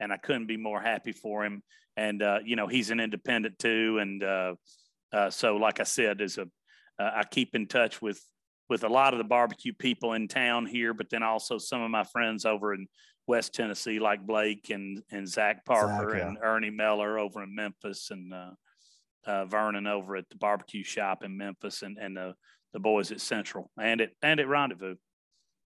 And 0.00 0.12
I 0.12 0.16
couldn't 0.16 0.48
be 0.48 0.56
more 0.56 0.80
happy 0.80 1.12
for 1.12 1.44
him. 1.44 1.62
And, 1.96 2.20
uh, 2.20 2.40
you 2.44 2.56
know, 2.56 2.66
he's 2.66 2.90
an 2.90 2.98
independent 2.98 3.60
too. 3.60 3.98
And, 4.00 4.24
uh, 4.24 4.54
uh, 5.12 5.30
so 5.30 5.56
like 5.56 5.78
I 5.78 5.84
said, 5.84 6.18
there's 6.18 6.38
a, 6.38 6.48
uh, 6.98 7.10
I 7.14 7.22
keep 7.30 7.54
in 7.54 7.68
touch 7.68 8.02
with, 8.02 8.20
with 8.68 8.82
a 8.82 8.88
lot 8.88 9.14
of 9.14 9.18
the 9.18 9.24
barbecue 9.24 9.72
people 9.72 10.14
in 10.14 10.26
town 10.26 10.66
here, 10.66 10.94
but 10.94 11.10
then 11.10 11.22
also 11.22 11.58
some 11.58 11.82
of 11.82 11.90
my 11.92 12.02
friends 12.02 12.44
over 12.44 12.74
in 12.74 12.88
West 13.26 13.54
Tennessee, 13.54 13.98
like 13.98 14.26
Blake 14.26 14.70
and, 14.70 15.02
and 15.10 15.26
Zach 15.28 15.64
Parker 15.64 16.10
Zach, 16.10 16.18
yeah. 16.18 16.28
and 16.28 16.38
Ernie 16.42 16.70
Miller 16.70 17.18
over 17.18 17.42
in 17.42 17.54
Memphis 17.54 18.10
and, 18.10 18.32
uh, 18.32 18.50
uh, 19.26 19.44
Vernon 19.46 19.86
over 19.86 20.16
at 20.16 20.28
the 20.28 20.36
barbecue 20.36 20.84
shop 20.84 21.24
in 21.24 21.36
Memphis 21.36 21.82
and, 21.82 21.96
and, 21.98 22.18
uh, 22.18 22.32
the 22.72 22.80
boys 22.80 23.12
at 23.12 23.20
Central 23.20 23.70
and 23.80 24.00
at, 24.00 24.10
and 24.22 24.40
at 24.40 24.48
Rendezvous. 24.48 24.96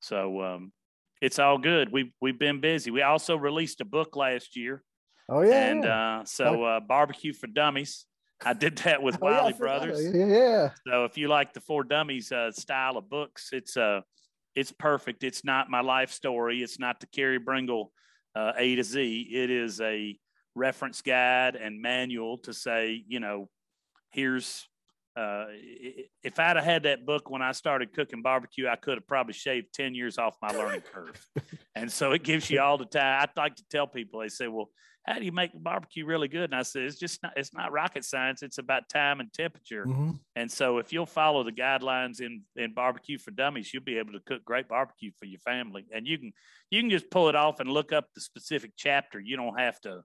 So, 0.01 0.43
um, 0.43 0.73
it's 1.21 1.39
all 1.39 1.59
good. 1.59 1.93
We've, 1.93 2.13
we've 2.21 2.39
been 2.39 2.61
busy. 2.61 2.91
We 2.91 3.03
also 3.03 3.37
released 3.37 3.81
a 3.81 3.85
book 3.85 4.17
last 4.17 4.57
year 4.57 4.83
Oh 5.29 5.43
yeah. 5.43 5.67
and, 5.71 5.85
yeah. 5.85 6.21
uh, 6.21 6.25
so, 6.25 6.65
uh, 6.65 6.81
barbecue 6.81 7.33
for 7.33 7.47
dummies. 7.47 8.07
I 8.45 8.53
did 8.53 8.79
that 8.79 9.03
with 9.03 9.19
Oh, 9.23 9.29
yeah, 9.29 9.41
Wiley 9.41 9.53
forgot. 9.53 9.83
Brothers. 9.85 10.15
Yeah, 10.15 10.27
yeah. 10.27 10.71
So 10.87 11.05
if 11.05 11.17
you 11.17 11.29
like 11.29 11.53
the 11.53 11.61
For 11.61 11.85
Dummies 11.85 12.33
uh, 12.33 12.51
style 12.53 12.97
of 12.97 13.09
books, 13.09 13.51
it's 13.53 13.77
uh, 13.77 14.01
it's 14.55 14.73
perfect. 14.73 15.25
It's 15.25 15.45
not 15.45 15.71
my 15.71 15.81
life 15.81 16.13
story. 16.13 16.63
It's 16.63 16.79
not 16.79 17.01
the 17.01 17.07
Carey 17.07 17.39
Bringle 17.39 17.93
uh, 18.35 18.53
A 18.57 18.77
to 18.77 18.85
Z. 18.85 19.29
It 19.33 19.51
is 19.51 19.81
a 19.81 20.19
reference 20.55 21.03
guide 21.03 21.57
and 21.57 21.81
manual 21.81 22.39
to 22.39 22.53
say, 22.53 23.05
you 23.07 23.21
know, 23.21 23.49
here's 24.11 24.69
uh, 25.17 25.47
if 26.23 26.39
I'd 26.39 26.57
have 26.57 26.65
had 26.65 26.83
that 26.85 27.07
book 27.07 27.31
when 27.31 27.43
I 27.43 27.53
started 27.53 27.93
cooking 27.93 28.23
barbecue, 28.23 28.69
I 28.69 28.77
could 28.77 28.99
have 28.99 29.07
probably 29.07 29.35
shaved 29.35 29.73
10 29.73 29.95
years 29.95 30.19
off 30.19 30.37
my 30.43 30.49
learning 30.49 30.83
curve. 30.93 31.25
and 31.75 31.91
so 31.91 32.13
it 32.13 32.23
gives 32.25 32.51
you 32.51 32.61
all 32.61 32.79
the 32.79 32.85
time. 32.85 33.23
I'd 33.23 33.37
like 33.37 33.57
to 33.57 33.65
tell 33.71 33.87
people, 33.87 34.21
they 34.21 34.29
say, 34.29 34.49
well, 34.49 34.71
how 35.07 35.19
do 35.19 35.25
you 35.25 35.33
make 35.33 35.51
barbecue 35.55 36.07
really 36.07 36.29
good? 36.29 36.45
And 36.45 36.55
I 36.55 36.63
said, 36.63 36.83
it's 36.83 36.99
just 36.99 37.23
not, 37.23 37.35
it's 37.37 37.53
not 37.53 37.73
rocket 37.73 38.05
science. 38.05 38.43
It's 38.43 38.59
about 38.59 38.89
time 38.89 39.21
and 39.21 39.31
temperature. 39.33 39.85
Mhm. 39.85 40.19
And 40.35 40.51
so 40.51 40.79
if 40.79 40.93
you'll 40.93 41.05
follow 41.05 41.45
the 41.45 41.53
guidelines 41.53 42.21
in, 42.21 42.43
in 42.57 42.73
barbecue 42.73 43.19
for 43.19 43.31
dummies, 43.31 43.73
you'll 43.73 43.85
be 43.85 43.99
able 43.99 44.13
to 44.13 44.21
cook 44.21 44.45
great 44.45 44.67
barbecue 44.67 45.11
for 45.19 45.27
your 45.27 45.41
family. 45.41 45.87
And 45.95 46.07
you 46.07 46.19
can 46.19 46.33
you 46.71 46.81
can 46.81 46.91
just 46.91 47.11
pull 47.11 47.29
it 47.29 47.37
off 47.37 47.61
and 47.61 47.71
look 47.71 47.93
up 47.93 48.07
the 48.15 48.21
specific 48.21 48.73
chapter. 48.77 49.21
You 49.21 49.37
don't 49.37 49.61
have 49.61 49.79
to, 49.83 50.03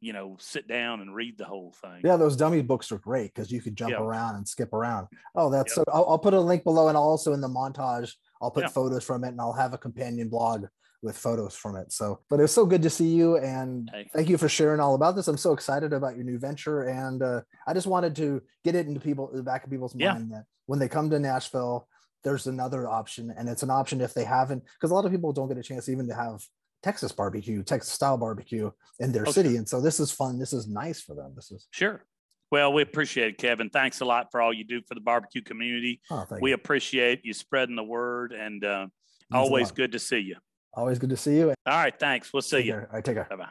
you 0.00 0.12
know, 0.12 0.36
sit 0.38 0.68
down 0.68 1.00
and 1.00 1.14
read 1.14 1.38
the 1.38 1.44
whole 1.44 1.72
thing. 1.72 2.02
Yeah, 2.04 2.16
those 2.16 2.36
dummy 2.36 2.62
books 2.62 2.92
are 2.92 2.98
great 2.98 3.34
because 3.34 3.50
you 3.50 3.60
could 3.60 3.76
jump 3.76 3.92
Yeah. 3.92 4.02
around 4.02 4.36
and 4.36 4.46
skip 4.46 4.72
around. 4.72 5.08
Oh, 5.34 5.50
that's 5.50 5.76
Yep. 5.76 5.86
so. 5.88 5.92
I'll, 5.92 6.10
I'll 6.10 6.18
put 6.18 6.34
a 6.34 6.40
link 6.40 6.64
below, 6.64 6.88
and 6.88 6.96
also 6.96 7.32
in 7.32 7.40
the 7.40 7.48
montage, 7.48 8.12
I'll 8.40 8.50
put 8.50 8.64
Yeah. 8.64 8.68
photos 8.68 9.04
from 9.04 9.24
it, 9.24 9.28
and 9.28 9.40
I'll 9.40 9.52
have 9.52 9.72
a 9.72 9.78
companion 9.78 10.28
blog 10.28 10.66
with 11.02 11.16
photos 11.16 11.54
from 11.54 11.76
it. 11.76 11.92
So, 11.92 12.20
but 12.28 12.40
it's 12.40 12.52
so 12.52 12.66
good 12.66 12.82
to 12.82 12.90
see 12.90 13.08
you, 13.08 13.36
and 13.38 13.90
Hey. 13.92 14.10
thank 14.14 14.28
you 14.28 14.38
for 14.38 14.48
sharing 14.48 14.80
all 14.80 14.94
about 14.94 15.16
this. 15.16 15.28
I'm 15.28 15.36
so 15.36 15.52
excited 15.52 15.92
about 15.92 16.16
your 16.16 16.24
new 16.24 16.38
venture, 16.38 16.82
and 16.82 17.22
uh, 17.22 17.42
I 17.66 17.74
just 17.74 17.86
wanted 17.86 18.16
to 18.16 18.42
get 18.64 18.74
it 18.74 18.86
into 18.86 19.00
people, 19.00 19.30
the 19.32 19.42
back 19.42 19.64
of 19.64 19.70
people's 19.70 19.94
Yeah. 19.94 20.12
mind 20.14 20.32
that 20.32 20.44
when 20.66 20.78
they 20.78 20.88
come 20.88 21.10
to 21.10 21.18
Nashville, 21.18 21.88
there's 22.24 22.46
another 22.46 22.88
option, 22.88 23.32
and 23.36 23.48
it's 23.48 23.62
an 23.62 23.70
option 23.70 24.00
if 24.00 24.14
they 24.14 24.24
haven't, 24.24 24.64
because 24.64 24.90
a 24.90 24.94
lot 24.94 25.04
of 25.04 25.12
people 25.12 25.32
don't 25.32 25.48
get 25.48 25.58
a 25.58 25.62
chance 25.62 25.88
even 25.88 26.08
to 26.08 26.14
have 26.14 26.42
Texas 26.86 27.10
barbecue, 27.10 27.64
Texas 27.64 27.92
style 27.92 28.16
barbecue 28.16 28.70
in 29.00 29.10
their 29.10 29.24
Oh, 29.26 29.32
city, 29.32 29.56
and 29.56 29.68
so 29.68 29.80
this 29.80 29.98
is 29.98 30.12
fun. 30.12 30.38
This 30.38 30.52
is 30.52 30.68
nice 30.68 31.00
for 31.02 31.16
them. 31.16 31.32
This 31.34 31.50
is 31.50 31.66
Sure. 31.72 32.04
Well, 32.52 32.72
we 32.72 32.80
appreciate 32.82 33.26
it, 33.30 33.38
Kevin. 33.38 33.70
Thanks 33.70 34.02
a 34.02 34.04
lot 34.04 34.28
for 34.30 34.40
all 34.40 34.52
you 34.52 34.62
do 34.62 34.80
for 34.86 34.94
the 34.94 35.00
barbecue 35.00 35.42
community. 35.42 36.00
oh, 36.12 36.24
thank 36.30 36.40
We 36.40 36.50
you. 36.50 36.54
appreciate 36.54 37.24
you 37.24 37.32
spreading 37.34 37.74
the 37.74 37.82
word 37.82 38.30
and 38.32 38.64
uh, 38.64 38.86
always 39.32 39.72
good 39.72 39.90
to 39.92 39.98
see 39.98 40.20
you. 40.20 40.36
Always 40.74 41.00
good 41.00 41.10
to 41.10 41.16
see 41.16 41.38
you. 41.38 41.48
All 41.48 41.54
right. 41.66 41.98
Thanks. 41.98 42.32
We'll 42.32 42.42
see 42.42 42.58
Take 42.58 42.66
you. 42.66 42.72
care. 42.74 42.86
All 42.88 42.94
right, 42.94 43.04
take 43.04 43.16
care. 43.16 43.26
Bye 43.28 43.34
bye. 43.36 43.44